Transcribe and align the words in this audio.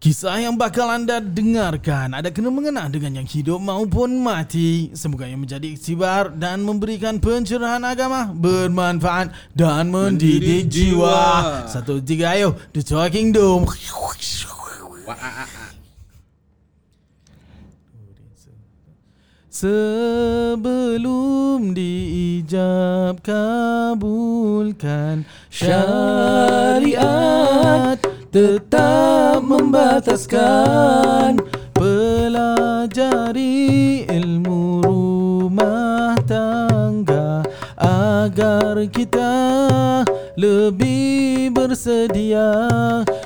Kisah 0.00 0.40
yang 0.40 0.56
bakal 0.56 0.88
anda 0.88 1.20
dengarkan 1.20 2.16
ada 2.16 2.32
kena 2.32 2.48
mengena 2.48 2.88
dengan 2.88 3.20
yang 3.20 3.28
hidup 3.28 3.60
maupun 3.60 4.16
mati. 4.16 4.88
Semoga 4.96 5.28
yang 5.28 5.44
menjadi 5.44 5.76
iktibar 5.76 6.32
dan 6.32 6.64
memberikan 6.64 7.20
pencerahan 7.20 7.84
agama, 7.84 8.32
bermanfaat 8.32 9.28
dan 9.52 9.92
mendidik 9.92 10.72
jiwa. 10.72 11.68
Satu 11.68 12.00
tiga 12.00 12.32
ayo, 12.32 12.56
The 12.72 12.80
Talking 12.80 13.28
Dome. 13.28 13.68
Sebelum 19.52 20.96
diijab 21.76 23.20
kabulkan 23.20 24.48
syariat 25.52 26.40
tetap 28.30 29.42
membataskan 29.42 31.42
pelajari 31.74 33.26
ilmu 34.06 34.86
rumah 34.86 36.14
tangga 36.30 37.42
agar 37.74 38.86
kita 38.86 39.34
lebih 40.38 41.50
bersedia 41.50 42.54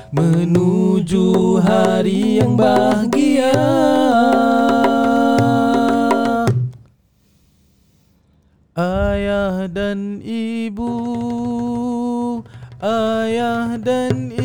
menuju 0.08 1.60
hari 1.60 2.40
yang 2.40 2.56
bahagia. 2.56 3.52
Ayah 8.74 9.70
dan 9.70 10.18
ibu 10.24 11.14
Ayah 12.84 13.80
dan 13.80 14.28
ibu 14.28 14.43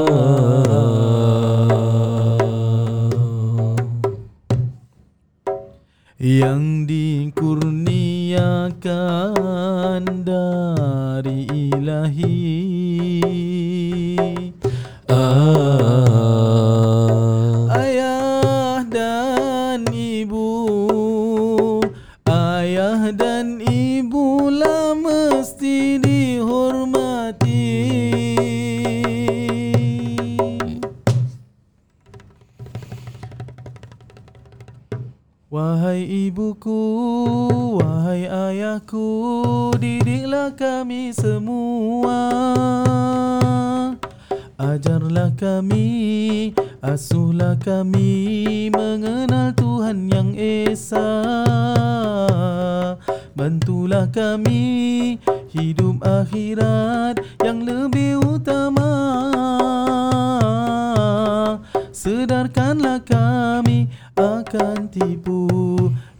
Sedarkanlah 62.25 63.05
kami 63.05 63.85
akan 64.17 64.89
tipu 64.89 65.45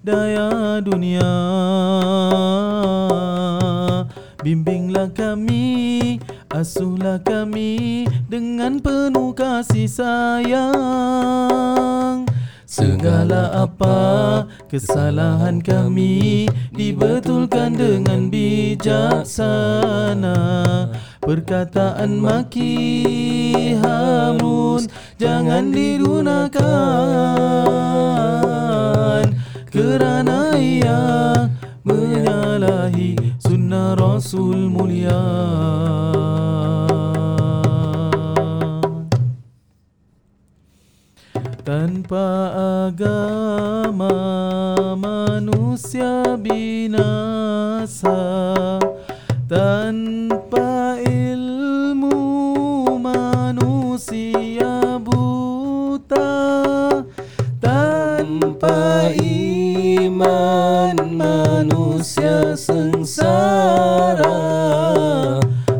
daya 0.06 0.78
dunia. 0.78 1.34
Bimbinglah 4.46 5.10
kami, 5.18 6.22
asuhlah 6.54 7.18
kami 7.26 8.06
dengan 8.30 8.78
penuh 8.78 9.34
kasih 9.34 9.90
sayang. 9.90 10.70
Segala 12.70 13.66
apa 13.66 14.46
kesalahan 14.70 15.58
kami 15.58 16.46
dibetulkan 16.70 17.74
dengan 17.74 18.30
bijaksana 18.30 20.38
Perkataan 21.26 22.22
maki 22.22 23.74
harus 23.82 24.86
jangan 25.18 25.74
digunakan 25.74 26.62
Kerana 29.74 30.54
ia 30.54 31.02
menyalahi 31.82 33.18
sunnah 33.42 33.98
Rasul 33.98 34.70
mulia. 34.70 35.18
Tanpa 41.66 42.54
agama 42.86 44.14
manusia 44.94 46.38
binasa. 46.38 48.14
Tanpa 49.50 50.75
manusia 62.06 62.54
sengsara. 62.54 64.38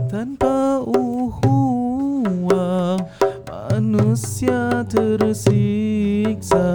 Tanpa 0.10 0.82
uhuwah 0.82 1.78
manusia 3.46 4.82
tersiksa. 4.90 6.66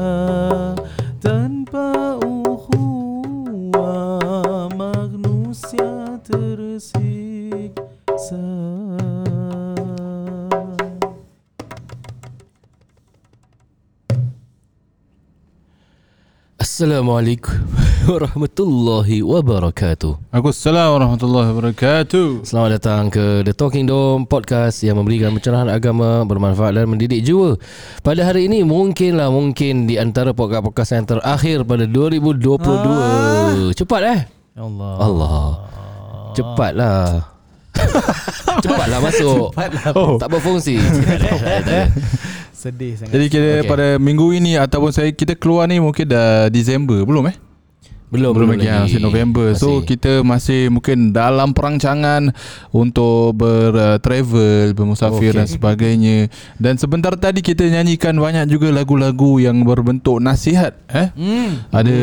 Tanpa 1.18 2.14
uhuwah 2.22 3.50
manusia 4.78 6.14
tersiksa. 6.22 7.82
Assalamualaikum 16.60 17.79
warahmatullahi 18.08 19.20
wabarakatuh. 19.20 20.32
Assalamualaikum 20.32 20.96
warahmatullahi 20.96 21.48
wabarakatuh. 21.52 22.28
Selamat 22.48 22.80
datang 22.80 23.12
ke 23.12 23.44
The 23.44 23.52
Talking 23.52 23.84
Dome 23.84 24.24
podcast 24.24 24.80
yang 24.80 24.96
memberikan 24.96 25.36
pencerahan 25.36 25.68
agama 25.68 26.24
bermanfaat 26.24 26.80
dan 26.80 26.88
mendidik 26.88 27.20
jiwa. 27.20 27.60
Pada 28.00 28.24
hari 28.24 28.48
ini 28.48 28.64
mungkinlah 28.64 29.28
mungkin 29.28 29.84
di 29.84 30.00
antara 30.00 30.32
podcast-podcast 30.32 30.90
yang 30.96 31.06
terakhir 31.12 31.58
pada 31.68 31.84
2022. 31.84 32.56
Ah. 32.88 33.68
Cepat 33.76 34.00
eh? 34.08 34.20
Ya 34.56 34.62
Allah 34.64 34.92
Allah. 34.96 35.44
Cepatlah. 36.32 37.04
Cepatlah 38.64 38.98
masuk. 39.04 39.52
Cepatlah 39.52 39.84
Oh. 39.92 40.16
Tak 40.16 40.28
berfungsi. 40.32 40.80
Tak 40.80 41.16
ada, 41.20 41.28
tak 41.28 41.36
ada, 41.36 41.36
tak 41.36 41.60
ada. 41.68 41.80
Sedih 42.60 42.92
sangat 42.92 43.12
Jadi 43.16 43.24
kita 43.32 43.40
Okey. 43.40 43.56
okay. 43.64 43.68
pada 43.72 43.86
minggu 43.96 44.26
ini 44.36 44.52
ataupun 44.60 44.92
saya 44.92 45.08
kita 45.16 45.32
keluar 45.32 45.64
ni 45.64 45.80
mungkin 45.80 46.04
dah 46.04 46.52
Disember 46.52 47.08
belum 47.08 47.32
eh? 47.32 47.49
Belum 48.10 48.34
belum 48.34 48.58
lagi, 48.58 48.66
lagi. 48.66 48.90
masih 48.90 49.00
November. 49.00 49.46
Masih. 49.54 49.62
So 49.62 49.86
kita 49.86 50.26
masih 50.26 50.60
mungkin 50.74 51.14
dalam 51.14 51.54
perancangan 51.54 52.34
untuk 52.74 53.38
bertravel, 53.38 54.74
bermusafir 54.74 55.30
Okey. 55.30 55.30
okay. 55.30 55.38
dan 55.38 55.46
sebagainya. 55.46 56.16
Dan 56.58 56.74
sebentar 56.74 57.14
tadi 57.14 57.38
kita 57.38 57.62
nyanyikan 57.70 58.18
banyak 58.18 58.50
juga 58.50 58.74
lagu-lagu 58.74 59.38
yang 59.38 59.62
berbentuk 59.62 60.18
nasihat 60.18 60.74
eh. 60.90 61.14
Hmm. 61.14 61.62
Ada 61.70 61.96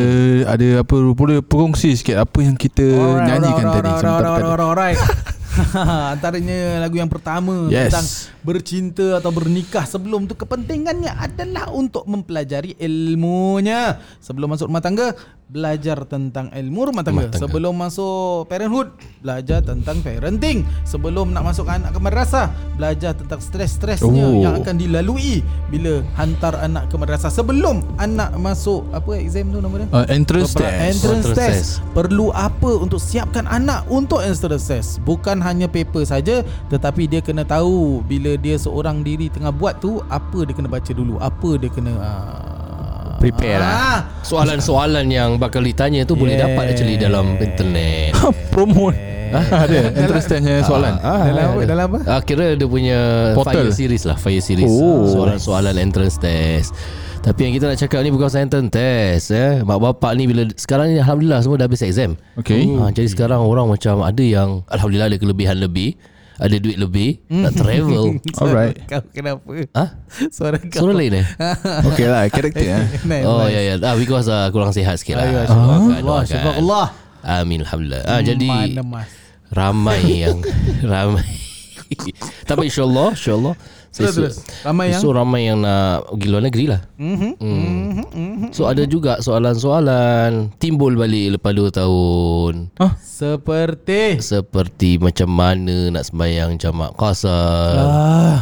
ada 0.48 0.68
apa 0.80 0.96
boleh 1.12 1.44
perkongsi 1.44 1.92
sikit 1.92 2.24
apa 2.24 2.38
yang 2.40 2.56
kita 2.56 2.88
nyanyikan 3.28 3.66
tadi 3.68 3.90
sebentar 4.00 4.24
tadi. 4.24 4.42
Alright, 4.48 4.64
alright. 4.64 5.00
Antaranya 6.14 6.82
lagu 6.82 6.96
yang 6.98 7.10
pertama 7.10 7.68
Yes. 7.68 7.90
tentang 7.90 8.06
bercinta 8.46 9.18
atau 9.18 9.30
bernikah 9.34 9.84
sebelum 9.84 10.30
tu 10.30 10.38
kepentingannya 10.38 11.12
adalah 11.12 11.70
untuk 11.74 12.06
mempelajari 12.06 12.78
ilmunya. 12.78 13.98
Sebelum 14.22 14.54
masuk 14.54 14.70
rumah 14.70 14.84
tangga, 14.84 15.12
belajar 15.48 16.04
tentang 16.04 16.52
ilmu 16.52 16.92
rumah 16.92 17.00
tangga. 17.00 17.24
Rumah 17.24 17.32
tangga. 17.32 17.40
Sebelum 17.40 17.72
masuk 17.72 18.44
parenthood, 18.46 18.92
belajar 19.18 19.64
tentang 19.64 20.04
parenting. 20.04 20.62
Sebelum 20.84 21.32
nak 21.32 21.40
masuk 21.42 21.64
anak 21.66 21.90
ke 21.90 22.00
madrasah, 22.00 22.46
belajar 22.76 23.16
tentang 23.16 23.40
stres-stresnya 23.40 24.06
Oh. 24.28 24.38
yang 24.38 24.60
akan 24.60 24.76
dilalui 24.76 25.40
bila 25.66 26.04
hantar 26.14 26.52
anak 26.60 26.92
ke 26.92 27.00
madrasah. 27.00 27.32
Sebelum 27.32 27.80
anak 27.96 28.36
masuk 28.36 28.84
apa 28.92 29.16
exam 29.16 29.48
tu 29.48 29.58
nama 29.58 29.74
dia? 29.74 29.88
Uh, 29.88 30.06
entrance 30.08 30.52
Beberapa- 30.52 30.68
test. 30.68 30.84
Entrance 30.84 31.24
Entrance 31.24 31.28
test. 31.34 31.80
test. 31.80 31.96
Perlu 31.96 32.26
apa 32.30 32.70
untuk 32.76 33.00
siapkan 33.00 33.48
anak 33.48 33.88
untuk 33.88 34.20
entrance 34.20 34.68
test? 34.68 35.00
Bukan 35.02 35.40
hanya 35.40 35.64
paper 35.64 36.04
saja 36.04 36.44
tetapi 36.68 37.08
dia 37.08 37.24
kena 37.24 37.42
tahu 37.42 38.04
bila 38.04 38.36
dia 38.36 38.60
seorang 38.60 39.00
diri 39.00 39.32
tengah 39.32 39.50
buat 39.50 39.80
tu 39.80 40.04
apa 40.06 40.44
dia 40.44 40.52
kena 40.52 40.68
baca 40.68 40.92
dulu, 40.92 41.16
apa 41.16 41.50
dia 41.56 41.72
kena 41.72 41.92
uh, 41.96 42.57
Prepare 43.18 43.58
lah. 43.58 43.72
ah, 43.74 43.98
Soalan-soalan 44.22 45.06
yang 45.06 45.36
bakal 45.36 45.60
ditanya 45.60 46.02
tu 46.02 46.14
boleh 46.14 46.34
Yeah. 46.34 46.48
dapat 46.48 46.64
actually 46.70 46.94
dalam 46.94 47.34
internet. 47.36 48.14
Promote. 48.54 48.94
Ah, 49.28 49.44
ada 49.66 49.92
entrance 49.92 50.24
testnya 50.24 50.62
soalan. 50.62 50.96
Ah, 50.98 51.26
Dalam 51.26 51.44
apa? 51.44 51.58
ada. 51.58 51.66
Dalam 51.66 51.84
apa? 51.86 51.98
Ah, 52.06 52.20
kira 52.20 52.54
dia 52.54 52.64
punya 52.64 52.98
Portal. 53.34 53.66
fire 53.66 53.72
series 53.72 54.02
lah, 54.02 54.16
fire 54.16 54.40
series. 54.40 54.70
Oh. 54.70 55.04
Soalan-soalan 55.10 55.76
entrance 55.76 56.16
test. 56.16 56.72
Tapi 57.18 57.44
yang 57.44 57.52
kita 57.52 57.66
nak 57.66 57.76
cakap 57.76 58.00
ni 58.00 58.08
bukan 58.08 58.24
pasal 58.24 58.46
entrance 58.46 58.70
test 58.70 59.26
eh. 59.30 59.60
Mak 59.60 59.76
bapak 59.76 60.14
ni 60.14 60.24
bila 60.24 60.46
sekarang 60.54 60.88
ni 60.88 60.96
alhamdulillah 60.96 61.42
semua 61.42 61.58
dah 61.58 61.66
habis 61.66 61.82
exam. 61.82 62.14
Okay. 62.36 62.64
Ha, 62.70 62.88
jadi 62.88 63.04
sekarang 63.04 63.42
orang 63.42 63.66
macam 63.66 64.00
ada 64.00 64.22
yang 64.22 64.62
alhamdulillah 64.64 65.10
ada 65.10 65.18
kelebihan 65.18 65.58
lebih, 65.58 65.98
ada 66.38 66.56
duit 66.56 66.78
lebih, 66.78 67.18
nak 67.26 67.52
travel. 67.52 68.22
Alright. 68.40 68.78
Kau 68.86 69.02
kenapa? 69.10 69.42
Ah, 69.74 69.98
Suara 70.30 70.62
kau. 70.62 70.86
suara 70.86 70.94
lain 70.94 71.18
eh? 71.18 71.26
Okay 71.90 72.06
lah, 72.06 72.30
karakter 72.30 72.62
eh. 72.62 73.22
Oh 73.26 73.44
ya 73.44 73.60
ya. 73.60 73.74
Ah, 73.82 73.98
because 73.98 74.30
uh, 74.30 74.46
kurang 74.54 74.70
sihat 74.70 74.94
sikit 75.02 75.18
lah. 75.18 75.26
Ayuh, 75.26 75.98
Allah, 75.98 76.20
syukur 76.22 76.54
Allah. 76.54 76.86
Amin 77.26 77.66
alhamdulillah. 77.66 78.06
Ah, 78.06 78.22
jadi 78.22 78.46
Mana 78.46 79.02
ramai 79.50 80.22
yang 80.22 80.38
ramai. 80.94 81.26
Tapi 82.44 82.68
insyaallah, 82.68 83.16
insyaallah. 83.16 83.54
Terus, 84.00 84.14
terus. 84.14 84.36
Ramai 84.62 84.90
yang? 84.90 85.00
So 85.00 85.10
ramai 85.10 85.40
yang 85.44 85.58
nak 85.58 86.06
pergi 86.08 86.26
luar 86.26 86.42
negeri 86.42 86.64
lah. 86.66 86.80
Mhm. 86.94 87.30
Hmm. 87.36 88.50
So 88.50 88.64
ada 88.64 88.82
juga 88.82 89.18
soalan-soalan 89.18 90.54
timbul 90.56 90.94
balik 90.94 91.36
lepas 91.36 91.52
2 91.52 91.68
tahun. 91.74 92.54
Seperti 92.98 94.18
Seperti 94.18 94.96
macam 94.96 95.28
mana 95.28 95.90
nak 95.90 96.06
sembahyang 96.06 96.54
jamak 96.56 96.94
qasar. 96.94 97.74
ah. 97.76 98.40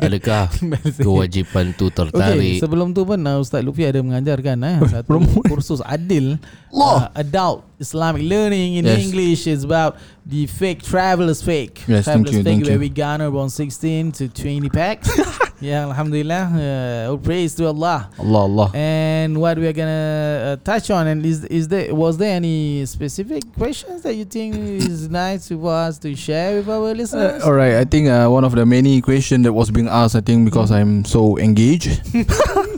Adakah 0.00 0.48
kewajipan 1.04 1.76
tu 1.76 1.92
tertarik? 1.92 2.56
sebelum 2.56 2.96
tu 2.96 3.04
pun 3.04 3.20
uh, 3.20 3.36
Ustaz 3.36 3.60
Lufi 3.60 3.84
ada 3.84 4.00
mengajarkan 4.00 4.56
eh 4.64 4.76
satu 4.96 5.20
kursus 5.44 5.84
adil 5.84 6.40
uh, 6.72 7.12
adult 7.12 7.60
Islamic 7.76 8.24
learning 8.24 8.80
in 8.80 8.88
Yes. 8.88 9.04
English 9.04 9.44
is 9.44 9.68
about 9.68 10.00
the 10.24 10.46
fake 10.46 10.82
travelers 10.82 11.42
fake. 11.42 11.82
Yes, 11.86 12.04
thank 12.04 12.26
travelers 12.26 12.34
you, 12.36 12.38
fake 12.38 12.44
thank 12.44 12.64
where 12.64 12.74
you. 12.74 12.78
we 12.78 12.88
garner 12.88 13.30
around 13.30 13.50
16 13.50 14.12
to 14.12 14.28
20 14.28 14.68
packs. 14.68 15.10
yeah, 15.60 15.82
alhamdulillah. 15.86 17.06
Uh, 17.06 17.10
all 17.10 17.18
praise 17.18 17.54
to 17.56 17.66
Allah. 17.66 18.08
Allah 18.18 18.38
Allah. 18.38 18.70
And 18.74 19.40
what 19.40 19.58
we 19.58 19.66
are 19.66 19.72
gonna 19.72 20.58
uh, 20.60 20.64
touch 20.64 20.90
on, 20.90 21.06
and 21.06 21.24
is 21.26 21.44
is 21.46 21.68
there 21.68 21.94
was 21.94 22.18
there 22.18 22.36
any 22.36 22.86
specific 22.86 23.42
questions 23.56 24.02
that 24.02 24.14
you 24.14 24.24
think 24.24 24.54
is 24.54 25.08
nice 25.08 25.48
for 25.48 25.72
us 25.72 25.98
to 25.98 26.14
share 26.14 26.56
with 26.58 26.68
our 26.68 26.94
listeners? 26.94 27.42
Uh, 27.42 27.46
alright, 27.46 27.74
I 27.74 27.84
think 27.84 28.08
uh, 28.08 28.28
one 28.28 28.44
of 28.44 28.54
the 28.54 28.64
many 28.64 29.00
questions 29.00 29.44
that 29.44 29.52
was 29.52 29.70
being 29.70 29.88
asked, 29.88 30.14
I 30.14 30.20
think 30.20 30.44
because 30.44 30.70
I'm 30.70 31.04
so 31.04 31.38
engaged. 31.38 32.00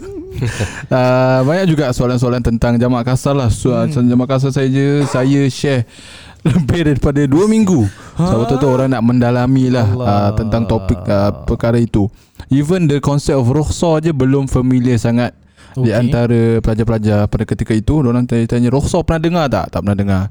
uh, 0.91 1.41
banyak 1.49 1.67
juga 1.71 1.91
soalan-soalan 1.91 2.43
tentang 2.43 2.77
jamak 2.77 3.07
kasar 3.07 3.35
lah. 3.35 3.49
So, 3.49 3.73
hmm. 3.73 4.09
jamak 4.09 4.29
kasar 4.29 4.51
saja 4.51 5.05
saya 5.07 5.47
share 5.49 5.87
lebih 6.49 6.93
daripada 6.93 7.25
2 7.25 7.31
minggu. 7.49 7.89
Sebab 8.15 8.45
tu 8.47 8.57
tu 8.61 8.69
orang 8.69 8.93
nak 8.93 9.03
mendalami 9.03 9.73
lah 9.73 9.89
Allah. 9.89 10.07
uh, 10.07 10.31
tentang 10.37 10.69
topik 10.69 11.01
uh, 11.09 11.45
perkara 11.49 11.81
itu. 11.81 12.07
Even 12.53 12.85
the 12.87 13.01
concept 13.01 13.41
of 13.41 13.49
rukhsah 13.49 14.05
je 14.05 14.13
belum 14.13 14.47
familiar 14.47 15.01
sangat 15.01 15.33
di 15.75 15.91
Okay. 15.91 15.97
antara 15.97 16.41
pelajar-pelajar 16.63 17.27
pada 17.27 17.45
ketika 17.49 17.73
itu. 17.75 17.99
Orang 17.99 18.29
tanya-tanya 18.29 18.71
rukhsah 18.71 19.03
pernah 19.03 19.23
dengar 19.23 19.45
tak? 19.51 19.67
Tak 19.75 19.81
pernah 19.83 19.99
dengar. 19.99 20.23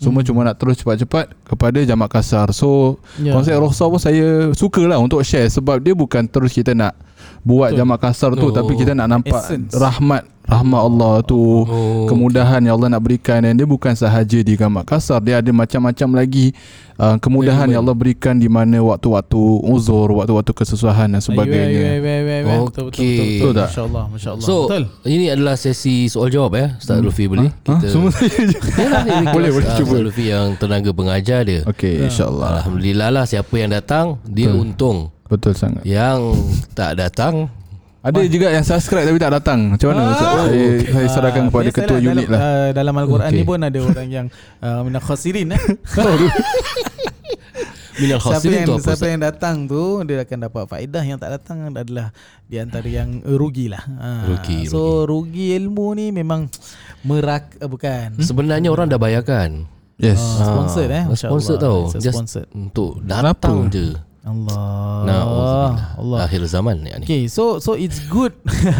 Semua 0.00 0.24
Hmm. 0.24 0.28
cuma 0.32 0.40
nak 0.44 0.56
terus 0.56 0.80
cepat-cepat 0.80 1.28
kepada 1.44 1.78
jamak 1.84 2.08
kasar. 2.08 2.48
So. 2.56 2.96
Yeah. 3.16 3.36
Konsep 3.36 3.52
rukhsah 3.56 3.86
pun 3.86 4.00
saya 4.00 4.50
suka 4.52 4.80
lah 4.84 4.96
untuk 4.96 5.20
share 5.22 5.48
sebab 5.48 5.80
dia 5.80 5.92
bukan 5.92 6.24
terus 6.24 6.52
kita 6.52 6.72
nak 6.72 6.96
buat 7.42 7.72
Betul. 7.72 7.78
jamak 7.80 7.98
kasar 8.00 8.30
tu 8.34 8.46
Oh. 8.46 8.52
tapi 8.52 8.72
kita 8.74 8.92
nak 8.92 9.08
nampak 9.10 9.40
Essence. 9.40 9.72
rahmat 9.72 10.22
rahmat 10.42 10.80
Allah 10.82 11.22
tu 11.22 11.38
Oh, 11.38 12.04
kemudahan 12.04 12.60
yang 12.60 12.74
Allah 12.74 12.90
nak 12.90 13.02
berikan 13.02 13.38
dan 13.38 13.54
dia 13.54 13.64
bukan 13.64 13.94
sahaja 13.94 14.38
di 14.38 14.52
jamak 14.52 14.84
kasar 14.84 15.16
dia 15.18 15.38
ada 15.38 15.48
macam-macam 15.48 16.08
lagi 16.16 16.52
uh, 16.96 17.16
kemudahan 17.16 17.64
yang 17.66 17.80
Allah 17.80 17.94
berikan 17.94 18.34
di 18.34 18.44
mana 18.44 18.76
waktu-waktu 18.82 19.40
uzur 19.62 20.10
waktu-waktu 20.12 20.52
kesusahan 20.52 21.08
dan 21.08 21.22
sebagainya. 21.22 22.02
Betul, 22.42 22.66
betul, 22.66 22.84
Okey. 22.90 23.40
betul? 23.40 23.52
Masya-Allah, 23.56 24.04
masya-Allah. 24.10 24.44
So 24.44 24.54
betul. 24.66 24.84
ini 25.06 25.26
adalah 25.28 25.54
sesi 25.54 25.96
soal 26.06 26.28
jawab 26.28 26.52
ya 26.52 26.76
Ustaz 26.76 26.98
Hmm. 26.98 27.06
Lufi 27.06 27.24
boleh? 27.24 27.48
Ha? 27.64 27.74
Semua 27.86 28.10
saya 28.10 28.28
je 28.28 28.58
Yalah, 28.76 29.02
ini 29.06 29.24
kelas, 29.24 29.32
Boleh, 29.36 29.50
boleh, 29.50 29.64
ah, 29.64 29.76
cuba. 29.78 29.92
Ustaz 29.94 30.04
Lufi 30.04 30.24
yang 30.26 30.46
tenaga 30.56 30.90
pengajar 30.90 31.40
dia 31.42 31.60
Okey 31.64 32.04
insyaAllah 32.04 32.48
Alhamdulillah 32.60 33.08
lah 33.08 33.24
siapa 33.24 33.54
yang 33.54 33.70
datang 33.70 34.18
dia 34.26 34.50
Betul. 34.50 34.60
untung 34.60 34.98
betul 35.30 35.54
sangat 35.54 35.86
Yang 35.86 36.20
tak 36.74 36.98
datang 36.98 37.48
ada 38.00 38.16
juga 38.24 38.48
yang 38.48 38.64
subscribe 38.64 39.04
tapi 39.04 39.20
tak 39.20 39.32
datang 39.36 39.76
macam 39.76 39.92
mana 39.92 40.02
Ustaz? 40.16 40.30
saya, 40.48 40.68
saya 40.88 41.08
serahkan 41.12 41.42
kepada 41.52 41.68
biasalah 41.68 41.84
ketua 41.84 41.98
unit 42.00 42.26
dalam, 42.26 42.32
lah 42.32 42.40
uh, 42.40 42.68
dalam 42.72 42.94
Al-Quran 42.96 43.28
Okey. 43.28 43.36
ni 43.36 43.44
pun 43.44 43.58
ada 43.60 43.78
orang 43.78 44.08
yang 44.08 44.26
uh, 44.64 44.80
minal 44.80 45.04
khasirin 45.04 45.52
eh. 45.52 45.60
Minal 48.00 48.16
siapa 48.16 48.40
khasirin 48.40 48.64
yang 48.64 48.68
tu 48.68 48.74
apa 48.80 48.88
siapa 48.88 49.06
yang 49.12 49.20
datang 49.20 49.56
tu 49.68 49.82
dia 50.08 50.24
akan 50.24 50.38
dapat 50.48 50.62
faedah 50.64 51.04
yang 51.04 51.18
tak 51.20 51.30
datang 51.36 51.68
adalah 51.68 52.08
di 52.48 52.56
antara 52.56 52.88
yang 52.88 53.20
uh, 53.20 53.36
rugi 53.36 53.68
lah. 53.68 53.84
Ha. 53.84 54.24
Rugi, 54.24 54.64
So 54.64 55.04
rugi 55.04 55.52
ilmu 55.60 55.92
ni 55.92 56.08
memang 56.08 56.48
merak 57.04 57.60
uh, 57.60 57.68
bukan. 57.68 58.16
Sebenarnya 58.16 58.72
orang 58.72 58.88
dah 58.88 58.96
bayarkan 58.96 59.68
yes 60.00 60.16
Ah, 60.40 60.48
sponsored 60.48 60.88
eh. 60.88 61.04
Ah, 61.04 61.12
Sponsored 61.12 61.60
tau 61.60 61.92
Just 61.92 62.16
sponsored. 62.16 62.48
untuk 62.56 63.04
datang 63.04 63.68
Kenapa? 63.68 63.74
je 63.76 63.86
Allah. 64.20 65.08
Nah, 65.08 65.22
Allah. 65.96 66.18
Akhir 66.28 66.44
zaman 66.44 66.84
ni. 66.84 66.92
Okay, 67.00 67.24
so 67.24 67.56
so 67.56 67.72
it's 67.72 68.04
good. 68.12 68.36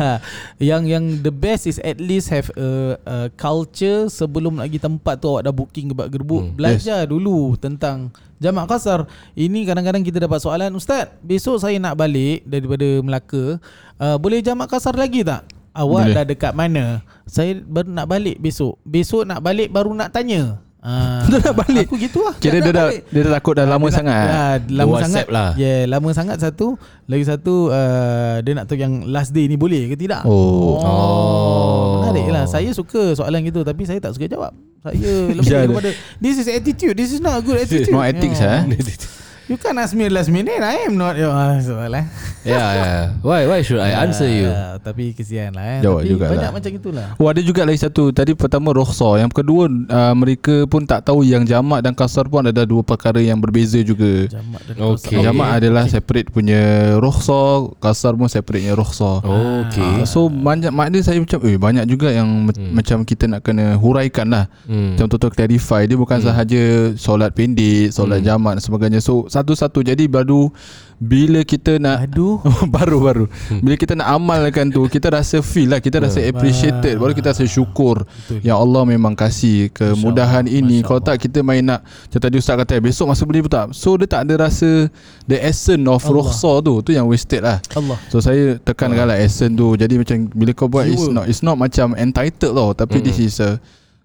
yang 0.61 0.85
yang 0.85 1.25
the 1.25 1.33
best 1.33 1.65
is 1.65 1.81
at 1.81 1.97
least 1.97 2.29
have 2.29 2.53
a, 2.61 3.01
a 3.09 3.17
culture 3.41 4.13
sebelum 4.13 4.61
lagi 4.61 4.77
tempat 4.77 5.17
tu 5.17 5.33
awak 5.33 5.49
dah 5.49 5.55
booking 5.55 5.89
ke 5.91 5.95
bak 5.97 6.13
gerbuk. 6.13 6.45
Hmm, 6.45 6.57
Belajar 6.61 7.09
yes. 7.09 7.09
dulu 7.09 7.57
tentang 7.57 8.13
jamak 8.37 8.69
kasar. 8.69 9.09
Ini 9.33 9.65
kadang-kadang 9.65 10.05
kita 10.05 10.21
dapat 10.21 10.45
soalan, 10.45 10.77
Ustaz, 10.77 11.09
besok 11.25 11.57
saya 11.57 11.81
nak 11.81 11.97
balik 11.97 12.45
daripada 12.45 13.01
Melaka, 13.01 13.57
uh, 13.97 14.17
boleh 14.21 14.45
jamak 14.45 14.69
kasar 14.69 14.93
lagi 14.93 15.25
tak? 15.25 15.49
Awak 15.71 16.03
Boleh. 16.03 16.17
dah 16.19 16.25
dekat 16.27 16.53
mana? 16.53 16.85
Saya 17.31 17.63
baru 17.63 17.95
nak 17.95 18.11
balik 18.11 18.43
besok. 18.43 18.75
Besok 18.83 19.23
nak 19.23 19.39
balik 19.39 19.71
baru 19.71 19.95
nak 19.95 20.11
tanya. 20.11 20.59
Ah, 20.81 21.29
Dah 21.29 21.41
nak 21.45 21.55
balik? 21.61 21.85
Aku 21.85 22.01
gitu 22.01 22.25
lah. 22.25 22.33
Kira 22.35 22.57
Nak- 22.57 22.65
dia 22.65 22.73
nak 22.73 22.75
dah 22.75 22.87
balik. 22.89 23.03
dia 23.07 23.21
dah 23.21 23.33
takut 23.37 23.53
dah 23.53 23.67
lama 23.69 23.77
Dia 23.79 23.85
nak- 23.85 23.99
sangat. 24.01 24.25
Ya, 24.25 24.45
lama 24.73 24.89
WhatsApp 24.89 25.05
sangat 25.05 25.27
lah. 25.29 25.51
Ya, 25.53 25.61
yeah, 25.63 25.81
lama 25.85 26.09
sangat 26.11 26.37
satu. 26.41 26.67
Lagi 27.05 27.25
satu 27.27 27.55
uh, 27.69 28.37
dia 28.41 28.53
nak 28.55 28.65
tahu 28.65 28.79
yang 28.79 28.95
last 29.05 29.31
day 29.31 29.45
ni 29.45 29.55
boleh 29.55 29.87
ke 29.87 29.95
tidak. 29.95 30.25
Oh. 30.25 30.81
Oh. 30.81 32.01
Menarik 32.01 32.33
lah. 32.33 32.45
Saya 32.47 32.73
suka 32.73 33.13
soalan 33.13 33.45
gitu 33.45 33.61
tapi 33.61 33.85
saya 33.85 34.01
tak 34.01 34.17
suka 34.17 34.25
jawab. 34.25 34.57
Saya 34.81 35.13
lebih 35.37 35.53
Ya, 35.53 35.69
kepada 35.69 35.91
this 36.17 36.41
is 36.41 36.49
attitude. 36.49 36.97
This 36.97 37.13
is 37.13 37.21
not 37.21 37.37
a 37.37 37.43
good 37.45 37.61
attitude. 37.61 37.93
Not 37.93 38.09
ethics 38.09 38.41
Yeah. 38.41 38.65
eh. 38.67 38.73
You 39.51 39.59
can 39.59 39.83
ask 39.83 39.99
me 39.99 40.07
last 40.07 40.31
minute. 40.31 40.63
I 40.63 40.87
am 40.87 40.95
not 40.95 41.19
your 41.19 41.35
soalan. 41.59 42.07
Ya 42.47 42.63
ya. 42.71 42.91
Why 43.19 43.51
why 43.51 43.67
should 43.67 43.83
I 43.83 43.99
answer 43.99 44.31
you? 44.31 44.47
Uh, 44.47 44.79
tapi 44.79 45.11
kesian 45.11 45.53
lah 45.59 45.77
eh. 45.77 45.79
Jawab 45.83 46.07
tapi 46.07 46.11
jugalah. 46.15 46.31
banyak 46.39 46.51
macam 46.55 46.71
itulah. 46.71 47.09
Oh 47.19 47.27
ada 47.27 47.43
juga 47.43 47.67
lagi 47.67 47.83
satu 47.83 48.15
Tadi 48.15 48.33
pertama 48.33 48.71
rukhsah 48.73 49.21
Yang 49.21 49.43
kedua 49.43 49.67
uh, 49.69 50.15
Mereka 50.17 50.71
pun 50.71 50.87
tak 50.87 51.05
tahu 51.05 51.21
Yang 51.27 51.53
jamak 51.53 51.83
dan 51.85 51.93
kasar 51.93 52.31
pun 52.31 52.47
Ada 52.47 52.65
dua 52.65 52.81
perkara 52.81 53.21
yang 53.21 53.37
berbeza 53.43 53.77
juga 53.83 54.25
Jamak 54.31 54.63
dan 54.71 54.75
Okey. 54.81 55.19
kasar. 55.19 55.25
Jamak 55.27 55.49
adalah 55.61 55.85
separate 55.91 56.29
punya 56.33 56.63
rukhsah 56.97 57.75
Kasar 57.77 58.15
pun 58.17 58.31
separatenya 58.31 58.73
rukhsah 58.73 59.21
Okey. 59.21 60.01
Ah, 60.01 60.07
So 60.09 60.31
banyak 60.33 60.73
makna 60.73 61.03
saya 61.03 61.21
macam 61.21 61.43
eh, 61.45 61.59
Banyak 61.59 61.85
juga 61.85 62.09
yang 62.09 62.49
hmm. 62.49 62.73
Macam 62.73 63.03
kita 63.05 63.27
nak 63.27 63.43
kena 63.43 63.75
huraikan 63.77 64.31
lah 64.31 64.47
Hmm. 64.65 64.95
Macam 64.97 65.11
betul-betul 65.11 65.33
clarify 65.35 65.83
Dia 65.85 65.99
bukan 65.99 66.19
hmm. 66.23 66.27
sahaja 66.31 66.63
Solat 66.97 67.35
pendek 67.35 67.91
Solat 67.93 68.23
hmm. 68.23 68.29
jamak 68.31 68.53
dan 68.57 68.63
sebagainya 68.63 69.01
So 69.03 69.27
satu-satu. 69.41 69.81
Jadi 69.81 70.07
baru 70.07 70.53
bila 71.01 71.41
kita 71.49 71.81
nak 71.81 72.13
Aduh. 72.13 72.45
baru-baru 72.77 73.25
bila 73.65 73.73
kita 73.73 73.97
nak 73.97 74.21
amalkan 74.21 74.69
tu 74.69 74.85
kita 74.85 75.09
rasa 75.09 75.41
feel 75.41 75.73
lah 75.73 75.81
kita 75.81 75.97
rasa 75.97 76.21
appreciated. 76.21 77.01
Baru 77.01 77.17
kita 77.17 77.33
rasa 77.33 77.49
syukur. 77.49 78.05
Ya 78.45 78.61
Allah 78.61 78.85
memang 78.85 79.17
kasih 79.17 79.73
kemudahan 79.73 80.45
ini. 80.45 80.85
kalau 80.85 81.01
tak 81.01 81.25
kita 81.25 81.41
main 81.41 81.65
nak 81.65 81.81
macam 81.83 82.21
tadi 82.21 82.37
ustaz 82.37 82.61
kata 82.61 82.77
besok 82.85 83.17
masih 83.17 83.25
boleh 83.25 83.41
tak. 83.49 83.73
So 83.73 83.97
dia 83.97 84.05
tak 84.05 84.29
ada 84.29 84.45
rasa 84.45 84.93
the 85.25 85.41
essence 85.41 85.89
of 85.89 86.05
Allah. 86.05 86.15
rukhsah 86.21 86.57
tu. 86.61 86.75
Tu 86.85 86.93
yang 86.93 87.09
wasted 87.09 87.41
lah. 87.41 87.65
Allah. 87.73 87.97
So 88.13 88.21
saya 88.21 88.61
tekankan 88.61 89.09
lah 89.09 89.17
essence 89.17 89.57
tu. 89.57 89.73
Jadi 89.81 89.97
macam 89.97 90.29
Bila 90.37 90.53
kau 90.53 90.69
buat 90.69 90.85
It's 90.85 91.09
not 91.09 91.25
it's 91.27 91.41
not 91.41 91.57
macam 91.57 91.97
entitled 91.97 92.53
tau. 92.53 92.71
Tapi 92.77 93.01
Mm-mm. 93.01 93.07
this 93.09 93.17
is 93.17 93.41
a 93.41 93.57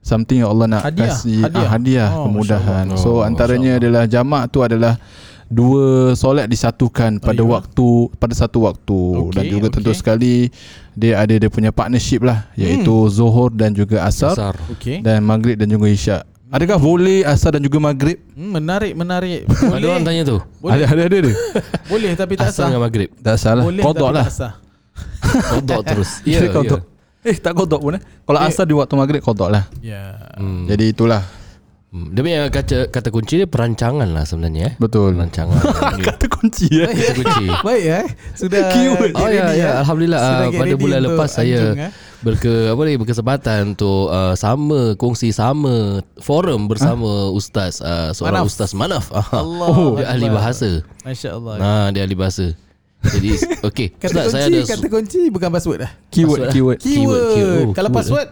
Something 0.05 0.37
yang 0.39 0.53
Allah 0.53 0.67
nak 0.69 0.81
Hadiah, 0.85 1.09
kasih 1.09 1.39
hadiah. 1.41 1.57
ah, 1.59 1.67
hadiah 1.67 2.09
Oh, 2.13 2.23
kemudahan. 2.29 2.85
So 2.93 3.09
Oh, 3.09 3.21
antaranya 3.21 3.81
adalah 3.81 4.05
Jamak 4.05 4.53
tu 4.53 4.61
adalah 4.61 5.01
Dua 5.45 6.13
solat 6.13 6.45
disatukan 6.45 7.17
pada 7.17 7.37
Ayuh. 7.37 7.49
waktu 7.51 7.89
Pada 8.13 8.33
satu 8.33 8.65
waktu 8.65 8.97
Okey, 9.23 9.33
Dan 9.33 9.43
juga 9.47 9.67
tentu 9.69 9.89
okey. 9.89 9.97
sekali 9.97 10.35
Dia 10.93 11.19
ada 11.19 11.33
dia 11.33 11.49
punya 11.49 11.69
partnership 11.69 12.21
lah 12.21 12.49
Iaitu 12.53 12.93
Zuhur 13.09 13.49
dan 13.49 13.69
juga 13.69 14.01
Asar 14.01 14.33
Asar. 14.33 14.55
Okey. 14.69 15.01
Dan 15.01 15.21
Maghrib 15.21 15.53
dan 15.53 15.65
juga 15.67 15.85
Isyak 15.85 16.21
Adakah 16.45 16.77
boleh 16.77 17.21
Asar 17.21 17.53
dan 17.53 17.61
juga 17.61 17.77
Maghrib? 17.79 18.21
Hmm, 18.31 18.53
menarik, 18.53 18.93
menarik. 18.93 19.43
Ada 19.49 19.81
orang 19.81 19.81
Boleh. 19.81 20.01
tanya 20.03 20.21
tu. 20.23 20.37
Boleh. 20.55 20.73
Ada 20.77 20.85
ada 20.87 21.15
ada 21.19 21.31
Boleh 21.85 22.09
tapi 22.13 22.33
tak 22.35 22.47
Asar 22.47 22.53
sah. 22.55 22.65
dengan 22.67 22.81
maghrib. 22.81 23.09
Tak 23.17 23.35
salah 23.35 23.63
Boleh 23.65 23.81
Kodok 23.81 24.09
lah 24.11 24.23
tak 24.23 24.33
sah. 24.33 24.53
Kodok 25.51 25.81
terus. 25.83 26.09
Ya, 26.23 26.39
Ya, 26.39 26.47
kodok. 26.47 26.81
Eh 27.25 27.35
tak 27.35 27.53
kodok 27.53 27.81
pun 27.81 27.97
eh 27.97 28.01
Kalau 28.21 28.39
Eh. 28.39 28.47
asar 28.47 28.63
di 28.63 28.71
waktu 28.71 28.93
maghrib 28.93 29.19
kodok 29.19 29.49
lah 29.49 29.65
Ya. 29.81 30.31
Hmm. 30.37 30.65
Jadi 30.65 30.93
itulah 30.93 31.25
Hmm. 31.95 32.11
Dia 32.11 32.21
punya 32.27 32.41
kata, 32.51 32.91
kata 32.91 33.07
kunci 33.07 33.39
dia 33.39 33.47
perancangan 33.47 34.03
lah 34.11 34.27
sebenarnya 34.27 34.63
eh. 34.67 34.73
Betul 34.75 35.15
Perancangan. 35.15 35.63
Kata 36.11 36.27
kunci 36.27 36.67
eh 36.75 36.91
Kata 36.91 37.13
kunci. 37.15 37.45
Baik 37.63 37.83
eh. 37.87 38.05
Sudah 38.35 38.67
Keyword. 38.75 39.15
Oh 39.15 39.31
ya 39.31 39.55
ya 39.55 39.69
eh. 39.71 39.73
alhamdulillah 39.79 40.19
Sudah 40.19 40.43
uh, 40.43 40.59
pada 40.59 40.75
bulan 40.75 40.99
lepas 40.99 41.29
saya 41.31 41.71
anjung, 41.71 41.87
eh. 41.87 41.91
berke 42.19 42.51
apa 42.67 42.81
ni 42.83 42.93
berkesempatan 42.99 43.59
untuk 43.71 44.11
uh, 44.11 44.35
sama 44.35 44.99
kongsi 44.99 45.31
sama 45.31 46.03
forum 46.19 46.67
bersama 46.67 47.31
ustaz 47.31 47.79
uh, 47.79 48.11
seorang 48.11 48.43
Manaf. 48.43 48.51
ustaz 48.51 48.75
Manaf. 48.75 49.05
Ah, 49.15 49.39
Allah 49.39 49.67
oh, 49.71 49.95
dia 49.95 50.11
ahli 50.11 50.27
bahasa. 50.27 50.83
Masya-Allah. 50.99 51.55
Nah, 51.55 51.85
dia 51.95 52.03
ahli 52.03 52.15
bahasa. 52.19 52.51
Jadi 53.05 53.29
okey, 53.61 53.87
Kata 53.95 54.05
ustaz 54.07 54.25
kunci, 54.25 54.33
saya 54.33 54.45
ada 54.49 54.59
kata 54.65 54.87
kunci 54.89 55.21
bukan 55.29 55.49
password 55.53 55.79
dah. 55.85 55.91
Keyword 56.09 56.39
Password 56.49 56.53
Keyword 56.53 56.77
Keyword, 56.79 56.79
Keyword. 56.81 57.25
keyword. 57.35 57.65
Oh, 57.69 57.73
Kalau 57.73 57.89
keyword, 57.89 57.97
password, 58.01 58.27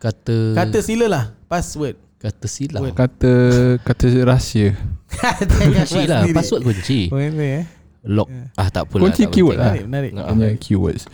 kata 0.00 0.36
kata 0.52 0.78
silalah. 0.84 1.24
Password. 1.48 1.96
kata 2.24 2.46
silap. 2.48 2.80
Word. 2.80 2.96
Kata 2.96 3.32
Kata 3.84 4.04
rahsia 4.24 4.72
Kunci 5.60 6.00
lah, 6.08 6.24
password 6.32 6.62
kunci. 6.64 7.12
Boleh 7.12 7.28
eh. 7.60 7.64
Lock. 8.04 8.28
Ah 8.56 8.68
tak 8.68 8.88
apalah. 8.88 9.08
Kunci 9.08 9.28
tak 9.28 9.32
keyword 9.32 9.56
penting. 9.60 9.88
Menarik, 9.88 10.12
menarik. 10.12 10.28
Ah. 10.28 10.32
Hanya 10.32 10.48
keywords 10.60 11.04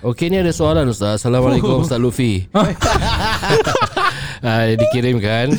Okey 0.00 0.32
ni 0.32 0.40
ada 0.40 0.48
soalan 0.48 0.88
Ustaz 0.88 1.20
Assalamualaikum 1.20 1.76
Ustaz 1.84 2.00
Luffy 2.00 2.48
ah, 4.40 4.64
Dikirimkan 4.72 5.52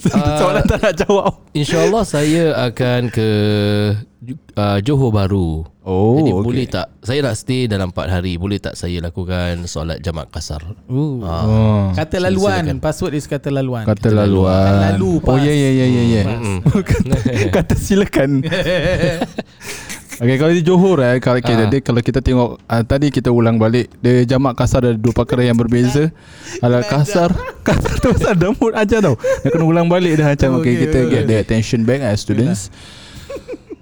Soalan 0.40 0.64
tak 0.64 0.78
nak 0.80 0.94
jawab 0.96 1.32
InsyaAllah 1.52 2.04
saya 2.04 2.44
akan 2.64 3.00
ke 3.08 3.28
uh, 4.54 4.78
Johor 4.80 5.10
Baru 5.10 5.66
Oh 5.82 6.14
Jadi 6.22 6.30
okay. 6.30 6.44
boleh 6.46 6.66
tak 6.66 6.86
Saya 7.02 7.26
nak 7.26 7.34
stay 7.34 7.66
dalam 7.66 7.90
4 7.90 8.06
hari 8.08 8.38
Boleh 8.38 8.62
tak 8.62 8.78
saya 8.78 9.02
lakukan 9.02 9.66
Solat 9.66 9.98
jamak 9.98 10.30
kasar 10.30 10.62
Uh. 10.86 11.18
ah. 11.26 11.42
oh. 11.42 11.84
Kata 11.90 12.22
laluan. 12.22 12.62
Silakan. 12.62 12.78
Password 12.78 13.12
is 13.18 13.26
kata 13.26 13.50
laluan. 13.50 13.82
Kata 13.82 14.08
laluan 14.08 14.62
Kan 14.62 14.76
lalu 14.94 15.18
Oh 15.26 15.34
pas. 15.34 15.42
ya 15.42 15.50
ya 15.50 15.70
ya 15.74 15.86
ya 15.86 16.02
ya 16.06 16.22
Mm-mm. 16.38 16.58
Kata 17.56 17.74
silakan 17.74 18.30
Okay 20.22 20.38
kalau 20.38 20.54
di 20.54 20.62
Johor 20.62 21.02
eh 21.02 21.18
kalau 21.18 21.42
kita 21.42 21.66
Ah. 21.66 21.70
dia, 21.70 21.82
kalau 21.82 21.98
kita 21.98 22.22
tengok 22.22 22.62
uh, 22.62 22.82
tadi 22.86 23.10
kita 23.10 23.34
ulang 23.34 23.58
balik 23.58 23.90
dia 23.98 24.22
jamak 24.22 24.54
kasar 24.54 24.86
ada 24.86 24.94
dua 24.94 25.10
perkara 25.10 25.42
yang 25.42 25.58
berbeza. 25.58 26.14
Kalau 26.62 26.78
kasar 26.78 27.34
kasar 27.66 27.94
tu 27.98 28.14
pasal 28.14 28.38
mood 28.54 28.70
aja 28.78 29.02
tau. 29.02 29.18
Dia 29.18 29.50
kena 29.50 29.66
ulang 29.66 29.90
balik 29.90 30.22
dah 30.22 30.30
macam 30.30 30.62
okay, 30.62 30.78
Okay, 30.78 30.86
kita 30.86 30.98
okay. 31.02 31.10
get 31.10 31.22
the 31.26 31.36
attention 31.42 31.82
back 31.82 32.06
as 32.06 32.22
students. 32.22 32.70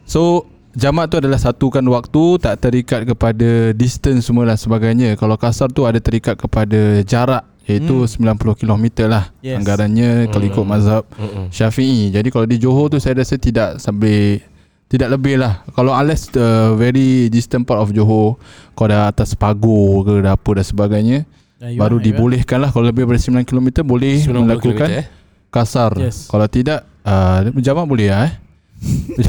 So 0.08 0.48
jamak 0.72 1.12
tu 1.12 1.20
adalah 1.20 1.36
satukan 1.36 1.84
waktu 1.84 2.22
tak 2.40 2.56
terikat 2.64 3.04
kepada 3.04 3.76
distance 3.76 4.24
semua 4.24 4.48
dan 4.48 4.56
sebagainya. 4.56 5.20
Kalau 5.20 5.36
kasar 5.36 5.68
tu 5.68 5.84
ada 5.84 6.00
terikat 6.00 6.40
kepada 6.40 7.04
jarak 7.04 7.44
iaitu 7.68 8.08
hmm. 8.08 8.32
90 8.34 8.56
km 8.66 8.84
lah 9.06 9.30
Yes. 9.44 9.60
anggarannya 9.62 10.26
kalau 10.32 10.44
ikut 10.48 10.64
mazhab 10.66 11.04
Mm-mm. 11.14 11.52
Syafi'i. 11.54 12.10
Jadi 12.10 12.32
kalau 12.32 12.48
di 12.48 12.56
Johor 12.58 12.90
tu 12.90 12.98
saya 12.98 13.20
rasa 13.20 13.36
tidak 13.38 13.78
sampai 13.78 14.42
tidak 14.90 15.14
lebih 15.14 15.38
lah. 15.38 15.62
Kalau 15.70 15.94
unless 15.94 16.26
the 16.28 16.74
very 16.74 17.30
distant 17.30 17.62
part 17.62 17.78
of 17.78 17.94
Johor, 17.94 18.42
kau 18.74 18.90
dah 18.90 19.06
atas 19.06 19.38
pagu 19.38 20.02
ke 20.02 20.18
dah 20.18 20.34
apa 20.34 20.50
dan 20.58 20.66
sebagainya, 20.66 21.18
Ayuh, 21.62 21.78
baru 21.78 21.96
ayuh. 22.02 22.06
dibolehkan 22.10 22.58
lah. 22.58 22.74
Kalau 22.74 22.90
lebih 22.90 23.06
daripada 23.06 23.22
9 23.22 23.46
km 23.46 23.86
boleh 23.86 24.18
90 24.18 24.34
melakukan 24.50 24.88
km, 24.90 24.98
eh? 24.98 25.06
kasar. 25.48 25.94
Yes. 25.94 26.26
Kalau 26.26 26.50
tidak, 26.50 26.82
uh, 27.06 27.46
jamak 27.62 27.86
boleh 27.86 28.10
lah 28.10 28.26
eh. 28.26 28.34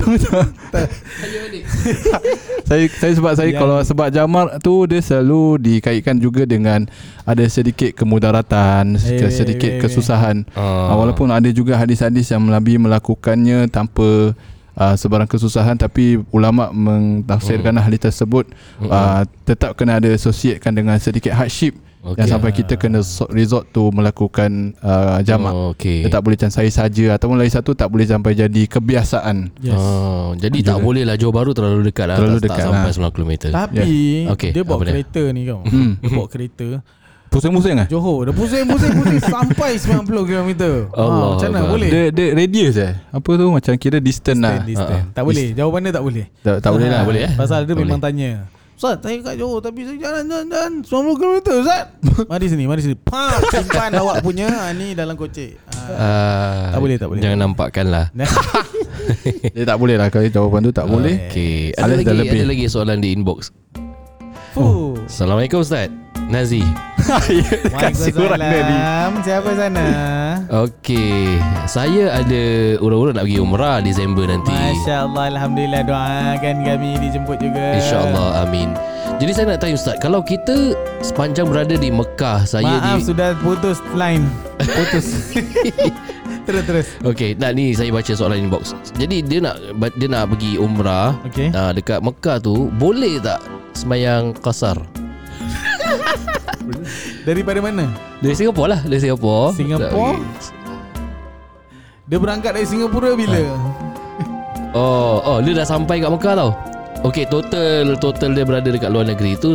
saya 2.63 2.87
saya 2.87 3.13
sebab 3.19 3.31
saya 3.35 3.51
Yang- 3.51 3.59
kalau 3.59 3.77
sebab 3.83 4.07
jamak 4.07 4.47
tu 4.63 4.87
dia 4.87 5.03
selalu 5.03 5.59
dikaitkan 5.59 6.15
juga 6.15 6.47
dengan 6.47 6.87
ada 7.27 7.43
sedikit 7.51 7.91
kemudaratan, 7.91 8.95
Eh, 8.95 9.27
sedikit 9.27 9.67
eh, 9.67 9.77
eh. 9.77 9.81
kesusahan. 9.83 10.47
Ah. 10.55 10.95
Uh, 10.95 11.03
walaupun 11.03 11.27
ada 11.29 11.51
juga 11.51 11.75
hadis-hadis 11.75 12.31
yang 12.31 12.47
Nabi 12.47 12.79
melakukannya 12.79 13.67
tanpa 13.67 14.31
uh, 14.73 14.93
sebarang 14.93 15.25
kesusahan 15.25 15.75
tapi 15.75 16.19
ulama 16.29 16.69
mentafsirkan 16.69 17.71
Hmm. 17.71 17.81
hal 17.81 17.93
tersebut 17.93 18.45
uh, 18.81 19.23
tetap 19.43 19.73
kena 19.73 19.97
ada 19.97 20.09
associatekan 20.09 20.71
dengan 20.71 20.95
sedikit 20.97 21.31
hardship 21.31 21.73
okay. 22.01 22.17
Yang 22.17 22.27
sampai 22.33 22.51
kita 22.51 22.73
kena 22.75 22.99
so- 22.99 23.29
resort 23.29 23.69
tu 23.69 23.87
melakukan 23.89 24.73
uh, 24.81 25.21
jamak. 25.21 25.53
Oh, 25.53 25.71
Dia 25.71 26.01
Okey 26.01 26.09
tak 26.09 26.21
boleh 26.21 26.35
macam 26.35 26.51
saya 26.51 26.67
saja 26.67 27.05
ataupun 27.13 27.37
lagi 27.37 27.53
satu 27.53 27.71
tak 27.71 27.87
boleh 27.87 28.03
sampai 28.03 28.33
jadi 28.33 28.61
kebiasaan. 28.65 29.53
Yes. 29.61 29.77
Oh, 29.77 30.33
jadi 30.33 30.57
tak 30.65 30.81
Juga. 30.81 30.85
boleh 30.85 31.03
lah 31.05 31.15
Johor 31.15 31.29
Baru 31.31 31.51
terlalu 31.53 31.87
dekat 31.87 32.09
lah 32.09 32.17
Terlalu 32.17 32.39
tak, 32.39 32.43
dekat 32.49 32.57
tak 32.57 32.65
sampai 32.67 32.89
lah. 32.89 33.09
9 33.09 33.15
km 33.15 33.31
Tapi 33.53 33.89
Okey, 34.33 34.49
dia 34.51 34.63
bawa 34.65 34.79
kereta 34.81 35.23
ni 35.29 35.41
kau. 35.45 35.61
Hmm. 35.61 35.91
Dia 36.01 36.09
bawa 36.09 36.27
kereta 36.27 36.67
Pusing-pusing 37.31 37.79
ah. 37.79 37.87
Johor 37.87 38.27
Dah 38.27 38.35
pusing-pusing-pusing 38.35 39.23
Sampai 39.39 39.79
90 39.79 40.03
km 40.03 40.49
Allah 40.91 41.39
Macam 41.39 41.47
mana 41.47 41.63
boleh 41.63 41.87
Dia, 41.87 42.03
dia 42.11 42.27
radius 42.35 42.75
eh. 42.75 42.91
Apa 43.07 43.29
tu 43.39 43.47
macam 43.47 43.71
kira 43.79 44.03
distance 44.03 44.35
lah. 44.35 44.59
Stand, 44.59 44.67
di 44.67 44.75
stand. 44.75 45.03
Ah, 45.07 45.15
Tak 45.15 45.23
boleh 45.23 45.47
Jawapan 45.55 45.79
dia 45.79 45.93
tak 45.95 46.03
boleh 46.03 46.25
Tak, 46.43 46.55
tak 46.59 46.69
boleh 46.75 46.87
lah. 46.91 46.99
Ah, 46.99 47.05
boleh, 47.07 47.21
eh? 47.23 47.33
Pasal 47.39 47.63
dia 47.63 47.71
Tak 47.71 47.79
memang 47.79 48.03
tanya 48.03 48.51
Ustaz 48.75 48.99
saya 48.99 49.15
kat 49.23 49.35
Johor 49.39 49.63
Tapi 49.63 49.79
saya 49.87 49.95
jalan-jalan 49.95 50.71
90 50.83 50.91
km 50.91 51.35
Ustaz 51.63 51.83
Mari 52.35 52.45
sini 52.51 52.63
Mari 52.67 52.81
sini 52.83 52.95
Pam 52.99 53.39
Simpan 53.47 53.95
awak 53.95 54.19
punya 54.19 54.51
ah, 54.51 54.75
Ni 54.75 54.91
dalam 54.91 55.15
kocek 55.15 55.55
ah. 55.71 55.87
Ah, 55.95 56.63
Tak 56.75 56.79
boleh, 56.83 56.99
tak 56.99 57.07
boleh. 57.07 57.21
Jangan 57.23 57.39
nampakkan 57.39 57.85
lah 57.87 58.05
Dia 59.55 59.63
tak 59.63 59.79
boleh 59.79 59.95
lah 59.95 60.11
kalau 60.11 60.27
jawapan 60.27 60.67
tu 60.67 60.73
tak 60.75 60.83
boleh. 60.83 61.31
Okay 61.31 61.71
Ada 61.79 61.95
Alias 61.95 61.99
lagi, 62.03 62.17
lebih. 62.19 62.39
ada 62.43 62.47
lagi 62.51 62.65
soalan 62.67 62.99
di 62.99 63.15
inbox 63.15 63.55
Fuh. 64.51 64.99
Assalamualaikum 65.07 65.63
Ustaz 65.63 66.00
Nazi. 66.31 66.63
Kasih 67.81 68.13
orang. 68.15 68.39
Waalaikumsalam 68.39 69.11
Siapa 69.25 69.49
sana 69.57 69.85
Okey 70.63 71.41
Saya 71.65 72.13
ada 72.13 72.41
Urut-urut 72.77 73.17
nak 73.17 73.25
pergi 73.25 73.41
umrah 73.41 73.81
Disember 73.81 74.29
nanti. 74.29 74.53
Masya 74.53 75.09
Allah 75.09 75.33
Alhamdulillah 75.33 75.81
Doakan 75.81 76.55
kami 76.61 76.89
dijemput 77.01 77.41
juga. 77.41 77.75
InsyaAllah 77.75 78.45
amin. 78.45 78.77
Jadi 79.17 79.31
saya 79.33 79.45
nak 79.49 79.59
tanya 79.59 79.75
Ustaz 79.75 79.97
Kalau 79.97 80.21
kita 80.21 80.77
Sepanjang 81.01 81.49
berada 81.49 81.73
di 81.73 81.89
Mekah 81.89 82.45
Saya 82.45 82.69
Maaf 82.69 83.01
di 83.01 83.09
sudah 83.11 83.33
putus 83.41 83.81
line. 83.97 84.23
Putus. 84.61 85.35
Terus 86.47 86.63
terus. 86.65 86.87
Okey, 87.05 87.37
nah 87.37 87.53
ni 87.53 87.69
saya 87.77 87.93
baca 87.93 88.09
soalan 88.17 88.49
inbox. 88.49 88.73
Jadi 88.97 89.21
dia 89.21 89.45
nak 89.45 89.61
dia 89.93 90.09
nak 90.09 90.33
pergi 90.33 90.57
umrah 90.57 91.13
Okey. 91.29 91.53
uh, 91.53 91.69
dekat 91.69 92.01
Mekah 92.01 92.41
tu, 92.41 92.65
boleh 92.81 93.21
tak 93.21 93.45
sembahyang 93.77 94.33
qasar? 94.41 94.73
Daripada 97.27 97.59
mana? 97.59 97.89
Dari 98.19 98.33
Singapura 98.33 98.77
lah, 98.77 98.81
dari 98.83 98.99
Singapura. 98.99 99.53
Singapura? 99.53 100.17
Dia 102.05 102.17
berangkat 102.19 102.51
dari 102.53 102.67
Singapura 102.67 103.15
bila? 103.15 103.41
Oh, 104.71 105.19
oh 105.19 105.37
dia 105.43 105.51
dah 105.51 105.67
sampai 105.67 105.99
kat 105.99 106.07
Mekah 106.07 106.31
tau. 106.31 106.55
Okey, 107.03 107.27
total 107.27 107.91
total 107.99 108.31
dia 108.31 108.47
berada 108.47 108.71
dekat 108.71 108.87
luar 108.87 109.03
negeri 109.03 109.35
tu 109.35 109.51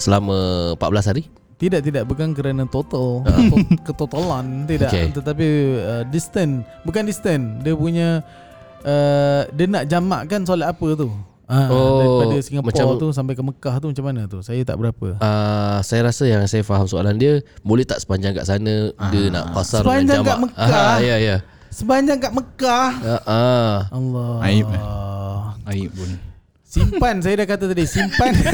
selama 0.00 0.32
14 0.80 1.10
hari. 1.12 1.28
Tidak 1.56 1.84
tidak 1.84 2.08
bukan 2.08 2.32
kerana 2.32 2.64
total 2.64 3.20
to- 3.52 3.64
Ketotalan 3.80 4.68
Tidak 4.68 4.92
Okey. 4.92 5.08
Tetapi 5.08 5.46
uh, 5.80 6.04
Distant 6.04 6.60
Bukan 6.84 7.08
distant 7.08 7.64
Dia 7.64 7.72
punya 7.72 8.20
uh, 8.84 9.48
Dia 9.56 9.64
nak 9.64 9.88
jamakkan 9.88 10.44
solat 10.44 10.68
apa 10.68 10.88
tu 10.92 11.08
Ah, 11.46 11.70
Oh, 11.70 12.18
daripada 12.18 12.42
Singapura 12.42 12.74
macam- 12.74 12.98
tu 12.98 13.08
sampai 13.14 13.32
ke 13.32 13.40
Mekah 13.40 13.74
tu 13.78 13.86
macam 13.86 14.04
mana 14.04 14.26
tu? 14.26 14.42
Saya 14.42 14.60
tak 14.62 14.76
berapa. 14.76 15.14
Uh, 15.16 15.78
saya 15.80 16.02
rasa 16.02 16.26
yang 16.26 16.42
saya 16.44 16.60
faham 16.60 16.84
soalan 16.84 17.14
dia 17.14 17.38
Boleh 17.62 17.82
tak 17.82 17.98
sepanjang 17.98 18.34
kat 18.34 18.44
sana 18.44 18.90
Dia 19.14 19.30
nak 19.30 19.54
Sepanjang 19.62 20.18
dengan 20.18 20.20
kat 20.20 20.26
jamak 20.26 20.38
Mekah? 20.42 20.66
Ah, 20.66 20.98
Ya 20.98 21.16
ya 21.16 21.36
Sepanjang 21.70 22.18
kat 22.18 22.32
Mekah. 22.32 22.88
Ah, 22.98 23.22
ah. 23.28 23.74
Allah. 23.92 24.32
Aib, 24.42 24.66
eh. 24.66 24.82
Aib 25.70 25.90
pun 25.92 26.08
Simpan 26.66 27.20
saya 27.20 27.40
dah 27.40 27.46
kata 27.46 27.64
tadi 27.70 27.84
simpan. 27.86 28.32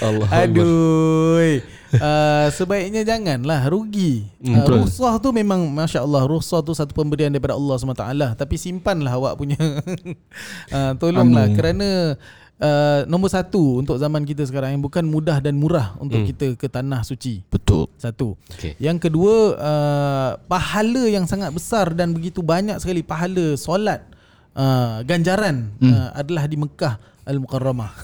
Allah 0.02 0.26
Aduh. 0.32 1.60
Uh, 1.96 2.50
sebaiknya 2.50 3.02
janganlah 3.02 3.64
rugi. 3.64 4.26
Hmm, 4.36 4.50
Uh, 4.50 4.56
betul. 4.60 4.74
rukhsah 4.80 5.14
tu 5.16 5.30
memang 5.30 5.62
masya-Allah 5.68 6.22
rukhsah 6.24 6.60
tu 6.60 6.70
satu 6.70 6.90
pemberian 6.92 7.28
daripada 7.28 7.52
Allah 7.52 7.76
SWT 7.76 8.04
tapi 8.34 8.54
simpanlah 8.54 9.14
awak 9.14 9.34
punya. 9.34 9.56
uh, 10.68 10.92
tolonglah 11.00 11.46
Anu. 11.46 11.54
kerana 11.54 11.88
uh, 12.56 13.00
nombor 13.04 13.28
satu 13.28 13.78
untuk 13.78 13.96
zaman 13.96 14.22
kita 14.22 14.42
sekarang 14.42 14.74
yang 14.74 14.82
bukan 14.82 15.02
mudah 15.02 15.38
dan 15.38 15.54
murah 15.54 15.94
untuk 15.96 16.18
Hmm. 16.18 16.28
kita 16.28 16.46
ke 16.54 16.66
tanah 16.66 17.02
suci. 17.02 17.46
Betul 17.46 17.86
Satu. 17.94 18.34
Okey. 18.50 18.74
Yang 18.76 19.08
kedua 19.08 19.34
uh, 19.54 20.30
pahala 20.44 21.06
yang 21.06 21.24
sangat 21.24 21.50
besar 21.50 21.90
dan 21.90 22.10
begitu 22.10 22.40
banyak 22.40 22.76
sekali 22.76 23.00
pahala 23.00 23.54
solat 23.54 24.02
uh, 24.52 25.00
ganjaran 25.02 25.70
Hmm. 25.76 25.88
uh, 25.88 26.10
adalah 26.12 26.44
di 26.44 26.56
Mekah 26.56 26.96
Al-Mukarramah. 27.24 27.92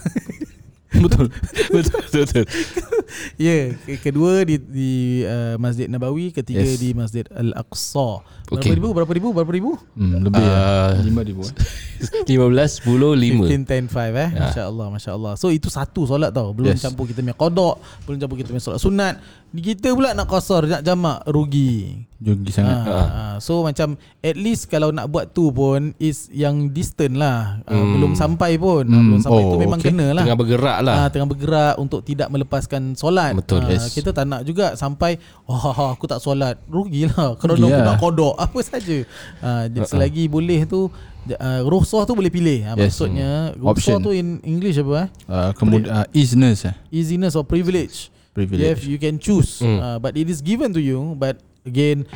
Betul 0.90 1.30
Betul 1.70 2.02
betul. 2.10 2.44
Ya, 3.40 3.74
yeah, 3.74 3.98
kedua 3.98 4.44
di 4.44 4.56
di 4.60 4.92
uh, 5.24 5.56
Masjid 5.56 5.86
Nabawi, 5.86 6.30
ketiga 6.30 6.62
Yes. 6.62 6.78
di 6.78 6.92
Masjid 6.92 7.24
Al-Aqsa. 7.30 8.22
Berapa 8.46 8.62
Okey. 8.62 8.72
ribu? 8.76 8.88
Berapa 8.94 9.12
ribu? 9.12 9.28
Berapa 9.32 9.52
ribu? 9.52 9.70
Hmm, 9.96 10.22
Lebih 10.22 10.44
uh, 10.44 10.90
Lima 11.02 11.22
ribu 11.22 11.42
eh. 11.46 11.54
15 12.00 12.80
10 12.80 12.86
5. 12.86 13.46
15 13.46 13.64
10 13.66 13.86
5 13.86 14.16
eh. 14.16 14.30
Ya. 14.30 14.40
Masya-Allah, 14.42 14.86
masya-Allah. 14.90 15.32
So 15.34 15.48
itu 15.48 15.68
satu 15.68 16.04
solat 16.04 16.30
tau. 16.30 16.50
Belum 16.50 16.70
Yes. 16.70 16.80
campur 16.80 17.04
kita 17.04 17.20
punya 17.20 17.34
qada, 17.34 17.76
belum 18.04 18.16
campur 18.16 18.36
kita 18.36 18.48
punya 18.48 18.62
solat 18.62 18.78
sunat. 18.78 19.14
Kita 19.50 19.90
pula 19.90 20.14
nak 20.14 20.26
qasar, 20.26 20.62
nak 20.64 20.80
jamak, 20.80 21.26
rugi. 21.26 22.06
Jogi 22.16 22.52
sangat 22.52 22.84
Ah, 22.84 22.92
ah. 22.92 23.34
So 23.40 23.64
macam 23.64 23.96
at 24.20 24.36
least 24.36 24.68
kalau 24.68 24.92
nak 24.92 25.08
buat 25.08 25.32
tu 25.32 25.48
pun 25.48 25.96
is 25.96 26.28
yang 26.30 26.68
distant 26.68 27.16
lah. 27.16 27.64
Ah, 27.64 27.72
Hmm. 27.72 27.96
Belum 27.96 28.12
sampai 28.12 28.54
pun. 28.54 28.84
Hmm. 28.84 29.08
Belum 29.08 29.18
sampai 29.18 29.40
Oh, 29.40 29.50
tu 29.50 29.58
memang 29.58 29.80
okay. 29.80 29.88
kena 29.88 30.12
lah. 30.12 30.22
Tengah 30.22 30.38
bergerak 30.38 30.78
lah. 30.84 30.94
Ah, 30.94 31.08
tengah 31.08 31.26
bergerak 31.26 31.74
untuk 31.76 32.04
tidak 32.04 32.28
melepaskan 32.28 32.92
solat. 32.92 33.32
Betul, 33.32 33.64
Ah, 33.64 33.72
yes. 33.72 33.90
Kita 33.90 34.12
tak 34.12 34.28
nak 34.28 34.44
juga 34.44 34.76
sampai 34.76 35.16
wah 35.42 35.90
aku 35.90 36.04
tak 36.04 36.20
solat. 36.20 36.60
Rugilah 36.68 37.34
kerana 37.40 37.56
Rugi 37.56 37.66
aku 37.66 37.74
lah. 37.74 37.88
nak 37.88 37.98
kodok 37.98 38.34
apa 38.36 38.58
saja. 38.60 38.98
Ah, 39.40 39.64
uh 39.64 39.82
selagi 39.82 40.28
boleh 40.28 40.62
tu 40.62 40.92
uh, 41.28 41.60
rukhsah 41.66 42.04
tu 42.04 42.12
boleh 42.14 42.30
pilih. 42.30 42.64
Ah, 42.64 42.74
Yes. 42.74 42.96
maksudnya 42.96 43.52
rukhsah 43.54 43.96
Option. 43.96 43.98
tu 44.00 44.10
in 44.12 44.38
English 44.42 44.76
apa 44.78 44.92
eh? 45.04 45.08
uh, 45.26 45.50
Kemudian 45.52 45.90
uh, 45.90 46.06
Easiness 46.12 46.64
eh. 46.64 46.74
Easiness 46.88 47.34
or 47.34 47.44
privilege. 47.44 48.08
Privilege 48.30 48.62
You, 48.62 48.68
have, 48.70 48.82
you 48.86 48.98
can 48.98 49.18
choose. 49.18 49.58
Hmm. 49.58 49.78
Uh, 49.78 49.98
but 49.98 50.14
it 50.14 50.30
is 50.30 50.38
given 50.40 50.70
to 50.70 50.78
you 50.80 51.18
but 51.18 51.42
again 51.66 52.06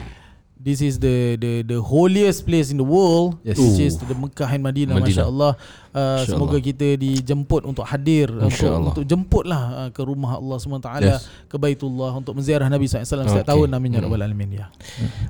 This 0.65 0.81
is 0.81 0.97
the 0.97 1.37
the 1.37 1.61
the 1.61 1.77
holiest 1.77 2.49
place 2.49 2.73
in 2.73 2.81
the 2.81 2.89
world, 2.89 3.37
Yes. 3.45 3.61
which 3.61 3.77
Ooh. 3.77 3.85
is 3.85 4.01
the 4.01 4.17
Mekah 4.17 4.49
and 4.49 4.65
Madinah. 4.65 4.97
Madinah. 4.97 5.13
Masya 5.13 5.25
Allah. 5.29 5.53
Uh, 5.93 6.25
semoga 6.25 6.57
Allah. 6.57 6.65
kita 6.65 6.97
dijemput 6.97 7.63
untuk 7.63 7.85
hadir, 7.85 8.33
untuk, 8.33 8.73
Allah. 8.73 8.91
untuk 8.91 9.05
jemputlah 9.05 9.63
uh, 9.77 9.89
ke 9.93 10.01
rumah 10.01 10.41
Allah 10.41 10.57
SWT, 10.57 10.89
Yes. 11.05 11.29
ke 11.47 11.61
Baitullah 11.61 12.17
untuk 12.17 12.33
menziarah 12.35 12.67
Nabi 12.67 12.89
SAW 12.89 13.05
setiap 13.05 13.45
Okay. 13.45 13.45
tahun. 13.45 13.77
Amin 13.77 13.93
ya 13.93 14.01
Hmm. 14.01 14.09
rabbal 14.09 14.25
alamin 14.25 14.51
ya. 14.57 14.67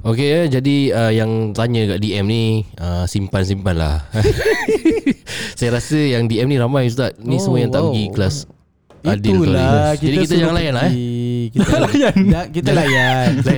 Okey 0.06 0.22
ya, 0.24 0.40
jadi 0.54 0.76
uh, 0.94 1.12
yang 1.12 1.30
tanya 1.50 1.82
kat 1.90 1.98
DM 1.98 2.24
ni 2.24 2.42
uh, 2.78 3.02
simpan-simpan 3.04 3.74
lah. 3.74 4.06
Saya 5.58 5.74
rasa 5.74 5.98
yang 5.98 6.24
DM 6.24 6.46
ni 6.46 6.56
ramai 6.56 6.86
ustaz. 6.86 7.18
Ni 7.18 7.36
Oh, 7.36 7.42
semua 7.42 7.58
yang 7.58 7.74
tak 7.74 7.82
wow. 7.82 7.90
pergi 7.90 8.04
kelas 8.14 8.36
Adil 9.04 9.36
tu 9.36 9.44
Itulah 9.44 9.92
ni. 9.92 10.00
Jadi 10.00 10.16
kita 10.18 10.34
jangan 10.34 10.54
layan 10.54 10.72
lah 10.72 10.84
eh. 10.84 10.94
Kita 11.54 11.76
layan. 11.78 12.16
Kita 12.56 12.70
layan. 12.72 13.28
Kita. 13.36 13.52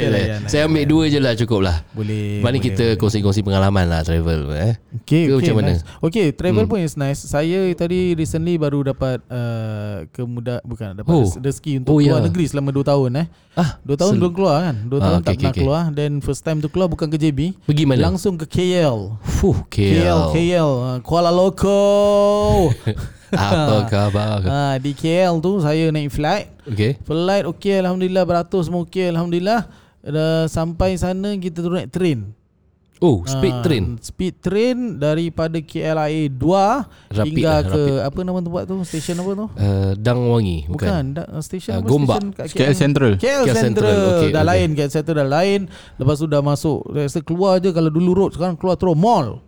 Saya 0.44 0.66
ambil 0.66 0.84
dua 0.84 1.04
je 1.06 1.18
lah 1.18 1.32
cukup 1.34 1.60
lah. 1.62 1.76
Boleh. 1.92 2.42
Boleh, 2.42 2.58
kita 2.58 2.98
kongsi-kongsi 2.98 3.40
pengalaman 3.40 3.86
lah 3.86 4.02
travel 4.02 4.50
eh. 4.52 4.74
Okay, 5.00 5.30
okay, 5.30 5.48
macam 5.48 5.54
mana? 5.56 5.70
nice. 5.72 5.82
Okay, 6.02 6.26
travel 6.30 6.66
Hmm. 6.66 6.70
pun 6.72 6.78
is 6.78 6.94
nice. 6.94 7.22
Saya 7.22 7.62
tadi 7.72 8.12
recently 8.12 8.58
baru 8.58 8.82
dapat 8.84 9.22
uh, 9.24 10.02
kemudah 10.10 10.58
bukan 10.60 10.98
dapat 10.98 11.08
Oh. 11.08 11.30
rezeki 11.30 11.80
untuk 11.80 11.88
Oh, 11.88 11.96
oh, 11.96 12.02
keluar 12.02 12.20
ya. 12.20 12.26
negeri 12.26 12.44
selama 12.44 12.70
2 12.70 12.82
tahun 12.82 13.10
eh. 13.16 13.26
Ah, 13.54 13.70
2 13.80 13.94
tahun 13.94 14.12
sel- 14.12 14.20
belum 14.20 14.32
keluar 14.34 14.56
kan? 14.60 14.76
2 14.82 14.92
Ah, 14.92 15.00
tahun 15.00 15.14
okay, 15.14 15.22
tak 15.22 15.30
okay, 15.30 15.38
pernah 15.38 15.48
okay. 15.48 15.60
keluar 15.62 15.82
dan 15.94 16.10
first 16.20 16.42
time 16.42 16.58
tu 16.58 16.68
keluar 16.68 16.88
bukan 16.88 17.06
ke 17.06 17.16
JB, 17.16 17.40
Pergi 17.62 17.84
mana? 17.86 18.02
langsung 18.04 18.34
ke 18.34 18.44
KL. 18.44 19.14
Fuh, 19.22 19.62
KL. 19.66 19.94
KL, 19.94 20.20
KL, 20.34 20.70
uh, 20.84 20.98
Kuala 21.00 21.30
Loko. 21.30 21.78
Apa 23.28 23.76
khabar? 23.92 24.40
Ah, 24.42 24.74
di 24.76 24.92
KL 24.92 25.38
tu 25.38 25.58
saya 25.58 25.88
naik 25.88 26.08
flight. 26.08 26.46
Okey. 26.64 27.00
Flight 27.00 27.44
okey 27.46 27.78
alhamdulillah 27.78 28.22
beratus 28.22 28.66
semua 28.66 28.82
okey 28.82 29.08
alhamdulillah. 29.08 29.66
Dah 30.00 30.46
sampai 30.46 30.94
sana 30.94 31.34
kita 31.34 31.58
turun 31.58 31.80
naik 31.80 31.90
train. 31.90 32.30
Oh, 32.96 33.20
speed 33.24 33.52
Ah, 33.52 33.60
train. 33.60 33.84
Speed 34.00 34.34
train 34.40 34.76
daripada 34.96 35.60
KLIA 35.60 36.32
2 36.32 37.12
Rapid 37.12 37.28
hingga 37.28 37.44
lah, 37.44 37.60
ke 37.60 37.76
rapid. 37.76 38.08
apa 38.08 38.18
nama 38.24 38.38
tempat 38.40 38.62
tu? 38.64 38.74
Stesen 38.82 39.20
apa 39.20 39.30
tu? 39.34 39.46
Uh, 39.52 39.92
Dangwangi 39.94 40.64
Bukan, 40.64 41.04
bukan. 41.04 41.04
da, 41.12 41.44
stesen 41.44 41.76
Ah, 41.76 41.78
apa 41.78 41.92
Gombak. 41.92 42.16
stesen 42.16 42.32
kat 42.32 42.46
KL 42.48 42.72
Central 42.74 43.10
KL, 43.14 43.42
KL 43.42 43.52
Central, 43.52 43.92
Central, 43.92 43.96
okey, 44.16 44.28
dah 44.30 44.40
okey. 44.40 44.48
lain 44.48 44.68
KL 44.72 44.88
Central 44.90 45.16
dah 45.18 45.28
lain 45.30 45.60
lepas 45.94 46.16
tu 46.16 46.26
dah 46.26 46.40
masuk 46.40 46.78
rasa 46.88 47.18
keluar 47.20 47.58
je 47.58 47.68
kalau 47.68 47.90
dulu 47.90 48.10
road 48.16 48.32
sekarang 48.32 48.56
keluar 48.56 48.74
terus 48.74 48.96
mall 48.96 49.44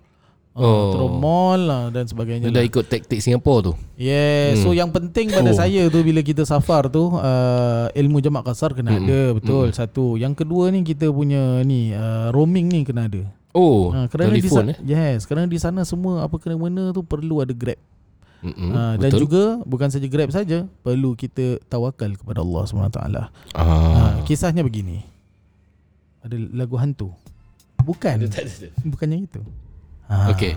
Oh. 0.59 0.66
oh. 0.66 0.90
terus 0.90 1.11
mall 1.14 1.61
lah 1.61 1.83
dan 1.88 2.05
sebagainya 2.05 2.51
Dah 2.51 2.59
lah. 2.59 2.66
ikut 2.66 2.85
taktik 2.85 3.18
Singapura 3.18 3.62
tu. 3.62 3.73
Yeah, 3.94 4.53
hmm. 4.53 4.61
so 4.61 4.75
yang 4.75 4.90
penting 4.90 5.31
pada 5.31 5.47
Oh. 5.47 5.55
saya 5.55 5.87
tu 5.87 6.03
bila 6.03 6.18
kita 6.21 6.42
safar 6.42 6.90
tu 6.90 7.09
uh, 7.09 7.87
ilmu 7.92 8.18
jamak 8.18 8.42
kasar 8.44 8.75
kena 8.75 8.90
Hmm. 8.90 9.07
ada 9.07 9.21
betul 9.33 9.71
satu. 9.71 10.14
Yang 10.14 10.35
kedua 10.37 10.68
ni 10.68 10.83
kita 10.83 11.07
punya 11.09 11.62
ni 11.62 11.90
uh, 11.90 12.29
roaming 12.29 12.66
ni 12.66 12.83
kena 12.83 13.07
ada. 13.07 13.23
Oh, 13.51 13.90
Ha, 13.90 14.07
kerana 14.07 14.31
di 14.31 14.38
telefon 14.38 14.66
sana, 14.66 14.73
eh. 14.75 14.79
yes, 14.85 15.25
kerana 15.25 15.47
di 15.47 15.57
sana 15.57 15.81
semua 15.83 16.23
apa 16.23 16.37
kena 16.37 16.55
mena 16.55 16.90
tu 16.90 17.01
perlu 17.01 17.38
ada 17.38 17.51
Grab. 17.51 17.79
Hmm, 18.38 18.55
uh, 18.71 18.94
dan 18.94 19.11
betul. 19.11 19.21
juga 19.25 19.42
bukan 19.62 19.88
saja 19.88 20.07
Grab 20.07 20.31
saja, 20.31 20.62
perlu 20.81 21.14
kita 21.14 21.59
tawakal 21.66 22.14
kepada 22.14 22.38
Allah 22.38 22.62
SWT. 22.62 22.99
ah. 23.03 23.27
Uh, 23.55 24.23
kisahnya 24.23 24.62
begini. 24.62 25.03
Ada 26.21 26.35
lagu 26.53 26.75
hantu. 26.75 27.11
Bukan. 27.79 28.27
Bukannya 28.85 29.25
itu. 29.25 29.40
Ha. 30.09 30.33
Okey. 30.33 30.57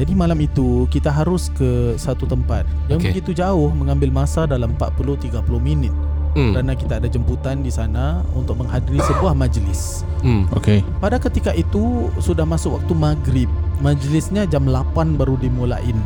Jadi 0.00 0.12
malam 0.16 0.40
itu 0.40 0.88
kita 0.88 1.12
harus 1.12 1.52
ke 1.52 1.92
satu 2.00 2.24
tempat 2.24 2.64
yang 2.88 2.96
Okey. 2.96 3.12
begitu 3.12 3.36
jauh 3.36 3.68
mengambil 3.70 4.08
masa 4.08 4.48
dalam 4.48 4.72
40 4.76 5.20
30 5.20 5.60
minit 5.60 5.92
Hmm. 6.30 6.54
kerana 6.54 6.78
kita 6.78 7.02
ada 7.02 7.10
jemputan 7.10 7.58
di 7.58 7.74
sana 7.74 8.22
untuk 8.38 8.62
menghadiri 8.62 9.02
sebuah 9.02 9.34
majlis. 9.34 10.06
Hmm. 10.22 10.46
Okay 10.54 10.78
Pada 11.02 11.18
ketika 11.18 11.50
itu 11.50 12.06
sudah 12.22 12.46
masuk 12.46 12.78
waktu 12.78 12.92
maghrib. 12.94 13.50
Majlisnya 13.82 14.46
jam 14.46 14.62
8 14.62 15.18
baru 15.18 15.34
dimulain. 15.34 15.98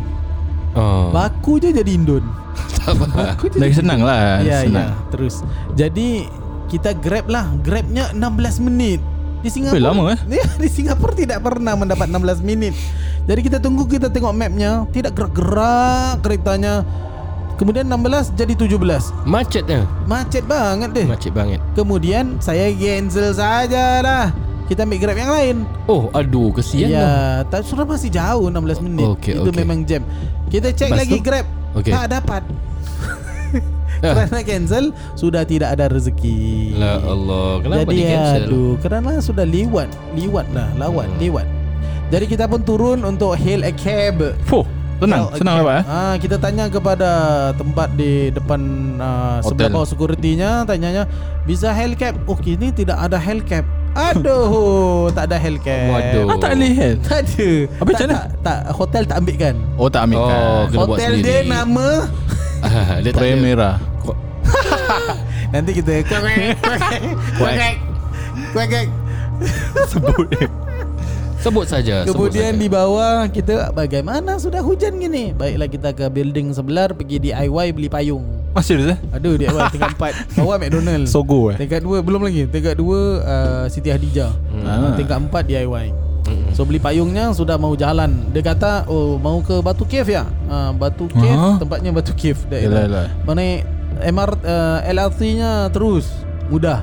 Ah. 0.72 1.12
Baku 1.12 1.60
je 1.60 1.70
jadi 1.70 1.92
Indon. 1.92 2.24
Tak 2.80 2.96
apa. 2.96 3.36
Baku 3.36 3.52
je. 3.52 3.60
Lagi 3.60 3.76
senang 3.76 4.00
lah 4.00 4.40
Ya, 4.40 4.64
Senang 4.64 4.96
ya, 4.96 5.12
terus. 5.12 5.44
Jadi 5.76 6.24
kita 6.72 6.96
grab 6.96 7.28
lah. 7.28 7.44
Grabnya 7.60 8.08
16 8.16 8.64
minit. 8.64 9.04
Di 9.44 9.52
Singapura. 9.52 9.76
Eh, 9.76 9.84
lama, 9.84 10.02
eh? 10.16 10.18
Ya, 10.40 10.44
di 10.62 10.68
Singapura 10.72 11.12
tidak 11.12 11.44
pernah 11.44 11.76
mendapat 11.76 12.08
16 12.08 12.40
minit. 12.40 12.72
Jadi 13.28 13.40
kita 13.44 13.60
tunggu 13.60 13.84
kita 13.84 14.08
tengok 14.08 14.32
mapnya, 14.32 14.88
tidak 14.88 15.12
gerak-gerak 15.12 16.24
keretanya. 16.24 16.80
Kemudian 17.54 17.86
16 17.86 18.34
jadi 18.34 18.56
17. 18.56 19.12
Macetnya. 19.28 19.86
Macet 20.08 20.42
banget 20.42 20.90
deh. 20.90 21.06
Macet 21.06 21.30
banget. 21.30 21.60
Kemudian 21.76 22.40
saya 22.40 22.66
cancel 22.72 23.30
saja 23.30 24.02
lah. 24.02 24.26
Kita 24.64 24.88
ambil 24.88 24.96
grab 24.96 25.16
yang 25.20 25.28
lain. 25.30 25.56
Oh, 25.84 26.08
aduh, 26.10 26.48
kesian 26.50 26.88
ya, 26.88 27.44
tak 27.52 27.68
sudah 27.68 27.84
masih 27.84 28.08
jauh 28.08 28.48
16 28.48 28.80
minit. 28.80 29.04
Okey, 29.12 29.36
Itu 29.36 29.52
okey. 29.52 29.60
memang 29.60 29.84
jam. 29.84 30.00
Kita 30.48 30.72
cek 30.72 30.88
Lepas 30.88 30.98
lagi 31.04 31.16
tu? 31.20 31.22
grab. 31.22 31.46
Okey. 31.76 31.92
Tak 31.92 32.06
dapat. 32.10 32.42
Kerana 34.14 34.38
cancel 34.40 34.84
sudah 35.12 35.42
tidak 35.42 35.68
ada 35.70 35.88
rezeki. 35.88 36.74
La 36.74 36.98
Allah, 36.98 37.48
kenapa 37.58 37.80
Jadi 37.82 37.94
di 37.94 38.02
cancel? 38.04 38.42
aduh, 38.44 38.72
kerana 38.78 39.10
sudah 39.18 39.44
lewat, 39.44 39.88
lewat 40.12 40.46
lah, 40.50 40.68
lawat, 40.76 41.06
Hmm. 41.06 41.18
lewat. 41.18 41.46
Jadi 42.06 42.24
kita 42.26 42.44
pun 42.44 42.60
turun 42.60 43.00
untuk 43.00 43.32
hail 43.34 43.60
a 43.60 43.72
cab. 43.72 44.20
Fuh 44.44 44.62
Senang 44.94 45.26
Hail 45.26 45.36
Senang 45.36 45.54
cab. 45.54 45.60
lah 45.60 45.66
Pak 45.66 45.74
eh? 45.74 45.84
Ah, 45.90 46.14
kita 46.16 46.36
tanya 46.38 46.64
kepada 46.68 47.10
tempat 47.52 47.88
di 47.92 48.12
depan 48.30 48.60
uh, 48.96 49.38
sebelah 49.42 49.70
bawah 49.72 49.88
security-nya, 49.88 50.62
tanyanya, 50.62 51.04
bisa 51.42 51.70
hail 51.70 51.92
cab? 51.94 52.14
Oh, 52.24 52.36
kini 52.36 52.70
tidak 52.70 52.96
ada 52.96 53.16
hail 53.16 53.42
cab. 53.42 53.66
Aduh, 53.94 55.10
tak 55.16 55.28
ada 55.28 55.36
hail 55.36 55.58
cab. 55.58 55.80
Waduh. 55.88 56.26
Ah 56.26 56.36
tak 56.36 56.50
boleh 56.54 56.72
kan 56.72 56.94
Tak 57.00 57.18
ada. 57.20 57.48
Habis 57.50 57.70
tak, 57.70 57.84
macam 57.84 58.06
mana? 58.06 58.14
tak, 58.14 58.26
tak, 58.42 58.58
hotel 58.70 59.02
tak 59.04 59.16
ambil 59.18 59.36
kan. 59.36 59.54
Oh 59.74 59.88
tak 59.88 60.00
ambil 60.02 60.18
Oh, 60.18 60.28
kan 60.28 60.78
hotel 60.78 61.12
dia 61.20 61.38
nama 61.42 61.88
Ah, 62.58 62.96
dia 63.02 63.10
tak 63.10 63.22
ada. 63.22 63.70
Nanti 65.52 65.70
kita 65.72 66.02
kuek 66.02 66.56
kuek 67.36 67.76
kuek 68.52 68.66
kuek 68.68 68.86
Sebut 69.86 70.26
dia 70.30 70.46
Sebut 71.36 71.68
saja. 71.68 72.08
sebut 72.08 72.32
Kemudian 72.32 72.56
saja. 72.56 72.62
di 72.64 72.68
bawah 72.72 73.28
kita 73.28 73.68
bagaimana 73.70 74.40
sudah 74.40 74.64
hujan 74.64 74.96
gini. 74.96 75.28
Baiklah 75.30 75.68
kita 75.68 75.92
ke 75.92 76.08
building 76.08 76.56
sebelah 76.56 76.88
pergi 76.88 77.20
DIY 77.20 77.66
beli 77.70 77.92
payung. 77.92 78.24
Masih 78.50 78.80
serius 78.80 78.96
eh 78.96 78.98
Aduh 79.12 79.34
DIY 79.34 79.60
tingkat 79.74 79.92
4 79.92 80.38
Bawah 80.38 80.56
McDonald 80.56 81.04
Sogo 81.04 81.50
eh 81.50 81.58
Tingkat 81.58 81.82
2 81.82 82.00
belum 82.00 82.22
lagi 82.22 82.46
Tingkat 82.46 82.78
2 82.78 82.86
uh, 82.86 83.64
Siti 83.66 83.90
Hadijah 83.90 84.30
Hmm. 84.46 84.62
uh, 84.62 84.94
Tingkat 84.94 85.18
4 85.20 85.28
DIY 85.44 85.86
So 86.54 86.62
beli 86.62 86.78
payungnya 86.78 87.34
sudah 87.34 87.58
mau 87.58 87.74
jalan. 87.74 88.30
Dia 88.30 88.40
kata, 88.40 88.86
"Oh, 88.86 89.18
mau 89.18 89.42
ke 89.42 89.58
Batu 89.58 89.82
Cave 89.84 90.08
ya?" 90.08 90.24
Ah, 90.46 90.70
Batu 90.70 91.10
Cave, 91.10 91.34
Aha. 91.34 91.58
tempatnya 91.58 91.90
Batu 91.90 92.14
Cave 92.14 92.38
Yalah, 92.46 92.48
daerah. 92.48 92.80
yalah. 92.80 93.06
Mana 93.26 93.42
MR 94.02 94.30
uh, 94.42 94.78
LRT-nya 94.86 95.70
terus 95.70 96.10
mudah. 96.50 96.82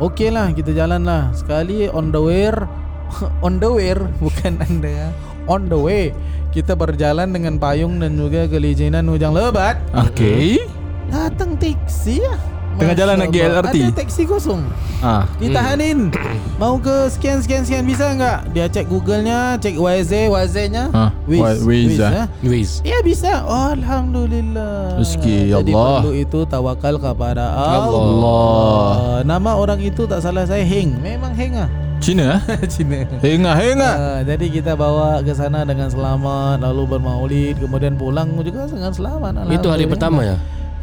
Okey 0.00 0.28
lah 0.32 0.52
kita 0.52 0.72
jalan 0.72 1.04
lah. 1.04 1.32
Sekali 1.36 1.88
on 1.88 2.12
the 2.12 2.20
way 2.20 2.48
on 3.46 3.60
the 3.60 3.70
way 3.70 3.92
bukan 4.24 4.60
anda 4.62 4.90
ya. 4.90 5.08
On 5.46 5.68
the 5.68 5.78
way 5.78 6.16
kita 6.56 6.72
berjalan 6.72 7.36
dengan 7.36 7.60
payung 7.60 8.00
dan 8.00 8.16
juga 8.16 8.48
kelijinan 8.48 9.04
hujan 9.06 9.36
lebat. 9.36 9.76
Okay 9.92 10.64
Datang 11.06 11.54
taksi 11.60 12.24
ya. 12.24 12.55
Tengah 12.76 12.92
Masya 12.92 13.00
jalan 13.00 13.16
lagi 13.18 13.38
Allah. 13.40 13.52
LRT? 13.64 13.76
Ada 13.78 13.94
taksi 13.96 14.22
kosong. 14.24 14.60
Ah, 15.00 15.24
Ditahanin. 15.36 16.12
Mau 16.60 16.76
ke 16.76 17.08
sekian 17.08 17.40
sekian 17.40 17.62
sekian 17.64 17.84
bisa 17.84 18.12
enggak? 18.12 18.44
Dia 18.52 18.68
cek 18.68 18.84
Google-nya, 18.86 19.56
cek 19.56 19.76
YZ, 19.76 20.12
YZ-nya. 20.28 20.84
Ha, 20.90 21.04
Wa- 21.26 21.56
Waze, 21.58 22.00
ah. 22.00 22.10
ya. 22.12 22.24
Wiz 22.42 22.80
Ya 22.82 23.00
bisa. 23.00 23.44
Oh, 23.44 23.72
Alhamdulillah. 23.72 24.96
Rezeki, 24.96 25.52
ya 25.52 25.60
Jadi 25.60 25.72
Allah. 25.72 26.00
perlu 26.00 26.12
itu 26.14 26.38
tawakal 26.44 26.94
kepada 26.96 27.44
Allah. 27.48 27.96
Allah. 27.98 28.88
Nama 29.22 29.50
orang 29.52 29.80
itu 29.80 30.04
tak 30.04 30.20
salah 30.20 30.44
saya 30.44 30.60
Heng. 30.60 30.96
Memang 31.00 31.32
Heng 31.32 31.56
ah. 31.56 31.68
Cina 31.96 32.44
Cina. 32.72 33.08
Hengah 33.18 33.56
hengah 33.56 33.94
Ah, 33.96 34.20
jadi 34.20 34.52
kita 34.52 34.76
bawa 34.76 35.24
ke 35.24 35.32
sana 35.32 35.64
dengan 35.64 35.88
selamat 35.88 36.60
lalu 36.60 36.92
bermaulid 36.92 37.56
kemudian 37.56 37.96
pulang 37.96 38.36
juga 38.38 38.68
dengan 38.68 38.92
selamat. 38.92 39.48
Itu 39.48 39.68
hari 39.68 39.88
pertama 39.88 40.20
ya 40.22 40.36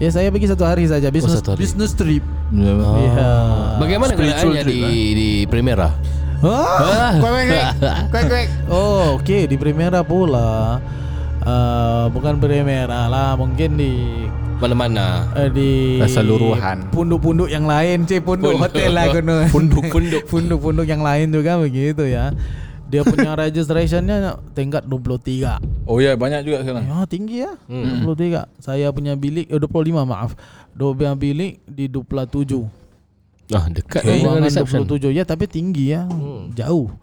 Ya 0.03 0.11
saya 0.11 0.27
pergi 0.27 0.51
satu 0.51 0.67
hari 0.67 0.83
saja 0.83 1.07
business 1.07 1.39
satu 1.39 1.55
hari. 1.55 1.63
business 1.63 1.95
trip. 1.95 2.19
Ya. 2.51 2.75
Iya. 2.75 3.31
Bagaimana 3.79 4.11
Spiritual 4.11 4.51
keadaannya 4.51 4.63
trip, 4.67 4.83
di 4.83 4.91
di 5.15 5.29
Primera 5.47 5.95
Ah, 6.43 7.15
kuek 7.23 7.47
kuek 7.47 7.65
kuek 8.11 8.23
kuek. 8.27 8.47
Oh, 8.67 9.15
okey 9.15 9.47
di 9.47 9.55
Primera 9.55 10.03
pula. 10.03 10.83
Uh, 11.39 12.11
bukan 12.11 12.35
Primera 12.35 13.07
lah, 13.07 13.39
mungkin 13.39 13.79
di 13.79 13.91
Mana-mana 14.59 15.27
uh, 15.35 15.47
di 15.47 15.99
Keseluruhan. 15.99 16.87
punduk-punduk 16.91 17.47
yang 17.47 17.63
lain, 17.63 18.03
cik 18.03 18.23
punduk 18.23 18.59
Punduk. 18.59 18.63
hotel 18.75 18.91
lah 18.91 19.05
kono. 19.07 19.35
Punduk-punduk. 19.55 20.23
punduk-punduk 20.31 20.87
yang 20.87 20.99
lain 20.99 21.31
juga 21.31 21.59
begitu 21.59 22.03
ya. 22.07 22.31
Dia 22.93 23.01
punya 23.01 23.33
registrationnya 23.41 24.37
tingkat 24.53 24.85
23. 24.85 25.89
Oh 25.89 25.97
ya 25.97 26.13
banyak 26.13 26.45
juga 26.45 26.61
sekarang 26.61 26.85
Ya, 26.85 27.01
tinggi 27.09 27.41
ya. 27.41 27.51
Hmm. 27.65 28.05
23. 28.05 28.45
Saya 28.61 28.93
punya 28.93 29.17
bilik 29.17 29.49
eh, 29.49 29.57
25 29.57 30.05
maaf. 30.05 30.37
Dua 30.77 30.93
punya 30.93 31.17
bilik 31.17 31.57
di 31.65 31.89
27. 31.89 32.61
Ah 33.51 33.65
dekat 33.67 34.01
dengan 34.05 34.21
Ruangan 34.29 34.43
reception 34.45 34.85
27 34.85 35.09
ya 35.09 35.23
tapi 35.25 35.49
tinggi 35.49 35.89
ya. 35.89 36.05
Hmm. 36.05 36.53
Jauh. 36.53 36.93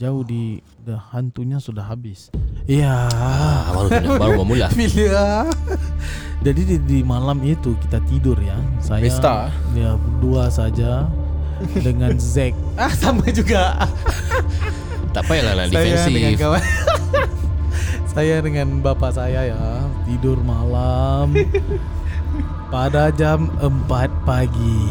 Jauh 0.00 0.24
di 0.24 0.60
the 0.84 0.96
hantunya 1.12 1.60
sudah 1.60 1.84
habis. 1.84 2.32
Iya. 2.64 3.08
ah, 3.12 3.68
baru 3.76 4.16
baru 4.16 4.40
mula 4.44 4.72
Bila 4.78 5.44
Jadi 6.40 6.60
di, 6.64 6.76
di 6.80 6.98
malam 7.04 7.36
itu 7.44 7.76
kita 7.84 8.00
tidur 8.08 8.40
ya. 8.40 8.56
Saya 8.80 9.04
Pesta. 9.04 9.52
ya 9.76 10.00
berdua 10.00 10.48
saja 10.48 11.04
dengan 11.76 12.16
Zack. 12.16 12.56
Ah 12.80 12.88
sama 12.96 13.28
juga. 13.28 13.76
Tak 15.10 15.26
payahlah 15.26 15.54
lah 15.58 15.66
saya 15.66 15.74
dengan 15.74 16.06
defensif 16.06 16.38
kawan. 16.38 16.62
saya 18.14 18.34
dengan 18.38 18.68
bapak 18.78 19.10
saya 19.10 19.40
ya 19.50 19.62
tidur 20.06 20.38
malam 20.46 21.34
pada 22.74 23.10
jam 23.10 23.50
4 23.58 23.90
pagi. 24.22 24.82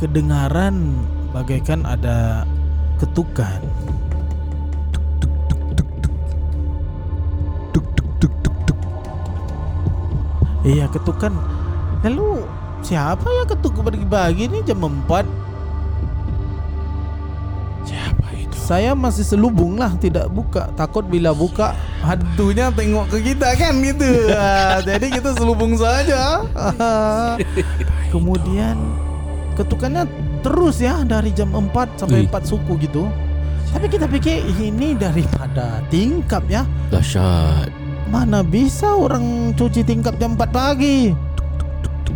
Kedengaran 0.00 0.96
bagaikan 1.36 1.84
ada 1.84 2.48
ketukan. 2.96 3.60
Iya 10.60 10.92
ketukan 10.92 11.32
Lalu 12.04 12.44
siapa 12.84 13.24
ya 13.24 13.48
ketuk 13.48 13.80
pagi-pagi 13.80 14.44
ini 14.44 14.60
jam 14.60 14.84
4 14.84 15.08
Siapa 15.08 15.08
itu 15.08 15.49
Saya 18.70 18.94
masih 18.94 19.26
selubung 19.26 19.82
lah 19.82 19.90
Tidak 19.98 20.30
buka. 20.30 20.70
Takut 20.78 21.02
bila 21.02 21.34
buka 21.34 21.74
Hantunya 22.06 22.70
tengok 22.70 23.10
ke 23.10 23.34
kita 23.34 23.58
kan 23.58 23.74
gitu. 23.82 24.30
Ah, 24.30 24.78
Jadi 24.78 25.10
kita 25.10 25.34
selubung 25.34 25.74
saja. 25.74 26.46
Kemudian 28.14 28.78
Ketukannya 29.58 30.06
terus 30.46 30.78
ya 30.78 31.02
Dari 31.02 31.34
jam 31.34 31.50
4 31.50 31.98
sampai 31.98 32.22
Ui. 32.22 32.30
4 32.30 32.46
suku 32.46 32.78
gitu. 32.78 33.10
Tapi 33.74 33.90
kita 33.90 34.06
pikir 34.06 34.38
Ini 34.54 34.94
daripada 34.94 35.82
tingkap 35.90 36.46
ya. 36.46 36.62
Dahsyat. 36.94 37.74
Mana 38.06 38.46
bisa 38.46 38.94
orang 38.94 39.50
cuci 39.58 39.82
tingkap 39.82 40.14
jam 40.22 40.38
4 40.38 40.46
pagi? 40.54 41.10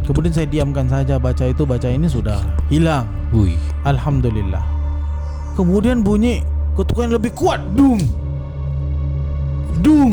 Kemudian 0.06 0.30
saya 0.30 0.46
diamkan 0.46 0.86
saja 0.86 1.18
Baca 1.18 1.50
itu 1.50 1.66
baca 1.66 1.90
ini 1.90 2.06
sudah 2.06 2.38
hilang. 2.70 3.10
Ui. 3.34 3.58
Alhamdulillah 3.82 4.73
Kemudian 5.54 6.02
bunyi 6.02 6.42
Ketukan 6.74 7.06
lebih 7.08 7.30
kuat. 7.32 7.62
Dung. 7.72 8.02
Dung. 9.78 10.10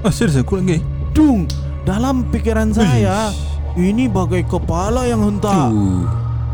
Ah 0.00 0.12
serius 0.12 0.36
aku 0.36 0.60
lagi? 0.60 0.84
Dung. 1.12 1.48
Dalam 1.82 2.28
pikiran 2.28 2.68
saya 2.70 3.32
Ini 3.72 4.06
bagai 4.06 4.44
kepala 4.44 5.08
yang 5.08 5.24
hentak. 5.24 5.72
Uh, 5.72 6.04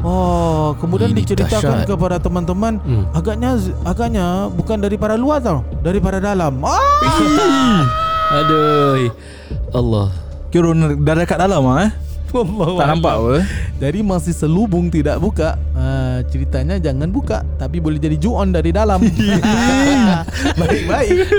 Oh 0.04 0.76
Kemudian 0.78 1.10
Ini 1.10 1.24
diceritakan 1.24 1.80
dahsyat. 1.80 1.88
kepada 1.88 2.16
teman-teman 2.20 2.76
Hmm. 2.78 3.08
Agaknya 3.10 3.56
Agaknya 3.82 4.52
Bukan 4.52 4.78
daripada 4.78 5.16
luar 5.16 5.40
tau 5.40 5.64
Daripada 5.80 6.20
dalam. 6.20 6.60
Ah! 6.60 7.82
Aduh. 8.34 9.08
Allah 9.72 10.12
Kira 10.52 10.70
dah 10.76 11.14
dekat 11.16 11.38
dalam 11.40 11.64
ah 11.66 11.88
eh 11.88 12.03
Wallahu 12.34 12.82
Tak 12.82 12.86
nampak 12.90 13.14
apa? 13.14 13.36
Jadi 13.78 14.02
masih 14.02 14.34
selubung 14.34 14.90
tidak 14.90 15.22
buka 15.22 15.54
uh, 15.78 16.18
Ceritanya 16.26 16.82
jangan 16.82 17.06
buka 17.14 17.46
Tapi 17.54 17.78
boleh 17.78 18.02
jadi 18.02 18.18
juon 18.18 18.50
dari 18.50 18.74
dalam. 18.74 18.98
Baik-baik. 20.60 21.30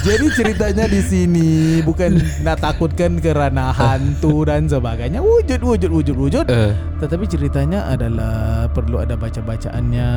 Jadi 0.00 0.26
ceritanya 0.32 0.88
di 0.88 1.00
sini 1.04 1.50
Bukan 1.84 2.16
nak 2.40 2.64
takutkan 2.64 3.20
kerana 3.20 3.76
hantu 3.76 4.48
dan 4.48 4.64
sebagainya. 4.64 5.20
Wujud, 5.20 5.60
wujud, 5.60 5.90
wujud, 5.92 6.16
wujud. 6.16 6.44
Eh, 6.48 6.72
Tetapi 7.04 7.24
ceritanya 7.28 7.92
adalah 7.92 8.66
Perlu 8.72 9.04
ada 9.04 9.12
baca-bacaannya. 9.20 10.08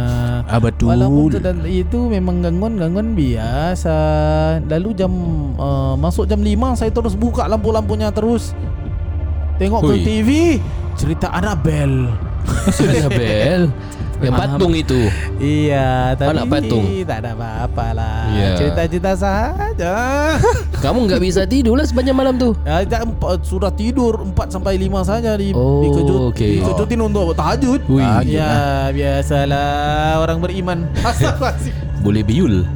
Ah 0.48 0.60
betul. 0.64 0.96
Walaupun 0.96 1.36
itu, 1.36 1.52
itu 1.68 2.00
memang 2.08 2.40
gangguan-gangguan 2.40 3.12
biasa. 3.20 3.98
Lalu 4.64 4.90
jam 4.96 5.12
uh, 5.60 6.00
Masuk 6.00 6.24
jam 6.30 6.40
5 6.40 6.80
Saya 6.80 6.92
terus 6.96 7.20
buka 7.20 7.52
lampu-lampunya 7.52 8.08
terus 8.16 8.56
Tengok 9.56 9.82
ke 9.82 9.94
Hui. 9.94 10.04
TV 10.04 10.30
Cerita 10.96 11.28
Annabelle 11.30 12.12
Annabelle 12.82 13.72
Yang 14.16 14.34
patung 14.34 14.74
itu 14.74 15.02
Iya 15.38 16.16
Tapi 16.16 16.32
Anak 16.32 16.46
patung. 16.48 16.84
Tak 17.04 17.18
ada 17.20 17.32
apa-apa 17.36 17.86
lah 17.92 18.24
Ya. 18.32 18.52
Cerita-cerita 18.56 19.12
sahaja 19.16 19.96
Kamu 20.84 21.08
nggak 21.08 21.20
bisa 21.20 21.44
tidur 21.44 21.76
lah 21.76 21.84
sepanjang 21.84 22.14
malam 22.14 22.36
tu 22.36 22.52
ya, 22.62 22.84
tak, 22.84 23.08
Sudah 23.42 23.72
tidur 23.72 24.24
4 24.26 24.36
sampai 24.50 24.76
5 24.78 24.92
saja 25.04 25.36
di, 25.36 25.52
Oh, 25.52 25.84
dikejut, 25.84 26.20
okey. 26.32 26.60
Dikejutin 26.60 27.00
untuk 27.02 27.32
tahajud 27.32 27.80
Ui. 27.88 28.04
Tahajud. 28.04 28.28
Ya 28.30 28.56
biasalah 28.92 30.20
Orang 30.20 30.40
beriman 30.40 30.88
Boleh 32.04 32.22
biul 32.22 32.68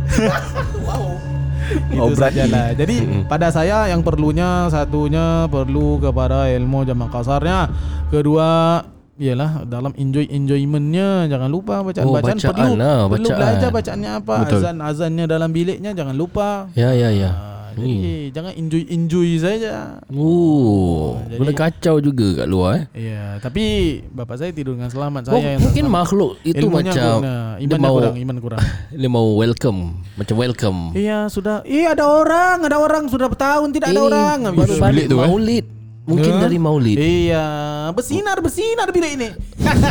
Itu 1.90 2.00
Oh, 2.00 2.14
sajalah. 2.14 2.72
Jadi 2.72 2.96
pada 3.26 3.50
saya 3.50 3.90
yang 3.90 4.00
perlunya 4.00 4.66
satunya 4.68 5.46
perlu 5.46 5.98
kepada 5.98 6.46
ilmu 6.48 6.84
jamak 6.84 7.10
kasarnya. 7.10 7.70
Kedua 8.08 8.80
Ialah 9.16 9.68
dalam 9.68 9.92
enjoy 9.94 10.32
enjoymentnya 10.32 11.28
jangan 11.28 11.52
lupa 11.52 11.84
bacaan 11.84 12.08
Oh, 12.08 12.16
bacaan, 12.16 12.40
bacaan 12.40 12.56
perlu 12.56 12.72
lah, 12.74 12.98
perlu 13.04 13.28
bacaan. 13.28 13.36
belajar 13.36 13.70
bacaannya 13.70 14.12
apa 14.16 14.36
Betul. 14.40 14.56
azan 14.56 14.78
azannya 14.80 15.26
dalam 15.28 15.50
biliknya 15.52 15.92
jangan 15.92 16.16
lupa 16.16 16.72
Ya 16.72 16.96
ya 16.96 17.12
ya 17.12 17.28
Ah, 17.28 17.59
jadi 17.82 18.04
jangan 18.32 18.54
enjoy 18.54 18.84
enjoy 18.88 19.30
saja 19.36 19.74
Oh, 20.10 21.18
Jadi- 21.22 21.40
Boleh 21.40 21.54
kacau 21.54 21.96
juga 21.98 22.28
kat 22.36 22.48
luar 22.48 22.72
eh 22.74 22.84
Iya, 22.94 23.40
tapi 23.40 23.64
bapak 24.06 24.36
saya 24.36 24.52
tidur 24.52 24.74
dengan 24.74 24.88
selamat. 24.88 25.22
Saya 25.26 25.34
Oh, 25.34 25.42
yang 25.42 25.62
mungkin 25.62 25.86
makhluk 25.88 26.32
itu 26.42 26.60
Ilmunya 26.60 26.92
macam 26.92 26.96
kurang, 27.16 27.22
dia 27.22 27.64
imannya 27.66 27.80
mau 27.82 27.96
kurang, 27.96 28.16
iman 28.18 28.38
kurang. 28.40 28.60
dia 29.00 29.10
mau 29.10 29.28
welcome, 29.34 29.80
macam 30.14 30.36
welcome. 30.36 30.80
iya, 30.94 31.20
sudah. 31.28 31.62
Iya, 31.62 31.94
ada 31.94 32.06
orang, 32.06 32.58
ada 32.64 32.78
orang 32.78 33.04
sudah 33.06 33.28
bertahun 33.28 33.70
tidak 33.70 33.90
ada 33.90 33.98
Eh, 33.98 34.06
orang. 34.06 34.38
baru 34.50 34.74
Habis- 34.74 34.82
bilik 34.86 35.06
tu, 35.06 35.16
eh? 35.16 35.26
maulid. 35.26 35.66
Mungkin 36.02 36.32
Ya. 36.32 36.40
dari 36.42 36.58
maulid. 36.58 36.98
Iya, 36.98 37.46
bersinar 37.92 38.38
bersinar 38.40 38.90
bilik 38.90 39.12
ini. 39.14 39.30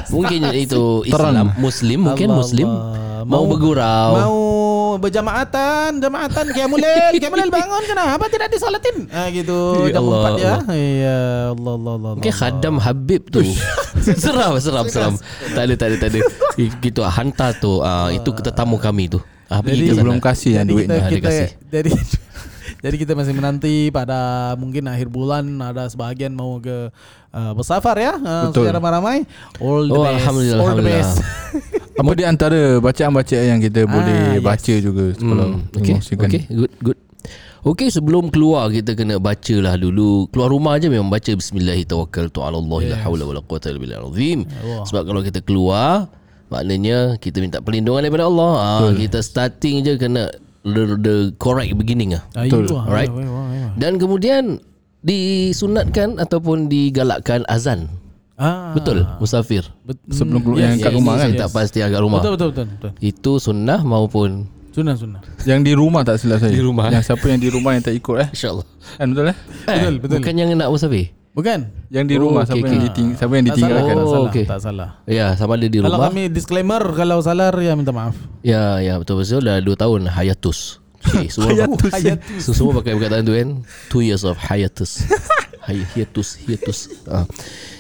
Mungkin 0.08 0.40
itu 0.66 1.06
Terang. 1.06 1.30
Islam, 1.30 1.46
Muslim, 1.56 1.98
mungkin 2.04 2.26
Allah 2.28 2.38
Muslim. 2.40 2.68
Allah. 2.68 3.22
Mau, 3.22 3.44
bergurau. 3.46 4.10
Mau 4.16 4.38
berjamaatan, 4.98 5.98
jamaatan 5.98 6.46
Qiyamulail, 6.50 7.14
Qiyamulail 7.16 7.50
bangun 7.58 7.82
kenapa 7.84 8.24
tidak 8.26 8.48
disolatin? 8.50 9.06
Ah 9.08 9.26
gitu, 9.28 9.86
Ya 9.86 9.96
jam 9.96 10.02
Allah, 10.04 10.34
4 10.34 10.38
ya. 10.38 10.54
Iya, 10.68 11.18
Allah 11.52 11.72
Allah 11.74 11.92
Allah. 11.94 12.12
Mungkin 12.18 12.30
Allah. 12.30 12.42
khadam 12.44 12.74
Habib 12.78 13.22
tu. 13.28 13.40
seram, 14.22 14.58
seram, 14.58 14.86
seram. 14.86 15.14
Tak 15.52 15.62
ada, 15.64 15.74
tak 15.74 15.86
ada, 15.88 15.96
tak 15.96 16.08
ada. 16.10 16.18
Gitu 16.78 17.00
ah, 17.00 17.10
hantar 17.10 17.50
tu. 17.54 17.80
Ah, 17.80 18.08
itu 18.08 18.28
tetamu 18.38 18.76
kami 18.76 19.08
tu. 19.08 19.18
Ah, 19.46 19.58
Jadi, 19.58 19.90
sana. 19.90 20.04
Belum 20.04 20.18
kasih 20.18 20.60
yang 20.60 20.66
duit 20.66 20.84
kita, 20.84 20.94
Ah, 20.94 21.08
kita 21.08 21.20
kasih. 21.24 21.48
jadi 21.68 21.90
jadi 22.84 22.96
kita 23.00 23.12
masih 23.16 23.32
menanti 23.32 23.88
pada 23.88 24.18
mungkin 24.54 24.86
akhir 24.86 25.08
bulan 25.08 25.42
ada 25.58 25.88
sebahagian 25.88 26.30
mau 26.30 26.60
ke 26.60 26.92
uh, 27.32 27.52
bersafar 27.56 27.96
ya 27.96 28.14
uh, 28.14 28.52
Betul. 28.52 28.68
secara 28.68 28.78
ramai 28.78 29.24
all 29.58 29.82
the 29.82 29.96
Oh, 29.96 30.04
best 30.04 30.14
Alhamdulillah, 30.20 30.52
all 30.54 30.76
the 30.76 30.84
Alhamdulillah. 30.84 31.00
best 31.00 31.16
Apa 31.98 32.12
di 32.14 32.24
antara 32.24 32.78
bacaan-bacaan 32.78 33.46
yang 33.58 33.60
kita 33.60 33.84
boleh 33.90 34.38
yes. 34.38 34.44
baca 34.44 34.74
juga 34.78 35.04
kalau 35.18 35.46
Hmm, 35.58 35.74
okay, 35.74 35.94
okay, 35.98 36.42
good, 36.46 36.72
good. 36.78 36.98
Okay, 37.66 37.90
sebelum 37.90 38.30
keluar 38.30 38.70
kita 38.70 38.94
kena 38.94 39.18
baca 39.18 39.56
lah 39.58 39.74
dulu. 39.74 40.30
Keluar 40.30 40.48
rumah 40.54 40.78
je 40.78 40.86
memang 40.86 41.10
baca 41.10 41.34
Bismillahirrahmanirrahim. 41.34 42.86
La 42.94 43.02
haula 43.02 43.26
wala 43.26 43.42
quwata 43.42 43.74
illa 43.74 43.82
billahil 43.82 44.06
azim. 44.14 44.38
Sebab 44.86 45.02
kalau 45.02 45.20
kita 45.26 45.42
keluar, 45.42 46.06
maknanya 46.54 47.18
kita 47.18 47.42
minta 47.42 47.58
perlindungan 47.58 48.06
daripada 48.06 48.30
Allah. 48.30 48.52
Ah, 48.56 48.90
kita 48.94 49.18
starting 49.20 49.82
je 49.82 49.98
kena 49.98 50.30
the, 50.62 50.96
the 51.02 51.16
correct 51.42 51.74
beginning 51.74 52.14
ah. 52.14 52.22
Betul. 52.38 52.78
Alright. 52.78 53.10
Dan 53.74 53.98
kemudian 53.98 54.62
disunatkan 55.02 56.22
ataupun 56.22 56.70
digalakkan 56.70 57.42
azan. 57.50 57.90
Ah, 58.38 58.70
Betul, 58.70 59.02
musafir. 59.18 59.66
bet- 59.82 59.98
Sebelum 60.08 60.38
keluar 60.40 60.62
yes, 60.62 60.66
yang 60.70 60.78
kat 60.78 60.90
yes, 60.90 60.96
rumah 60.96 61.12
yes, 61.12 61.20
kan? 61.20 61.30
Yes. 61.30 61.40
tak 61.42 61.50
pasti 61.50 61.78
agak 61.82 62.00
rumah. 62.00 62.20
Betul 62.22 62.32
betul 62.38 62.48
betul. 62.48 62.66
betul. 62.70 62.90
Itu 63.02 63.32
sunnah 63.36 63.80
maupun 63.82 64.46
Sunnah 64.70 64.94
sunnah. 64.94 65.18
Yang 65.42 65.60
di 65.64 65.72
rumah 65.74 66.06
tak 66.06 66.22
silap 66.22 66.38
saya. 66.38 66.54
Di 66.54 66.62
rumah. 66.62 66.86
Yang 66.86 67.10
siapa 67.10 67.26
yang 67.26 67.40
di 67.42 67.50
rumah 67.50 67.74
yang 67.74 67.82
tak 67.82 67.92
ikut 67.92 68.16
eh? 68.16 68.28
insya-Allah. 68.30 68.62
Kan 68.94 69.06
betul 69.10 69.24
eh? 69.26 69.36
Betul, 69.66 69.94
betul. 69.98 70.16
Bukan 70.22 70.32
yang 70.32 70.48
nak 70.54 70.70
musafir. 70.70 71.06
Bukan? 71.34 71.60
Yang 71.88 72.04
di 72.04 72.14
Oh, 72.14 72.20
rumah 72.20 72.42
okay, 72.42 72.48
siapa 72.48 72.62
okay. 72.62 72.70
yang 72.70 72.82
diting 72.84 73.08
siapa 73.12 73.32
yang 73.32 73.44
Tak 73.44 73.48
salah, 73.48 73.58
ditinggalkan. 73.58 73.90
tak 73.90 73.98
Oh, 73.98 74.06
salah, 74.08 74.30
okay. 74.30 74.44
tak 74.46 74.60
salah. 74.62 74.88
Ya, 75.04 75.26
sama 75.34 75.52
ada 75.54 75.66
di 75.66 75.76
Kalau 75.76 75.90
rumah. 75.92 76.06
kami 76.06 76.22
disclaimer 76.30 76.82
kalau 76.94 77.18
salah 77.18 77.50
ya 77.52 77.72
minta 77.74 77.90
maaf. 77.90 78.14
Ya, 78.40 78.78
ya 78.78 78.94
betul 78.96 79.18
betul 79.18 79.42
dah 79.42 79.58
2 79.58 79.66
tahun 79.74 80.00
hayatus. 80.06 80.78
Okay, 81.00 81.26
semua 81.34 81.50
Hayatus. 81.50 81.92
hayatus. 81.92 82.42
So, 82.44 82.50
semua 82.54 82.78
pakai 82.78 82.94
perkataan 82.94 83.22
tu 83.22 83.34
kan. 83.34 83.48
2 83.90 83.98
years 84.04 84.22
of 84.22 84.34
hiatus. 84.36 85.02
Hay- 85.66 85.86
hiatus, 85.92 86.38
hiatus. 86.38 86.78
Ah. 87.04 87.26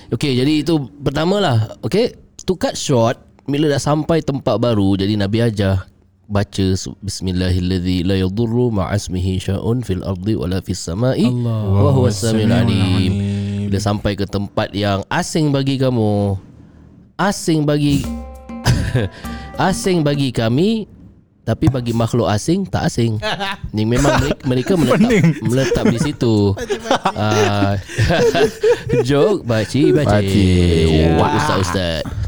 Okay, 0.08 0.40
jadi 0.40 0.64
itu 0.64 0.88
pertama 1.04 1.36
lah. 1.36 1.76
Okay, 1.84 2.16
to 2.48 2.56
cut 2.56 2.80
short, 2.80 3.20
bila 3.44 3.68
dah 3.68 3.76
sampai 3.76 4.24
tempat 4.24 4.56
baru, 4.56 4.96
jadi 4.96 5.20
Nabi 5.20 5.44
ajar 5.44 5.84
baca 6.28 6.66
Bismillahirrahmanirrahim 7.04 8.04
la 8.08 8.16
yadurru 8.20 8.68
ma'asmihi 8.72 9.40
sya'un 9.40 9.80
fil 9.80 10.04
ardi 10.04 10.36
wala 10.36 10.60
fis 10.60 10.80
sama'i 10.80 11.28
wa 11.28 11.92
huwa 11.92 12.08
samiul 12.08 12.52
alim. 12.52 13.12
Bila 13.68 13.80
sampai 13.80 14.16
ke 14.16 14.24
tempat 14.24 14.72
yang 14.72 15.04
asing 15.12 15.52
bagi 15.52 15.76
kamu, 15.76 16.40
asing 17.20 17.68
bagi 17.68 18.04
asing 19.68 20.00
bagi 20.00 20.32
kami 20.32 20.88
tapi 21.48 21.72
bagi 21.72 21.96
makhluk 21.96 22.28
asing 22.28 22.68
tak 22.68 22.92
asing. 22.92 23.16
Ni 23.74 23.88
memang 23.88 24.20
mereka, 24.20 24.44
mereka 24.44 24.72
menetap 24.84 25.40
menetap 25.40 25.84
di 25.88 25.96
situ. 25.96 26.52
Ah, 27.16 27.80
joke 29.08 29.48
baci 29.48 29.88
baci. 29.96 30.12
Baci. 30.12 30.44
Oh, 31.16 31.28
ustaz 31.32 31.58
ustaz. 31.64 32.27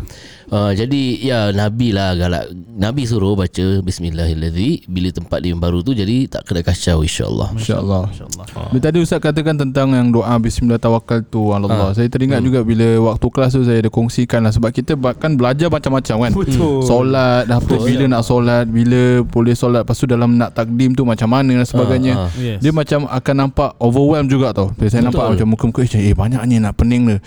Uh, 0.50 0.74
jadi 0.74 1.02
ya 1.22 1.40
Nabi 1.54 1.94
lah 1.94 2.18
galak 2.18 2.50
Nabi 2.74 3.06
suruh 3.06 3.38
baca 3.38 3.78
Bismillahirrahmanirrahim 3.86 4.82
Bila 4.90 5.08
tempat 5.14 5.38
dia 5.46 5.54
baru 5.54 5.78
tu 5.86 5.94
Jadi 5.94 6.26
tak 6.26 6.42
kena 6.42 6.66
kacau 6.66 7.06
insyaAllah 7.06 7.54
InsyaAllah 7.54 8.10
InsyaAllah. 8.10 8.46
Bila 8.74 8.82
tadi 8.82 8.98
Ustaz 8.98 9.22
katakan 9.22 9.54
tentang 9.54 9.94
yang 9.94 10.10
doa 10.10 10.34
Bismillah 10.42 10.82
tawakal 10.82 11.22
tu 11.22 11.54
Allah. 11.54 11.92
Saya 11.92 12.08
teringat 12.10 12.40
juga 12.40 12.64
bila 12.64 13.12
waktu 13.12 13.26
kelas 13.28 13.50
tu 13.54 13.62
saya 13.62 13.84
ada 13.84 13.90
kongsikan 13.92 14.40
lah 14.42 14.50
sebab 14.50 14.72
kita 14.72 14.96
bahkan 14.96 15.36
belajar 15.36 15.68
macam-macam 15.68 16.16
kan. 16.26 16.32
Betul. 16.32 16.80
Solat, 16.82 17.44
apa 17.46 17.74
bila 17.76 18.04
nak 18.08 18.22
solat, 18.24 18.64
bila 18.66 19.20
boleh 19.28 19.52
solat, 19.52 19.84
lepas 19.84 20.00
tu 20.00 20.08
dalam 20.08 20.40
nak 20.40 20.56
takdim 20.56 20.96
tu 20.96 21.04
macam 21.04 21.28
mana 21.28 21.60
dan 21.60 21.66
sebagainya. 21.68 22.12
Ah, 22.16 22.26
ah. 22.26 22.40
Yes. 22.40 22.58
Dia 22.64 22.72
macam 22.72 23.04
akan 23.04 23.34
nampak 23.36 23.70
overwhelm 23.76 24.26
juga 24.26 24.56
tau. 24.56 24.72
Bila 24.72 24.88
saya 24.88 25.04
nampak 25.04 25.36
macam 25.36 25.46
muka-muka 25.52 25.84
eh 25.84 26.16
banyak 26.16 26.42
ni 26.48 26.56
nak 26.56 26.74
pening 26.80 27.04
dia. 27.04 27.18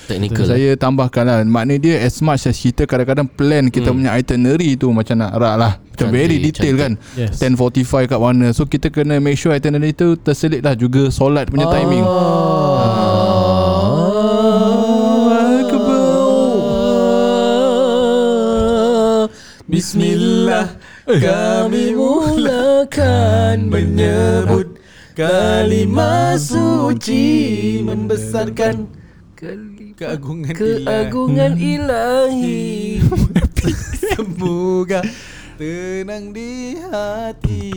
Saya 0.44 0.70
tambahkan 0.76 1.24
lah 1.24 1.38
Maknanya 1.46 1.80
dia 1.80 1.96
as 2.02 2.18
much 2.26 2.50
as 2.50 2.58
kita 2.58 2.90
kadang-kadang 2.90 3.13
plan 3.22 3.70
kita 3.70 3.94
punya 3.94 4.18
itinerary 4.18 4.74
tu 4.74 4.90
macam 4.90 5.22
nak 5.22 5.38
rak 5.38 5.56
lah. 5.62 5.74
Macam 5.78 6.10
Cantik, 6.10 6.18
very 6.18 6.38
detail 6.42 6.74
cantik. 6.74 6.98
kan 6.98 7.22
Yes. 7.30 7.38
10.45 7.38 8.10
kat 8.10 8.18
mana. 8.18 8.48
So 8.50 8.66
kita 8.66 8.90
kena 8.90 9.22
make 9.22 9.38
sure 9.38 9.54
itinerary 9.54 9.94
tu 9.94 10.18
terselit 10.18 10.66
lah 10.66 10.74
juga 10.74 11.14
solat 11.14 11.54
punya 11.54 11.70
timing. 11.70 12.02
Bismillah. 19.70 20.78
Kami 21.04 21.98
mulakan 21.98 23.68
menyebut 23.68 24.80
Kalimah 25.14 26.40
suci 26.40 27.78
Membesarkan 27.84 28.88
keagungan 29.96 30.54
keagungan 30.54 31.54
ilahi. 31.58 33.00
Semoga. 34.14 35.02
Tenang 35.54 36.34
di 36.34 36.76
hati. 36.82 37.72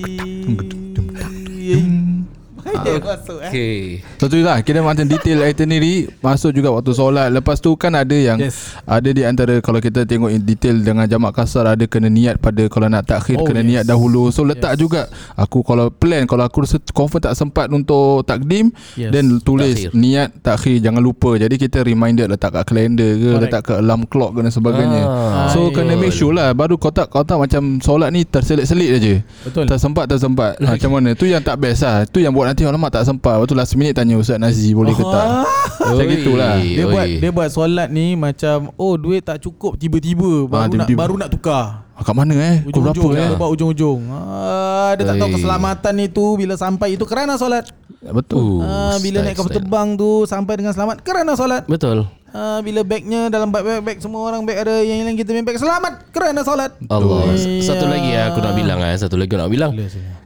Baik 2.67 2.99
masuk 3.01 3.39
eh. 3.39 3.49
Okay 3.49 3.77
So 4.17 4.27
tu 4.27 4.39
lah 4.39 4.59
Kita 4.59 4.81
macam 4.81 5.05
detail 5.05 5.39
itinerary 5.45 6.11
Masuk 6.19 6.51
juga 6.51 6.69
waktu 6.69 6.91
solat 6.91 7.31
Lepas 7.31 7.59
tu 7.59 7.71
kan 7.73 7.95
ada 7.95 8.13
yang 8.13 8.37
Yes. 8.37 8.75
Ada 8.83 9.09
di 9.09 9.23
antara 9.23 9.59
Kalau 9.59 9.79
kita 9.79 10.03
tengok 10.03 10.29
in 10.29 10.43
detail 10.43 10.75
Dengan 10.77 11.07
jamak 11.07 11.31
kasar 11.33 11.65
Ada 11.69 11.85
kena 11.85 12.07
niat 12.07 12.37
pada 12.37 12.67
Kalau 12.67 12.87
nak 12.87 13.07
takhir 13.07 13.37
Oh, 13.37 13.45
Kena 13.45 13.61
yes. 13.61 13.69
niat 13.69 13.85
dahulu 13.85 14.29
So 14.29 14.43
letak 14.43 14.75
Yes. 14.75 14.79
juga 14.79 15.03
Aku 15.35 15.63
kalau 15.63 15.89
plan 15.89 16.25
Kalau 16.25 16.43
aku 16.43 16.63
rasa 16.63 16.83
confirm 16.89 17.23
tak 17.23 17.35
sempat 17.35 17.69
Untuk 17.69 18.25
takdim 18.25 18.75
Yes. 18.95 19.11
Then 19.11 19.39
tulis 19.39 19.87
Takhir. 19.87 19.91
Niat 19.93 20.29
takhir 20.41 20.77
Jangan 20.81 21.01
lupa 21.01 21.31
Jadi 21.35 21.55
kita 21.57 21.81
reminder 21.81 22.27
Letak 22.27 22.51
kat 22.53 22.65
kalender 22.67 23.15
ke 23.15 23.29
Correct. 23.29 23.43
Letak 23.45 23.61
kat 23.65 23.77
alarm 23.79 24.03
clock 24.05 24.35
ke 24.35 24.41
Dan 24.41 24.51
sebagainya 24.51 25.03
Ah, 25.03 25.49
So 25.49 25.71
betul. 25.71 25.87
kena 25.87 25.95
make 25.95 26.11
sure 26.11 26.33
lah 26.33 26.51
Baru 26.51 26.75
kau 26.75 26.91
tak 26.91 27.09
Kau 27.09 27.23
tak 27.23 27.39
macam 27.39 27.79
Solat 27.79 28.11
ni 28.11 28.23
terselit-selit 28.23 28.91
aja 28.93 29.15
Betul. 29.45 29.65
Tak 29.67 29.79
sempat 29.79 30.05
tak 30.07 30.19
sempat 30.19 30.59
Macam 30.67 30.91
mana 30.93 31.15
Tu 31.15 31.29
yang 31.29 31.41
tak 31.41 31.57
best 31.57 31.81
lah 31.81 32.03
Tu 32.05 32.21
yang 32.21 32.33
buat 32.33 32.56
nanti 32.57 32.64
Alamak 32.64 32.88
tak 32.88 33.05
sempat 33.05 33.37
Lepas 33.37 33.47
tu 33.47 33.53
last 33.53 33.77
minute 33.77 33.92
tanya 33.92 34.16
Ustaz 34.16 34.40
Nazi 34.40 34.73
Boleh 34.73 34.97
ke 34.97 35.05
tak 35.05 35.45
Macam 35.77 36.01
Oi. 36.01 36.09
gitulah 36.09 36.57
Dia 36.57 36.83
Oi. 36.83 36.90
buat 36.90 37.07
dia 37.21 37.31
buat 37.31 37.49
solat 37.53 37.88
ni 37.92 38.16
macam 38.16 38.73
oh 38.75 38.97
duit 38.97 39.21
tak 39.21 39.38
cukup 39.38 39.77
tiba-tiba 39.77 40.49
baru 40.49 40.64
nak 40.64 40.88
tiba-tiba. 40.88 40.99
baru 40.99 41.14
nak 41.14 41.29
tukar. 41.29 41.85
ah, 41.92 42.01
Kat 42.01 42.16
mana 42.16 42.33
eh 42.33 42.57
Kau 42.64 42.81
berapa 42.81 42.97
Ujung-ujung 42.97 43.12
eh 43.14 43.29
dia 43.29 43.37
buat 43.37 43.51
ujung-ujung. 43.53 44.01
Ah, 44.09 44.90
dia 44.97 45.05
tak 45.05 45.16
tahu 45.21 45.29
keselamatan 45.37 45.95
itu 46.01 46.25
bila 46.35 46.55
sampai 46.57 46.97
itu 46.97 47.05
kerana 47.05 47.37
solat. 47.37 47.69
Betul 48.01 48.64
Ah, 48.64 48.97
bila 48.99 49.21
style, 49.21 49.27
naik 49.27 49.37
kapal 49.37 49.53
terbang 49.53 49.88
tu 49.95 50.11
sampai 50.25 50.55
dengan 50.57 50.73
selamat 50.73 50.97
kerana 51.05 51.37
solat. 51.37 51.62
Betul 51.69 52.09
Ah, 52.33 52.61
bila 52.61 52.81
bagnya 52.83 53.29
dalam 53.29 53.49
bag, 53.49 53.62
bag, 53.62 53.81
bag 53.83 53.99
semua 53.99 54.25
orang 54.25 54.45
bag 54.45 54.61
ada 54.61 54.81
yang 54.81 55.05
lain 55.05 55.14
kita 55.14 55.31
punya 55.31 55.45
bag 55.45 55.57
selamat 55.57 55.92
kerana 56.09 56.40
solat. 56.40 56.73
Allah. 56.87 57.33
Satu 57.61 57.85
lagi 57.85 58.11
ya 58.11 58.29
Aku 58.29 58.40
nak 58.40 58.55
bilang 58.55 58.81
eh. 58.81 58.97
Satu 58.97 59.14
lagi 59.14 59.29
aku 59.29 59.38
nak 59.38 59.49
bilang 59.49 59.73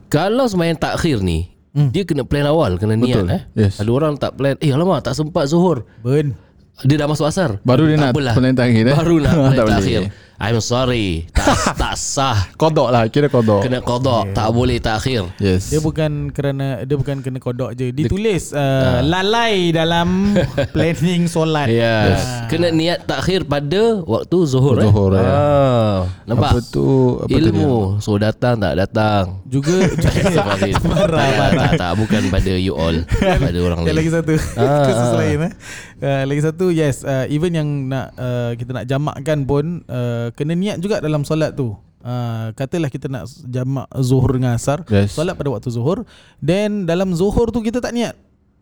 Kalau 0.07 0.47
sembahyang 0.47 0.75
takhir 0.75 1.19
ni 1.19 1.51
Dia 1.71 2.03
kena 2.03 2.23
plan 2.23 2.43
awal 2.43 2.75
Kena 2.75 2.93
niat 2.93 3.23
Betul. 3.23 3.27
eh 3.29 3.41
Yes. 3.55 3.79
Ada 3.79 3.87
orang 3.87 4.13
tak 4.15 4.35
plan 4.35 4.59
Eh 4.59 4.69
alamak 4.69 5.01
tak 5.01 5.13
sempat 5.13 5.47
zuhur 5.47 5.87
Ben. 6.01 6.35
Dia 6.81 6.97
dah 6.97 7.07
masuk 7.07 7.25
asar 7.25 7.61
Baru 7.61 7.85
dia 7.85 7.95
tak 7.95 8.01
nak 8.01 8.11
apalah. 8.11 8.33
plan 8.33 8.53
takhir, 8.53 8.83
eh? 8.85 8.95
Baru 8.95 9.15
nak 9.17 9.33
plan 9.39 9.55
takhir 9.71 10.01
I'm 10.41 10.57
sorry. 10.57 11.29
Tak, 11.37 11.77
tak 11.81 11.93
sah. 12.01 12.49
Kodok 12.57 12.89
lah 12.89 13.05
Kira 13.13 13.29
kodok. 13.29 13.61
Kena 13.61 13.77
kodok 13.77 14.33
Tak 14.33 14.49
boleh 14.49 14.81
takhir 14.81 15.29
Yes. 15.37 15.69
Dia 15.69 15.77
bukan 15.77 16.33
kerana 16.33 16.81
dia 16.81 16.97
bukan 16.97 17.21
kena 17.21 17.37
kodok 17.37 17.77
je. 17.77 17.93
Ditulis 17.93 18.49
uh, 18.49 19.05
lalai 19.05 19.69
dalam 19.69 20.33
planning 20.73 21.29
solat. 21.29 21.69
Ya 21.69 22.17
Kena 22.49 22.73
niat 22.73 23.05
takhir 23.05 23.45
pada 23.45 24.01
Waktu 24.01 24.37
zuhur, 24.49 24.81
Zuhur, 24.81 25.13
eh? 25.13 25.21
ya. 25.21 25.29
ah, 25.29 25.97
Nampak? 26.25 26.57
Apa 26.57 26.59
tu? 26.73 27.21
Apa? 27.21 27.37
Ilmu. 27.37 28.01
So 28.01 28.17
datang 28.17 28.57
tak 28.57 28.73
datang. 28.81 29.45
Juga 29.45 29.77
Astagfirullahaladzim. 29.93 30.73
Marah, 30.91 31.21
tak, 31.21 31.31
marah. 31.37 31.53
tak, 31.53 31.71
tak, 31.77 31.91
bukan 32.01 32.21
pada 32.33 32.53
you 32.57 32.73
all. 32.73 32.97
Pada 33.21 33.59
orang 33.61 33.85
lain. 33.85 33.93
lagi 33.93 34.09
satu. 34.09 34.33
Ah, 34.57 34.89
Khusus 34.89 35.09
ah. 35.13 35.17
lain 35.21 35.37
eh. 35.45 35.53
uh, 36.01 36.23
Lagi 36.25 36.41
satu 36.41 36.65
Yes. 36.73 37.05
Uh, 37.05 37.29
Even 37.29 37.53
yang 37.53 37.69
nak 37.91 38.17
uh, 38.17 38.57
Kita 38.57 38.71
nak 38.73 38.85
jamakkan 38.89 39.45
pun 39.45 39.85
uh, 39.85 40.30
Kena 40.33 40.53
niat 40.55 40.79
juga 40.79 40.99
dalam 40.99 41.23
solat 41.23 41.53
tu. 41.53 41.75
Uh, 42.01 42.49
katalah 42.57 42.89
kita 42.89 43.05
nak 43.05 43.29
jamak 43.45 43.85
zuhur 44.01 44.33
dengan 44.33 44.57
asar 44.57 44.81
Yes. 44.89 45.13
Solat 45.13 45.37
pada 45.37 45.53
waktu 45.53 45.69
zuhur. 45.69 46.01
Then 46.41 46.89
dalam 46.89 47.13
zuhur 47.13 47.53
tu 47.53 47.61
kita 47.61 47.77
tak 47.77 47.93
niat. 47.93 48.17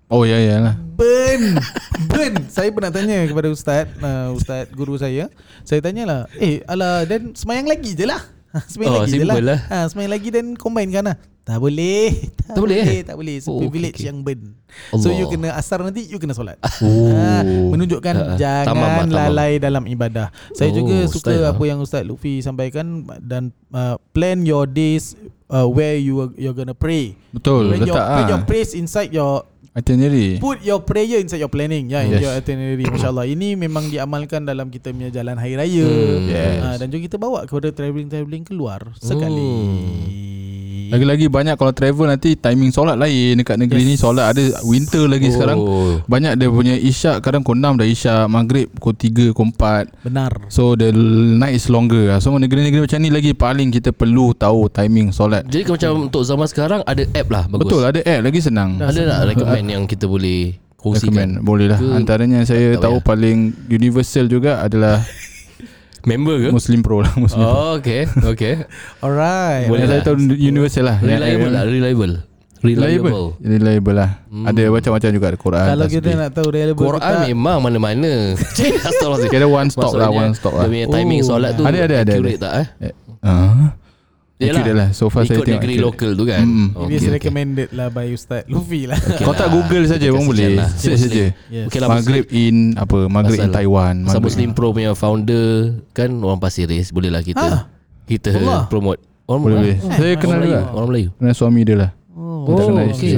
Oh 0.10 0.26
ya 0.26 0.42
ya 0.42 0.58
lah. 0.60 0.76
Ben 0.98 1.56
Ben. 2.10 2.34
Saya 2.50 2.74
pernah 2.74 2.90
tanya 2.90 3.24
kepada 3.30 3.48
ustaz 3.48 3.86
uh, 4.02 4.34
Ustaz 4.34 4.68
guru 4.74 4.98
saya. 4.98 5.30
Saya 5.62 5.86
tanyalah 5.86 6.26
Eh 6.36 6.66
ala 6.66 7.06
Dan 7.06 7.38
semayang 7.38 7.70
lagi 7.70 7.94
je 7.94 8.10
lah. 8.10 8.18
Semayang 8.74 8.92
Oh, 8.92 9.02
lagi 9.06 9.22
je 9.22 9.24
lah, 9.24 9.38
lah. 9.38 9.60
Ha, 9.70 9.86
Semayang 9.86 10.12
lagi 10.18 10.30
dan 10.34 10.58
combine 10.58 10.90
kan 10.90 11.14
lah 11.14 11.18
Tak 11.50 11.58
boleh. 11.58 12.14
Tak, 12.46 12.54
Tak 12.54 12.62
boleh, 12.62 12.78
eh? 12.78 13.02
Tak 13.02 13.16
boleh. 13.18 13.36
Oh, 13.42 13.50
Oh, 13.50 13.60
privilege 13.60 13.98
okey. 13.98 14.06
yang 14.06 14.22
ben. 14.22 14.54
So 14.94 15.10
Allah. 15.10 15.18
you 15.18 15.26
kena 15.28 15.50
asar 15.52 15.82
nanti 15.82 16.06
you 16.06 16.16
kena 16.16 16.32
solat. 16.32 16.62
Oh. 16.80 17.10
Ha, 17.10 17.42
menunjukkan 17.42 18.14
Ha, 18.14 18.24
ha. 18.24 18.36
jangan 18.38 18.66
Tamam 18.70 18.90
tamam. 19.02 19.10
lalai 19.10 19.58
dalam 19.58 19.84
ibadah. 19.84 20.30
Saya 20.52 20.70
Oh, 20.70 20.78
juga 20.78 21.10
suka 21.10 21.34
style 21.34 21.42
lah. 21.42 21.52
apa 21.52 21.64
yang 21.66 21.82
Ustaz 21.82 22.06
Luffy 22.06 22.40
sampaikan 22.40 22.86
dan 23.20 23.50
uh, 23.70 23.98
plan 24.12 24.46
your 24.46 24.64
days 24.64 25.18
uh, 25.48 25.66
where 25.66 25.98
you 25.98 26.22
are, 26.22 26.32
you're 26.36 26.54
gonna 26.54 26.78
pray. 26.78 27.18
Betul, 27.32 27.74
When 27.74 27.82
your, 27.82 27.98
letak 27.98 28.06
when 28.08 28.24
ah. 28.24 28.30
your 28.30 28.42
praise 28.44 28.72
inside 28.72 29.10
your 29.10 29.42
Itinerary. 29.72 30.38
Put 30.38 30.62
your 30.62 30.82
prayer 30.82 31.18
inside 31.18 31.38
your 31.38 31.48
planning 31.48 31.88
Ya 31.88 32.02
yeah, 32.02 32.18
Yes. 32.18 32.22
your 32.22 32.34
itinerary 32.34 32.84
MasyaAllah 32.84 33.30
Ini 33.30 33.54
memang 33.56 33.86
diamalkan 33.86 34.42
Dalam 34.42 34.68
kita 34.68 34.90
punya 34.90 35.14
jalan 35.14 35.38
hari 35.38 35.56
raya 35.56 35.86
Hmm, 35.86 36.26
yes. 36.26 36.58
Ah, 36.60 36.76
Dan 36.76 36.90
juga 36.90 37.06
kita 37.06 37.18
bawa 37.18 37.46
Kepada 37.46 37.70
travelling-travelling 37.70 38.44
keluar 38.44 38.82
Sekali 38.98 39.46
Lagi-lagi 40.90 41.26
banyak 41.28 41.54
kalau 41.54 41.70
travel 41.70 42.06
nanti 42.06 42.34
timing 42.34 42.70
solat 42.70 42.96
lain 42.96 43.38
dekat 43.38 43.56
negeri 43.56 43.82
Yes. 43.82 43.88
ni 43.88 43.96
solat 43.96 44.26
ada 44.28 44.42
winter 44.64 45.06
lagi 45.06 45.28
Oh. 45.28 45.34
sekarang. 45.34 45.58
Banyak 46.06 46.34
dia 46.36 46.50
punya 46.50 46.76
isyak 46.76 47.20
kadang 47.20 47.42
pukul 47.42 47.58
6 47.58 47.76
dah 47.76 47.86
isyak, 47.86 48.26
maghrib 48.26 48.68
pukul 48.72 48.94
3, 48.94 49.30
pukul 49.30 49.54
4. 49.54 49.86
Benar 50.02 50.32
So 50.48 50.74
the 50.74 50.90
night 51.36 51.54
is 51.54 51.68
longer. 51.68 52.10
So 52.18 52.34
negeri-negeri 52.34 52.84
macam 52.84 53.00
ni 53.00 53.10
lagi 53.10 53.32
paling 53.32 53.70
kita 53.70 53.92
perlu 53.92 54.34
tahu 54.34 54.68
timing 54.68 55.10
solat. 55.10 55.46
Jadi 55.46 55.62
kalau 55.64 55.78
macam 55.78 55.92
untuk 56.04 56.24
zaman 56.24 56.48
sekarang 56.48 56.82
ada 56.84 57.04
app 57.12 57.28
lah 57.30 57.44
bagus. 57.46 57.62
Betul 57.64 57.82
ada 57.84 58.00
app 58.00 58.22
lagi 58.22 58.40
senang. 58.40 58.70
Ada 58.76 59.02
tak 59.06 59.20
recommend 59.30 59.68
yang 59.68 59.84
kita 59.86 60.06
boleh 60.06 60.58
kongsikan? 60.76 61.14
Recommend 61.30 61.32
Boleh 61.42 61.68
lah 61.68 61.80
Antaranya 61.92 62.40
saya 62.42 62.74
tak 62.74 62.82
tahu 62.82 62.98
payah. 62.98 63.06
paling 63.06 63.38
universal 63.70 64.26
juga 64.26 64.60
adalah 64.60 65.04
Member 66.02 66.36
ke? 66.40 66.50
Muslim 66.50 66.80
Pro 66.80 67.00
lah 67.00 67.12
Muslim 67.24 67.42
Pro. 67.42 67.52
Oh, 67.52 67.72
okay. 67.76 68.08
Okay. 68.08 68.64
Alright 69.04 69.68
Boleh 69.68 69.86
saya 69.86 70.00
lah. 70.00 70.06
tahu 70.06 70.16
universal 70.32 70.84
lah 70.86 70.98
Reliable 71.00 71.52
lah, 71.52 71.64
reliable. 71.64 72.14
Reliable 72.60 73.00
Reliable. 73.00 73.40
Reliable 73.40 73.96
lah 73.96 74.10
Ada 74.46 74.68
macam-macam 74.68 75.10
juga 75.10 75.26
Ada 75.28 75.40
Quran 75.40 75.66
Kalau 75.66 75.86
tasbih. 75.86 75.96
kita 75.96 76.10
nak 76.14 76.30
tahu 76.30 76.48
reliable 76.50 76.84
Quran 76.86 77.00
tak, 77.16 77.26
memang 77.26 77.58
mana-mana. 77.62 78.12
Astagfirullahaladzim. 78.36 79.32
Kira 79.32 79.46
one 79.46 79.70
stop 79.70 79.92
lah 79.96 80.10
One 80.10 80.36
stop 80.36 80.54
lah 80.54 80.64
Dia 80.64 80.72
punya 80.74 80.86
timing 80.90 81.22
Oh. 81.22 81.28
solat 81.30 81.52
tu 81.56 81.64
Ada, 81.64 81.78
ada, 81.82 81.96
ada, 81.98 82.12
accurate 82.14 82.36
tak 82.38 82.54
eh? 82.54 82.68
Eh, 82.84 82.94
ah. 84.40 84.42
Yelah. 84.42 84.56
Accurate 84.56 84.72
lah 84.74 84.90
So 84.90 85.04
far 85.06 85.22
saya 85.22 85.36
Ikut 85.36 85.46
tengok 85.46 85.60
negeri 85.60 85.76
lokal 85.78 86.12
tu 86.14 86.24
kan. 86.24 86.40
Mm. 86.42 86.56
It 86.56 86.64
is 86.64 86.72
okay, 86.72 86.96
okay. 86.96 87.12
recommended 87.14 87.70
lah 87.70 87.88
By 87.90 88.08
Ustaz 88.10 88.42
Luffy 88.46 88.82
lah 88.84 88.96
Okay 88.96 89.20
Kau 89.20 89.34
tak 89.34 89.46
lah. 89.46 89.54
google 89.54 89.84
saja 89.84 90.08
pun 90.10 90.24
boleh 90.26 90.48
lah. 90.56 90.70
Search 90.72 90.96
Muslim. 90.96 91.04
saja 91.06 91.24
yes. 91.50 91.66
Okay 91.66 91.78
lah 91.78 91.90
Maghrib 91.90 92.26
in 92.30 92.56
Apa 92.74 92.98
Maghrib 93.06 93.36
in 93.38 93.52
Taiwan 93.52 93.96
Pasal 94.04 94.22
Muslim 94.22 94.50
Pro 94.52 94.72
punya 94.72 94.92
founder 94.94 95.48
kan 95.92 96.08
orang 96.16 96.40
Pasir 96.40 96.66
Ris 96.66 96.88
boleh 96.90 97.10
lah 97.10 97.20
kita 97.20 97.36
Ah. 97.42 97.62
kita 98.06 98.32
Allah. 98.34 98.64
promote. 98.66 99.04
Orang 99.24 99.44
Boleh 99.44 99.56
boleh 99.60 99.76
Eh, 99.78 99.92
Saya 99.94 100.14
kenal 100.16 100.40
Orang 100.40 100.42
juga 100.42 100.56
Melayu. 100.58 100.74
Orang 100.74 100.88
Melayu. 100.88 101.10
Kenal 101.14 101.34
suami 101.34 101.62
dia 101.62 101.76
lah 101.78 101.92
Oh, 102.10 102.48
Oh, 102.50 102.56
okay. 102.90 103.16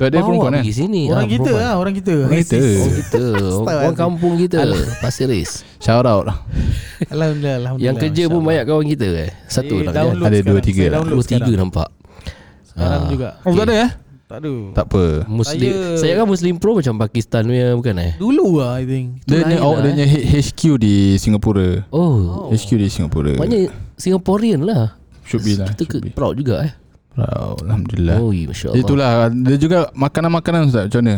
Dia 0.00 0.08
Bawa 0.08 0.24
perempuan 0.24 0.52
kan 0.52 0.62
sini. 0.64 1.02
Orang 1.06 1.22
ah, 1.22 1.30
kita 1.30 1.50
lah 1.52 1.72
Orang 1.76 1.92
kita 1.92 2.14
Orang 2.22 2.38
kita. 2.40 2.56
Oh 2.56 2.90
kita 2.94 3.22
Orang, 3.60 3.76
orang 3.82 3.96
kampung 3.98 4.34
kita 4.36 4.56
Pasir 4.98 5.26
Ris 5.26 5.66
Shout 5.80 6.04
out 6.04 6.28
Alhamdulillah, 7.08 7.56
Alhamdulillah. 7.58 7.80
Yang 7.80 7.96
kerja 7.98 8.22
pun 8.28 8.40
banyak 8.44 8.64
kawan 8.68 8.84
kita 8.86 9.08
eh. 9.18 9.30
Satu 9.48 9.80
Eh, 9.80 9.88
nak 9.88 9.94
download 9.96 10.20
Ada 10.20 10.36
sekarang. 10.36 10.44
dua, 10.46 10.60
tiga 10.60 10.82
lah. 10.84 10.98
Dua 11.00 11.22
tiga 11.24 11.40
sekarang. 11.40 11.56
nampak. 11.58 11.88
Sekarang 12.62 13.00
Ah. 13.00 13.08
juga. 13.08 13.28
Oh 13.40 13.52
tak 13.54 13.64
ada 13.64 13.74
eh? 13.74 13.90
Tak 14.30 14.38
ada. 14.38 14.52
Tak 14.70 14.84
apa. 14.86 15.04
Muslim. 15.26 15.70
Saya- 15.72 15.96
Saya 15.98 16.12
kan 16.14 16.26
Muslim 16.28 16.54
Pro 16.54 16.78
Macam 16.78 16.94
Pakistan 16.94 17.42
punya 17.42 17.74
Bukan 17.74 17.94
eh? 17.98 18.12
Dulu 18.14 18.62
lah 18.62 18.78
I 18.78 18.84
think. 18.86 19.06
Dia 19.24 19.42
ni 19.42 19.56
oh, 19.58 19.74
lah, 19.74 19.82
dia 19.82 19.90
punya 19.90 20.06
HQ 20.38 20.60
di 20.76 20.94
Singapura. 21.16 21.88
Oh, 21.90 22.46
HQ 22.48 22.70
di 22.76 22.86
Singapura. 22.86 23.32
Maknanya 23.34 23.72
Singaporean 23.96 24.60
lah. 24.62 24.94
Should 25.24 25.42
be 25.42 25.56
lah 25.56 25.66
Kita 25.66 25.82
should 25.88 26.04
be. 26.04 26.12
proud 26.12 26.36
juga 26.36 26.62
eh? 26.62 26.72
Proud, 27.10 27.64
Alhamdulillah. 27.64 28.16
Oh 28.18 28.30
Masya 28.30 28.70
Allah. 28.70 28.78
Itulah 28.78 29.10
Dia 29.32 29.56
juga 29.56 29.78
makanan-makanan 29.92 30.68
Ustaz 30.68 30.86
Macam 30.86 31.00
mana 31.00 31.16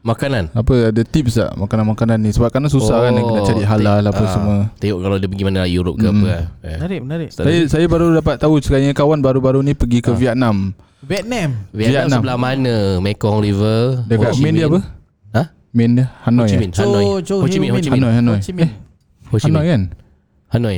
Makanan? 0.00 0.48
Apa 0.50 0.88
ada 0.88 1.02
tips 1.04 1.36
tak 1.36 1.52
Makanan-makanan 1.54 2.16
ni? 2.18 2.32
Sebab 2.32 2.48
kan 2.48 2.64
susah 2.66 3.04
kan 3.04 3.12
Nak 3.12 3.44
cari 3.44 3.62
halal 3.62 4.00
apa 4.02 4.16
Ah, 4.18 4.30
semua. 4.30 4.56
Tengok 4.76 4.98
kalau 4.98 5.16
dia 5.16 5.28
pergi 5.28 5.44
mana 5.44 5.60
Europe 5.64 5.96
ke 5.96 6.08
Hmm. 6.08 6.24
apa 6.24 6.26
eh. 6.26 6.44
eh. 6.64 6.76
Menarik 6.78 7.00
menarik. 7.02 7.28
Saya 7.30 7.60
saya 7.68 7.84
baru 7.84 8.12
dapat 8.14 8.36
tahu 8.36 8.56
Sekarang 8.58 8.88
kawan 8.90 9.20
baru-baru 9.20 9.60
ni 9.60 9.72
Pergi 9.72 10.00
ke 10.00 10.08
Vietnam. 10.10 10.72
Vietnam? 11.00 11.64
Vietnam, 11.70 12.08
Vietnam. 12.08 12.20
sebelah 12.20 12.36
mana? 12.36 12.76
Mekong 12.98 13.40
River? 13.40 14.04
Dekat 14.04 14.36
main 14.36 14.52
dia 14.52 14.66
apa? 14.66 14.80
Ha? 15.32 15.42
Main 15.70 15.90
dia? 15.94 16.06
Hanoi 16.22 16.44
Ho 16.44 16.44
Chi 16.44 16.54
eh? 16.54 16.60
Minh 16.60 16.72
Hanoi. 16.72 17.04
Cho- 17.04 17.20
Cho 17.20 17.34
Ho 17.40 17.46
Chi 17.46 17.56
Minh 17.56 17.70
Ho 17.70 17.76
Minh. 17.76 17.84
Chi 17.84 17.90
Minh. 17.90 18.00
Hanoi 18.00 18.14
Hanoi. 18.16 18.36
Ho 18.36 18.44
Chi 18.44 18.52
Minh. 18.52 18.70
Ho 19.26 19.36
Chi 19.36 19.44
Hanoi 19.46 19.56
Minh. 19.58 19.68
kan? 19.68 19.82
Hanoi. 20.50 20.76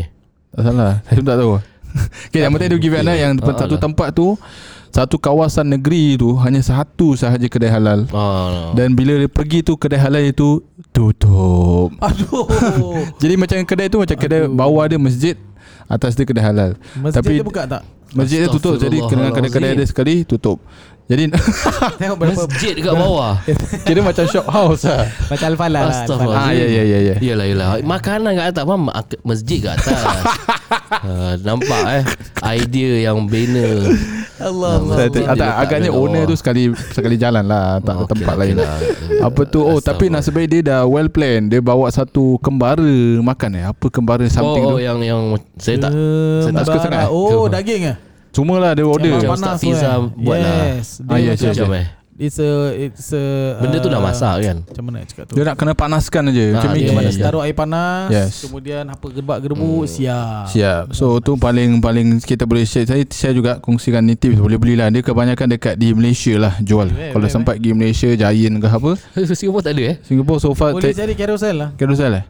Tak 0.51 0.63
salah. 0.63 0.93
Saya 1.03 1.15
pun 1.17 1.27
tak 1.27 1.39
tahu. 1.39 1.53
Okay 2.27 2.41
yang 2.41 2.51
penting 2.51 2.69
dia 2.73 2.79
pergi 2.79 2.89
Vietnam 2.89 3.15
Yang 3.15 3.33
Ah, 3.45 3.55
satu 3.59 3.77
tempat 3.77 4.09
tu 4.11 4.27
Satu 4.93 5.17
kawasan 5.17 5.73
negeri 5.73 6.15
tu 6.15 6.37
Hanya 6.37 6.61
satu 6.61 7.17
sahaja 7.17 7.49
kedai 7.49 7.73
halal. 7.73 8.05
Oh, 8.13 8.77
Dan 8.77 8.93
bila 8.93 9.17
dia 9.17 9.27
pergi 9.27 9.65
tu 9.65 9.75
Kedai 9.75 9.97
halal 9.97 10.29
itu 10.29 10.61
Tutup. 10.93 11.97
Aduh. 11.97 12.45
Jadi 13.23 13.35
macam 13.35 13.57
kedai 13.65 13.89
tu 13.89 13.97
Macam 13.97 14.13
kedai 14.15 14.45
Aduh. 14.45 14.53
bawah 14.53 14.85
dia 14.85 15.01
masjid 15.01 15.35
Atas 15.89 16.13
dia 16.13 16.29
kedai 16.29 16.45
halal. 16.45 16.77
Masjid 16.95 17.25
Tapi- 17.25 17.41
dia 17.41 17.45
buka 17.45 17.65
tak? 17.65 17.83
Masjid 18.13 18.45
dia 18.45 18.49
tutup. 18.53 18.77
Jadi 18.77 19.01
kena 19.09 19.33
kedai-kedai 19.33 19.73
dia 19.73 19.89
sekali 19.89 20.29
Tutup 20.29 20.61
Jadi 21.13 21.25
Tengok 22.01 22.17
berapa 22.17 22.33
Masjid 22.43 22.73
dekat 22.73 22.95
bawah 22.95 23.35
Kira 23.87 24.01
macam 24.01 24.25
shop 24.25 24.47
house 24.47 24.85
lah 24.85 25.05
Macam 25.29 25.47
Al-Falah 25.47 25.81
lah 25.83 25.93
Astaghfirullah. 25.95 26.41
Ah 26.41 26.51
ya 26.51 26.65
ya 26.67 26.83
ya 26.83 26.99
ya 27.03 27.15
Yalah 27.21 27.47
yalah 27.47 27.69
Makanan 27.83 28.33
kat 28.33 28.47
atas 28.49 28.65
Faham 28.65 28.89
Ak- 28.89 29.21
Masjid 29.23 29.59
kat 29.61 29.73
atas 29.77 30.01
uh, 30.99 31.35
Nampak 31.47 31.83
eh 31.93 32.03
Idea 32.57 33.07
yang 33.07 33.27
bina 33.27 33.85
Allah 34.43 34.83
Allah 34.83 35.07
tak, 35.07 35.53
agaknya 35.57 35.95
owner 35.95 36.27
tu 36.27 36.35
sekali 36.35 36.67
sekali 36.91 37.15
jalan 37.15 37.47
lah 37.47 37.79
tak 37.79 37.95
Oh, 37.95 38.03
ada 38.03 38.11
tempat 38.11 38.35
okey 38.35 38.43
lain. 38.43 38.55
lah. 38.59 38.75
Apa 39.23 39.43
tu? 39.47 39.63
Oh, 39.63 39.79
tapi 39.79 40.11
Astaghfirullah. 40.11 40.19
nasib 40.19 40.33
baik 40.35 40.49
dia 40.51 40.61
dah 40.65 40.81
well 40.83 41.07
plan. 41.07 41.47
Dia 41.47 41.63
bawa 41.63 41.87
satu 41.87 42.43
kembara 42.43 42.83
makan 43.23 43.51
eh. 43.55 43.65
Apa 43.65 43.87
kembara 43.87 44.27
something 44.27 44.67
Oh, 44.67 44.75
oh 44.75 44.79
tu? 44.79 44.83
yang 44.83 44.99
yang 44.99 45.21
saya 45.55 45.79
tak 45.79 45.95
saya 46.43 46.53
tak 46.53 46.65
suka 46.67 46.79
sangat. 46.81 47.07
Oh 47.07 47.47
daging 47.47 47.83
ah. 47.87 47.97
Semua 48.33 48.57
lah 48.59 48.73
dia 48.73 48.83
order. 48.83 49.13
Macam 49.15 49.37
Ustaz 49.37 49.61
Fiza 49.61 49.89
kan? 49.93 50.01
buat 50.17 50.37
lah. 50.37 50.57
Yes 50.75 50.89
Ah, 51.05 51.17
yes, 51.17 51.37
macam- 51.37 51.47
yes, 51.47 51.59
macam 51.59 51.73
eh 51.75 51.89
It's 52.13 52.37
a 52.37 52.51
It's 52.77 53.09
a 53.11 53.25
Benda 53.57 53.81
tu 53.81 53.89
dah 53.89 53.97
uh, 53.97 54.05
masak 54.05 54.45
kan 54.45 54.57
Macam 54.63 54.83
mana 54.85 55.01
nak 55.01 55.07
cakap 55.09 55.25
tu 55.27 55.33
Dia 55.33 55.43
nak 55.43 55.57
kena 55.57 55.73
panaskan 55.73 56.23
aja. 56.29 56.45
Ah, 56.45 56.51
Macam 56.55 56.71
ni. 56.71 56.79
Yes, 56.79 56.93
panaskan. 56.93 57.25
taruh 57.25 57.43
air 57.43 57.57
panas 57.57 58.09
Yes. 58.09 58.33
Kemudian 58.45 58.83
apa 58.85 59.07
gerbak 59.09 59.39
gerbu 59.41 59.65
Hmm. 59.81 59.89
Siap 59.89 60.45
Siap. 60.47 60.83
So 60.93 61.19
tu 61.19 61.35
paling 61.35 61.81
paling 61.81 62.21
kita 62.21 62.45
boleh 62.45 62.63
share. 62.63 62.85
Saya 62.85 63.03
share 63.03 63.33
juga 63.33 63.59
kongsikan 63.59 64.01
ni 64.01 64.13
tips 64.15 64.39
boleh 64.39 64.55
belilah. 64.55 64.89
Dia 64.89 65.01
kebanyakan 65.01 65.47
dekat 65.51 65.75
di 65.75 65.91
Malaysia 65.91 66.37
lah 66.37 66.55
jual. 66.61 66.89
Eh, 66.91 67.11
Kalau 67.11 67.25
eh, 67.25 67.33
sempat 67.33 67.57
pergi 67.57 67.73
Malaysia 67.73 68.09
Giant 68.09 68.55
ke 68.57 68.69
apa. 68.69 68.91
Singapore 69.33 69.63
tak 69.63 69.73
ada 69.73 69.83
eh 69.83 69.97
Singapore 70.03 70.39
so 70.39 70.53
far 70.53 70.73
Boleh 70.73 70.93
saya 70.93 71.03
cari 71.03 71.17
carousel 71.17 71.57
lah 71.57 71.69
Carousel 71.75 72.13
eh? 72.13 72.25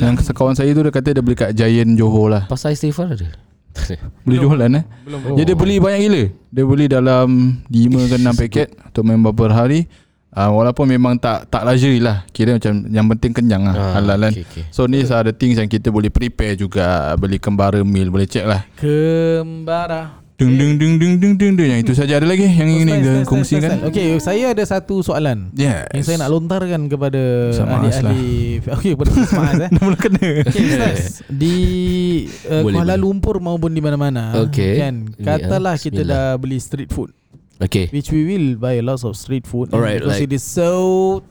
Yang 0.00 0.32
kawan 0.32 0.56
saya 0.56 0.72
tu 0.72 0.80
dia 0.80 0.90
kata 0.90 1.08
dia 1.12 1.22
beli 1.22 1.36
kat 1.36 1.52
Giant 1.52 1.92
Johor 1.94 2.32
lah. 2.32 2.42
Pasal 2.48 2.72
istighfar 2.72 3.12
ada 3.12 3.28
Boleh 4.24 4.38
jualan 4.38 4.70
eh. 4.80 4.84
Belum 5.04 5.20
Oh. 5.24 5.36
Jadi 5.38 5.52
dia 5.52 5.56
beli 5.56 5.76
banyak 5.80 6.00
gila. 6.06 6.22
Dia 6.54 6.64
beli 6.64 6.86
dalam 6.86 7.28
5 7.68 8.10
ke 8.10 8.16
6 8.20 8.40
paket 8.40 8.68
untuk 8.90 9.02
main 9.02 9.20
beberapa 9.20 9.52
hari. 9.54 9.86
Uh, 10.34 10.50
walaupun 10.50 10.90
memang 10.90 11.14
tak 11.14 11.46
tak 11.46 11.62
luxury 11.62 12.02
lah. 12.02 12.26
Kira 12.34 12.58
macam 12.58 12.90
yang 12.90 13.06
penting 13.06 13.30
kenyang 13.30 13.70
lah. 13.70 13.94
Ah, 13.94 14.02
kan. 14.02 14.34
okay, 14.34 14.42
okay. 14.42 14.64
So 14.74 14.90
ni 14.90 15.06
the 15.06 15.30
things 15.30 15.62
yang 15.62 15.70
kita 15.70 15.94
boleh 15.94 16.10
prepare 16.10 16.58
juga. 16.58 17.14
Beli 17.14 17.38
kembara 17.38 17.86
meal 17.86 18.10
boleh 18.10 18.26
check 18.26 18.42
lah. 18.42 18.66
Kembara 18.74 20.23
Dung 20.34 20.58
dung 20.58 20.74
dung 20.82 20.94
dung 20.98 21.14
dung 21.22 21.34
dung 21.38 21.52
dung. 21.54 21.68
Yang 21.70 21.80
itu 21.86 21.92
saja 21.94 22.18
ada 22.18 22.26
lagi 22.26 22.42
yang 22.42 22.66
ingin 22.66 22.90
kita 22.90 23.12
kongsikan. 23.22 23.86
Okay 23.86 24.18
saya 24.18 24.50
ada 24.50 24.66
satu 24.66 24.98
soalan 24.98 25.54
Yes. 25.54 25.86
Yang 25.94 26.04
saya 26.10 26.16
nak 26.26 26.30
lontarkan 26.34 26.90
kepada 26.90 27.22
Ustaz 27.54 27.66
Maaz 27.70 28.02
ahli-ahli 28.02 28.34
Okey 28.66 28.90
kepada 28.98 29.10
Ustaz 29.14 29.54
eh. 29.62 29.70
Dah 29.78 29.82
mula 29.82 29.94
kena. 29.94 30.26
Okay 30.42 30.64
Ustaz 30.74 30.98
Di 31.30 31.54
uh, 32.50 32.66
Boleh, 32.66 32.74
Kuala 32.74 32.94
boleh. 32.94 33.02
Lumpur 33.06 33.36
maupun 33.38 33.70
di 33.70 33.78
mana-mana 33.78 34.34
Okey. 34.42 34.74
kan, 34.82 34.94
Ini, 35.06 35.22
Katalah 35.22 35.74
ah, 35.74 35.78
kita 35.78 36.02
bismillah. 36.02 36.34
dah 36.34 36.42
beli 36.42 36.58
street 36.58 36.90
food 36.90 37.14
Okay 37.62 37.86
Which 37.94 38.10
we 38.10 38.26
will 38.26 38.58
buy 38.58 38.82
lots 38.82 39.06
of 39.06 39.14
street 39.14 39.46
food 39.46 39.70
Alright, 39.70 40.02
Because 40.02 40.18
like- 40.18 40.26
it 40.26 40.34
is 40.34 40.42
so 40.42 41.22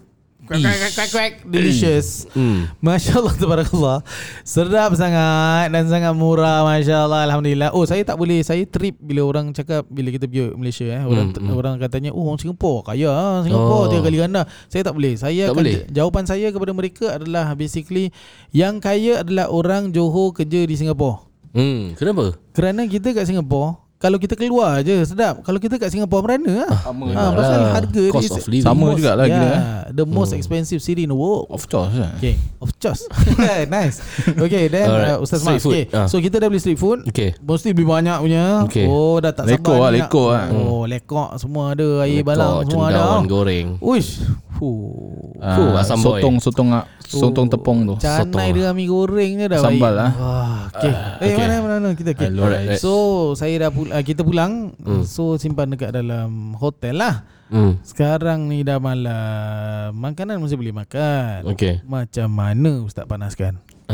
Quack 0.54 0.62
quack 0.62 0.78
quack 0.78 0.94
quack 0.94 1.10
quack 1.10 1.34
Delicious 1.50 2.30
hmm. 2.38 2.70
Masya 2.78 3.18
Allah 3.18 3.34
Tabarakallah 3.34 3.98
Sedap 4.46 4.94
sangat 4.94 5.74
Dan 5.74 5.90
sangat 5.90 6.14
murah 6.14 6.62
Masya 6.62 7.10
Allah 7.10 7.26
Alhamdulillah 7.26 7.74
Oh 7.74 7.82
saya 7.90 8.06
tak 8.06 8.22
boleh 8.22 8.46
Saya 8.46 8.62
trip 8.70 8.94
bila 9.02 9.26
orang 9.26 9.50
cakap 9.50 9.82
Bila 9.90 10.14
kita 10.14 10.30
pergi 10.30 10.54
Malaysia 10.54 10.86
eh, 10.86 11.02
Orang 11.02 11.34
Hmm, 11.34 11.50
hmm. 11.50 11.58
orang 11.58 11.76
katanya 11.82 12.14
Oh 12.14 12.30
orang 12.30 12.38
Singapore 12.38 12.86
Kaya 12.86 13.10
ah, 13.10 13.42
Singapore 13.42 13.62
Oh. 13.74 13.90
Tiga 13.90 14.06
kali 14.06 14.18
ganda 14.22 14.46
Saya 14.70 14.86
tak 14.86 14.94
boleh 14.94 15.14
Saya 15.18 15.50
Tak 15.50 15.56
akan 15.58 15.64
boleh? 15.66 15.76
Jawapan 15.90 16.24
saya 16.30 16.48
kepada 16.54 16.72
mereka 16.76 17.06
adalah 17.18 17.46
Basically 17.58 18.14
Yang 18.54 18.76
kaya 18.84 19.14
adalah 19.26 19.50
orang 19.50 19.90
Johor 19.90 20.38
kerja 20.38 20.70
di 20.70 20.76
Singapore 20.78 21.26
hmm. 21.58 21.98
Kenapa? 21.98 22.38
Kerana 22.54 22.86
kita 22.86 23.10
kat 23.12 23.26
Singapore 23.26 23.83
kalau 24.04 24.20
kita 24.20 24.36
keluar 24.36 24.84
je 24.84 25.00
sedap. 25.02 25.40
Kalau 25.42 25.56
kita 25.58 25.80
kat 25.80 25.88
Singapura 25.88 26.36
merana 26.36 26.68
lah. 26.68 26.72
Sama 26.78 27.04
Ha, 27.08 27.24
pasal 27.32 27.56
Yalah. 27.56 27.72
harga 27.74 28.04
Cost 28.12 28.20
dia 28.22 28.36
of 28.36 28.44
living. 28.46 28.66
Sama 28.66 28.84
most- 28.84 28.98
jugalah 29.00 29.26
gila, 29.26 29.40
yeah, 29.40 29.56
eh. 29.56 29.94
The 29.94 30.04
most 30.04 30.32
expensive 30.34 30.78
city 30.78 31.02
in 31.02 31.10
the 31.10 31.16
world. 31.16 31.48
Of 31.48 31.64
course 31.66 31.96
lah. 31.96 32.12
Okay, 32.18 32.36
of 32.60 32.76
course. 32.76 33.08
nice. 33.72 34.04
Okay, 34.28 34.68
then 34.68 34.86
Alright. 34.86 35.16
uh, 35.16 35.24
Ustaz 35.24 35.40
Street 35.40 35.56
Mas. 35.56 35.64
food. 35.64 35.74
Okay, 35.74 35.86
Ah. 35.90 36.06
so 36.06 36.20
kita 36.20 36.36
dah 36.36 36.48
beli 36.48 36.60
street 36.60 36.76
food. 36.76 37.08
Okay. 37.08 37.32
Mesti 37.38 37.72
beli 37.72 37.88
banyak 37.88 38.18
punya. 38.20 38.44
Okay. 38.68 38.86
Oh, 38.86 39.18
dah 39.18 39.32
tak 39.32 39.48
Lekor 39.48 39.72
sabar 39.74 39.80
lah, 39.80 39.90
ni 39.90 40.00
lekor 40.02 40.28
nak. 40.28 40.36
lah. 40.36 40.60
Oh, 40.60 40.84
lekok 40.84 41.30
semua 41.38 41.64
ada. 41.72 41.88
Air 42.04 42.22
balang 42.22 42.52
Lekor, 42.60 42.68
semua 42.68 42.86
ada. 42.90 43.04
goreng. 43.24 43.68
Uish. 43.80 44.20
Fuh. 44.54 45.34
Ah, 45.40 45.56
Fuh, 45.56 45.72
asam 45.76 45.98
boy. 45.98 46.20
sotong 46.20 46.36
sotong 46.40 46.70
ah, 46.72 46.84
sotong 47.02 47.48
tepung 47.48 47.80
tu. 47.84 47.96
Canai 47.98 48.22
Sotong 48.22 48.48
dia 48.54 48.70
mi 48.72 48.86
goreng 48.86 49.32
je 49.36 49.46
dah 49.48 49.60
Sambal 49.60 49.94
lah. 49.94 50.12
Wah, 50.14 50.60
okay. 50.70 50.94
Eh, 51.20 51.26
okay. 51.26 51.36
mana 51.36 51.54
mana 51.58 51.74
mana 51.80 51.90
kita 51.94 52.12
okay. 52.12 52.30
Alright. 52.30 52.78
So, 52.78 52.92
saya 53.34 53.54
dah 53.58 53.70
pul- 53.70 53.93
uh, 53.94 54.02
kita 54.02 54.26
pulang. 54.26 54.74
So, 55.06 55.38
simpan 55.38 55.70
dekat 55.70 55.94
dalam 55.94 56.58
hotel 56.58 56.98
lah. 56.98 57.24
Hmm. 57.54 57.78
Sekarang 57.86 58.50
ni 58.50 58.66
dah 58.66 58.82
malam. 58.82 59.94
Makanan 59.94 60.42
mesti 60.42 60.58
boleh 60.58 60.74
makan. 60.74 61.46
Okay. 61.54 61.86
Macam 61.86 62.28
mana 62.34 62.82
Ustaz 62.82 63.06
panaskan? 63.06 63.62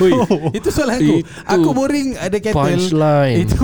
Hui. 0.00 0.12
Itu 0.58 0.68
soalan 0.68 1.00
aku. 1.00 1.16
Itu 1.24 1.48
Aku 1.48 1.68
boring 1.72 2.20
ada 2.20 2.36
kettle. 2.36 2.60
Punchline. 2.60 3.48
Itu 3.48 3.56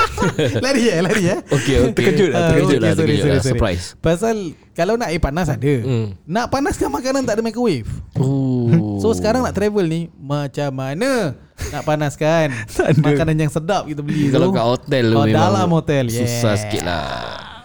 lari 0.64 0.82
ya, 0.86 0.96
lari 1.02 1.22
ya. 1.26 1.36
Okay, 1.42 1.90
okay. 1.90 1.94
Terkejut 1.96 2.28
lah, 2.30 2.38
Ah, 2.38 2.48
terkejut 2.54 2.78
okay, 2.78 2.78
lah, 2.78 2.90
sorry, 2.94 3.08
terkejut 3.10 3.18
sorry, 3.18 3.34
lah. 3.34 3.42
sorry. 3.42 3.52
Surprise. 3.58 3.84
Pasal 3.98 4.36
kalau 4.78 4.94
nak 4.94 5.10
air 5.10 5.18
panas 5.18 5.50
ada. 5.50 5.74
Hmm. 5.82 6.14
Nak 6.22 6.46
panaskan 6.54 6.88
makanan 6.92 7.26
tak 7.26 7.40
ada 7.40 7.42
microwave. 7.42 7.90
Oh. 8.14 8.69
So 9.10 9.18
sekarang 9.18 9.42
nak 9.42 9.52
travel 9.52 9.84
ni 9.84 10.06
macam 10.14 10.70
mana 10.70 11.34
nak 11.68 11.82
panaskan 11.82 12.54
makanan 13.04 13.36
yang 13.36 13.50
sedap 13.50 13.82
kita 13.84 14.00
beli 14.00 14.30
Kalau 14.30 14.48
tu. 14.48 14.54
kat 14.54 14.64
hotel 14.64 15.04
tu 15.04 15.16
Oh, 15.16 15.26
memang 15.26 15.34
dalam 15.50 15.68
hotel. 15.68 16.04
Yeah. 16.06 16.22
Susah 16.22 16.54
sikit 16.56 16.82
lah 16.82 17.06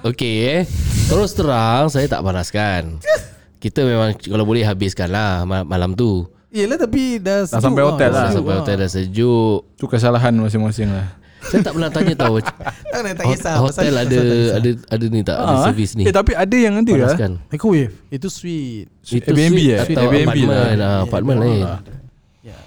Okay 0.02 0.34
eh 0.44 0.62
Terus 1.06 1.32
terang 1.32 1.86
Saya 1.88 2.06
tak 2.06 2.20
panaskan 2.20 2.98
Kita 3.64 3.82
memang 3.82 4.14
Kalau 4.16 4.42
boleh 4.42 4.62
habiskan 4.62 5.08
lah 5.08 5.42
ma- 5.42 5.62
Malam 5.62 5.94
tu 5.94 6.26
Yelah 6.50 6.76
tapi 6.76 7.18
dah 7.18 7.44
Dah 7.44 7.48
sejuk 7.48 7.62
sampai 7.62 7.84
hotel 7.84 8.10
lah. 8.10 8.26
Dah 8.26 8.34
Sampai 8.34 8.54
hotel 8.56 8.76
dah 8.76 8.90
sejuk 8.90 9.60
Tu 9.76 9.86
kesalahan 9.86 10.34
masing-masing 10.34 10.90
lah. 10.90 11.14
Saya 11.46 11.60
tak 11.62 11.74
pernah 11.74 11.90
tanya 11.90 12.16
tahu 12.16 12.36
Tak 12.40 13.00
nak 13.00 13.14
tak 13.14 13.26
kisah 13.28 13.56
Hotel 13.56 13.72
pasal- 13.86 13.96
ada 13.96 14.06
pasal 14.08 14.24
tak 14.24 14.36
kisah. 14.36 14.56
Ada 14.56 14.70
ada 14.88 15.06
ni 15.06 15.22
tak 15.22 15.36
Ada 15.36 15.46
Ah, 15.48 15.64
servis 15.64 15.92
ni 15.94 16.04
Eh 16.04 16.12
tapi 16.12 16.32
ada 16.34 16.56
yang 16.56 16.74
nanti 16.74 16.92
lah. 16.92 17.00
Panaskan 17.08 17.32
Microwave 17.48 17.94
Itu 18.08 18.28
sweet 18.28 18.86
Itu 19.04 19.30
Airbnb 19.30 19.54
suite 19.54 19.70
eh? 19.70 19.80
Atau 19.80 20.02
Airbnb 20.04 20.38
lah. 20.42 20.58
apartment 20.58 20.80
ah, 20.82 21.00
Apartment 21.02 21.38
lain 21.40 21.64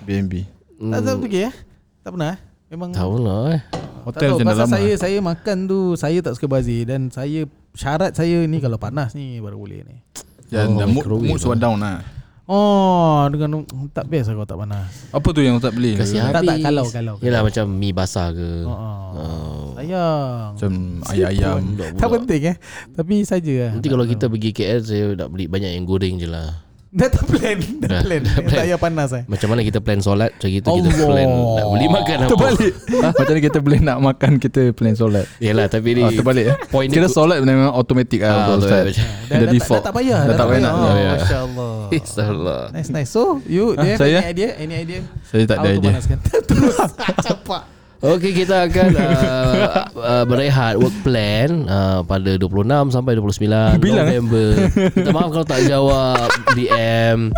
BNB. 0.01 0.33
Tak 0.81 1.01
tahu 1.03 1.17
pergi 1.21 1.41
eh 1.45 1.55
Tak 2.01 2.11
pernah 2.11 2.29
eh 2.29 2.39
Memang 2.69 2.91
Tahu 2.91 3.15
lah 3.19 3.43
eh 3.53 3.63
tak 3.99 4.15
Hotel 4.17 4.21
tahu 4.25 4.33
macam 4.33 4.47
dah 4.47 4.55
pasal 4.55 4.65
lama. 4.65 4.77
saya 4.79 4.93
saya 4.97 5.19
makan 5.21 5.57
tu 5.65 5.79
saya 5.93 6.19
tak 6.19 6.33
suka 6.33 6.47
bazir 6.49 6.83
dan 6.83 7.13
saya 7.13 7.45
syarat 7.75 8.17
saya 8.17 8.41
ni 8.43 8.57
kalau 8.57 8.81
panas 8.81 9.13
ni 9.13 9.37
baru 9.37 9.61
boleh 9.61 9.85
ni. 9.85 10.01
Dan 10.49 10.73
Oh, 10.73 10.89
mood, 10.89 11.05
mood 11.05 11.37
sudah 11.37 11.61
down 11.61 11.77
lah. 11.77 12.01
Oh 12.49 13.29
dengan 13.29 13.61
tak 13.93 14.09
best 14.09 14.33
kalau 14.33 14.49
tak 14.49 14.57
panas. 14.57 14.89
Apa 15.13 15.29
tu 15.37 15.45
yang 15.45 15.61
tak 15.61 15.77
beli? 15.77 16.01
Kasih 16.01 16.33
Tak, 16.33 16.41
habis 16.41 16.49
tak, 16.49 16.57
kalau, 16.65 16.87
kalau. 16.89 17.15
Yelah 17.21 17.45
macam 17.45 17.69
mi 17.69 17.93
basah 17.93 18.33
ke 18.33 18.65
Oh, 18.65 18.73
oh. 18.73 19.65
Sayang. 19.77 20.57
Macam 20.57 20.73
ayam-ayam. 21.13 21.61
Tak 22.01 22.09
penting 22.09 22.43
eh 22.49 22.57
Tapi 22.97 23.15
saja 23.29 23.77
Nanti 23.77 23.89
kalau 23.93 24.09
kita 24.09 24.33
pergi 24.33 24.51
KL 24.57 24.81
Saya 24.81 25.05
nak 25.13 25.29
beli 25.29 25.45
banyak 25.45 25.77
yang 25.77 25.85
goreng 25.85 26.17
je 26.17 26.25
lah 26.25 26.68
Dah 26.99 27.09
tak 27.09 27.25
plan 27.25 27.59
Dah 27.79 27.89
Dah- 27.89 28.03
plan 28.03 28.21
dah 28.21 28.35
plan. 28.35 28.51
Tak 28.51 28.65
payah 28.65 28.77
panas 28.77 29.11
eh 29.13 29.23
Macam 29.25 29.49
mana 29.49 29.61
kita 29.63 29.79
plan 29.79 29.99
solat 29.99 30.31
Macam 30.33 30.51
itu 30.51 30.59
kita 30.59 30.71
Allah. 30.73 31.07
plan 31.07 31.29
Nak 31.31 31.67
beli 31.71 31.87
makan 31.89 32.17
apa 32.19 32.29
Terbalik. 32.29 32.73
Macam 33.17 33.33
ni 33.33 33.41
kita 33.41 33.59
boleh 33.61 33.81
nak 33.81 33.99
makan 34.01 34.33
kita 34.37 34.63
plan 34.73 34.95
solat. 34.95 35.27
Yelah 35.39 35.67
tapi 35.67 35.89
ni 35.93 36.03
Ah, 36.03 36.11
terbalik 36.11 36.45
eh. 36.45 36.57
Point 36.67 36.91
Kira 36.91 37.07
solat 37.07 37.39
memang 37.41 37.71
automatic 37.71 38.19
Ah, 38.21 38.27
ah, 38.27 38.37
betul, 38.51 38.59
Ustaz. 38.61 38.83
dah, 38.91 39.37
Dah 39.37 39.47
default. 39.49 39.79
dah, 39.79 39.85
tak 39.85 39.95
payah 39.95 40.21
Dah 40.21 40.35
tak 40.35 40.47
payah 40.49 40.61
nak. 40.61 40.73
oh, 40.73 40.83
Ya, 40.83 40.91
ya. 40.99 41.11
Masya 41.15 41.39
Allah 41.41 41.73
Installah 41.99 42.63
Nice 42.71 42.91
nice 42.91 43.09
So 43.09 43.23
you 43.45 43.65
Ah, 43.73 43.85
dia 43.85 43.95
saya? 43.95 44.19
Any 44.19 44.29
idea 44.29 44.49
Any 44.59 44.75
idea 44.77 45.01
Saya 45.23 45.43
tak 45.47 45.57
ada 45.61 45.69
idea. 45.71 45.93
Terus 46.49 46.77
Capak 47.23 47.78
Okey 47.99 48.31
kita 48.31 48.71
akan 48.71 48.95
uh, 48.95 49.91
uh, 49.99 50.23
berehat 50.23 50.79
work 50.79 50.95
plan 51.03 51.67
uh, 51.67 52.07
pada 52.07 52.39
26 52.39 52.95
sampai 52.95 53.19
29 53.19 53.83
Bilang? 53.83 54.07
November. 54.07 54.49
Minta 54.95 55.11
maaf 55.11 55.31
kalau 55.35 55.43
tak 55.43 55.67
jawab 55.67 56.31
DM. 56.55 57.35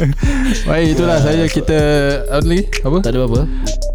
Baik 0.68 0.86
itulah 0.96 1.18
saya 1.20 1.44
kita 1.48 1.80
apa 2.28 2.46
lagi? 2.46 2.64
Apa? 2.82 2.98
Tak 3.04 3.10
ada 3.12 3.18
apa-apa. 3.24 3.42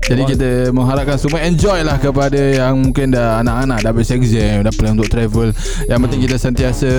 Jadi 0.08 0.24
kita 0.24 0.72
mengharapkan 0.72 1.20
semua 1.20 1.44
enjoy 1.44 1.84
lah 1.84 2.00
kepada 2.00 2.40
yang 2.40 2.80
mungkin 2.80 3.12
dah 3.12 3.44
anak-anak 3.44 3.84
dah 3.84 3.92
habis 3.92 4.08
exam, 4.16 4.64
dah 4.64 4.72
plan 4.72 4.96
untuk 4.96 5.12
travel. 5.12 5.52
Yang 5.84 6.00
penting 6.08 6.20
kita 6.24 6.38
sentiasa 6.40 6.90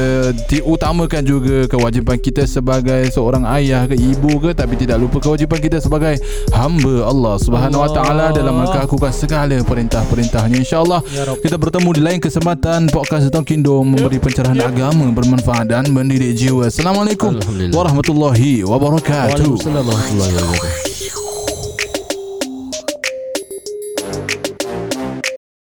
diutamakan 0.44 1.24
juga 1.24 1.64
kewajipan 1.72 2.20
kita 2.20 2.44
sebagai 2.44 3.08
seorang 3.08 3.48
ayah 3.56 3.88
ke 3.88 3.96
ibu 3.96 4.36
ke 4.44 4.52
tapi 4.52 4.76
tidak 4.76 5.00
lupa 5.00 5.24
kewajipan 5.24 5.56
kita 5.56 5.80
sebagai 5.80 6.20
hamba 6.52 7.08
Allah 7.08 7.40
Subhanahu 7.40 7.80
Wa 7.80 7.90
Taala 7.96 8.26
dalam 8.36 8.60
melakukan 8.60 9.08
segala 9.16 9.56
perintah-perintahnya 9.64 10.60
insya-Allah. 10.60 11.00
Kita 11.40 11.56
bertemu 11.56 11.88
di 11.96 12.02
lain 12.04 12.20
kesempatan 12.20 12.92
podcast 12.92 13.32
Talking 13.32 13.64
Dome 13.64 13.96
memberi 13.96 14.20
pencerahan 14.20 14.60
agama 14.60 15.08
bermanfaat 15.16 15.64
dan 15.64 15.88
mendidik 15.88 16.36
jiwa. 16.36 16.68
Assalamualaikum 16.68 17.40
warahmatullahi 17.72 18.68
wabarakatuh. 18.68 18.87
Waalaikumsalam 18.88 19.84
warahmatullahi 19.84 20.32
wabarakatuh. 20.32 21.17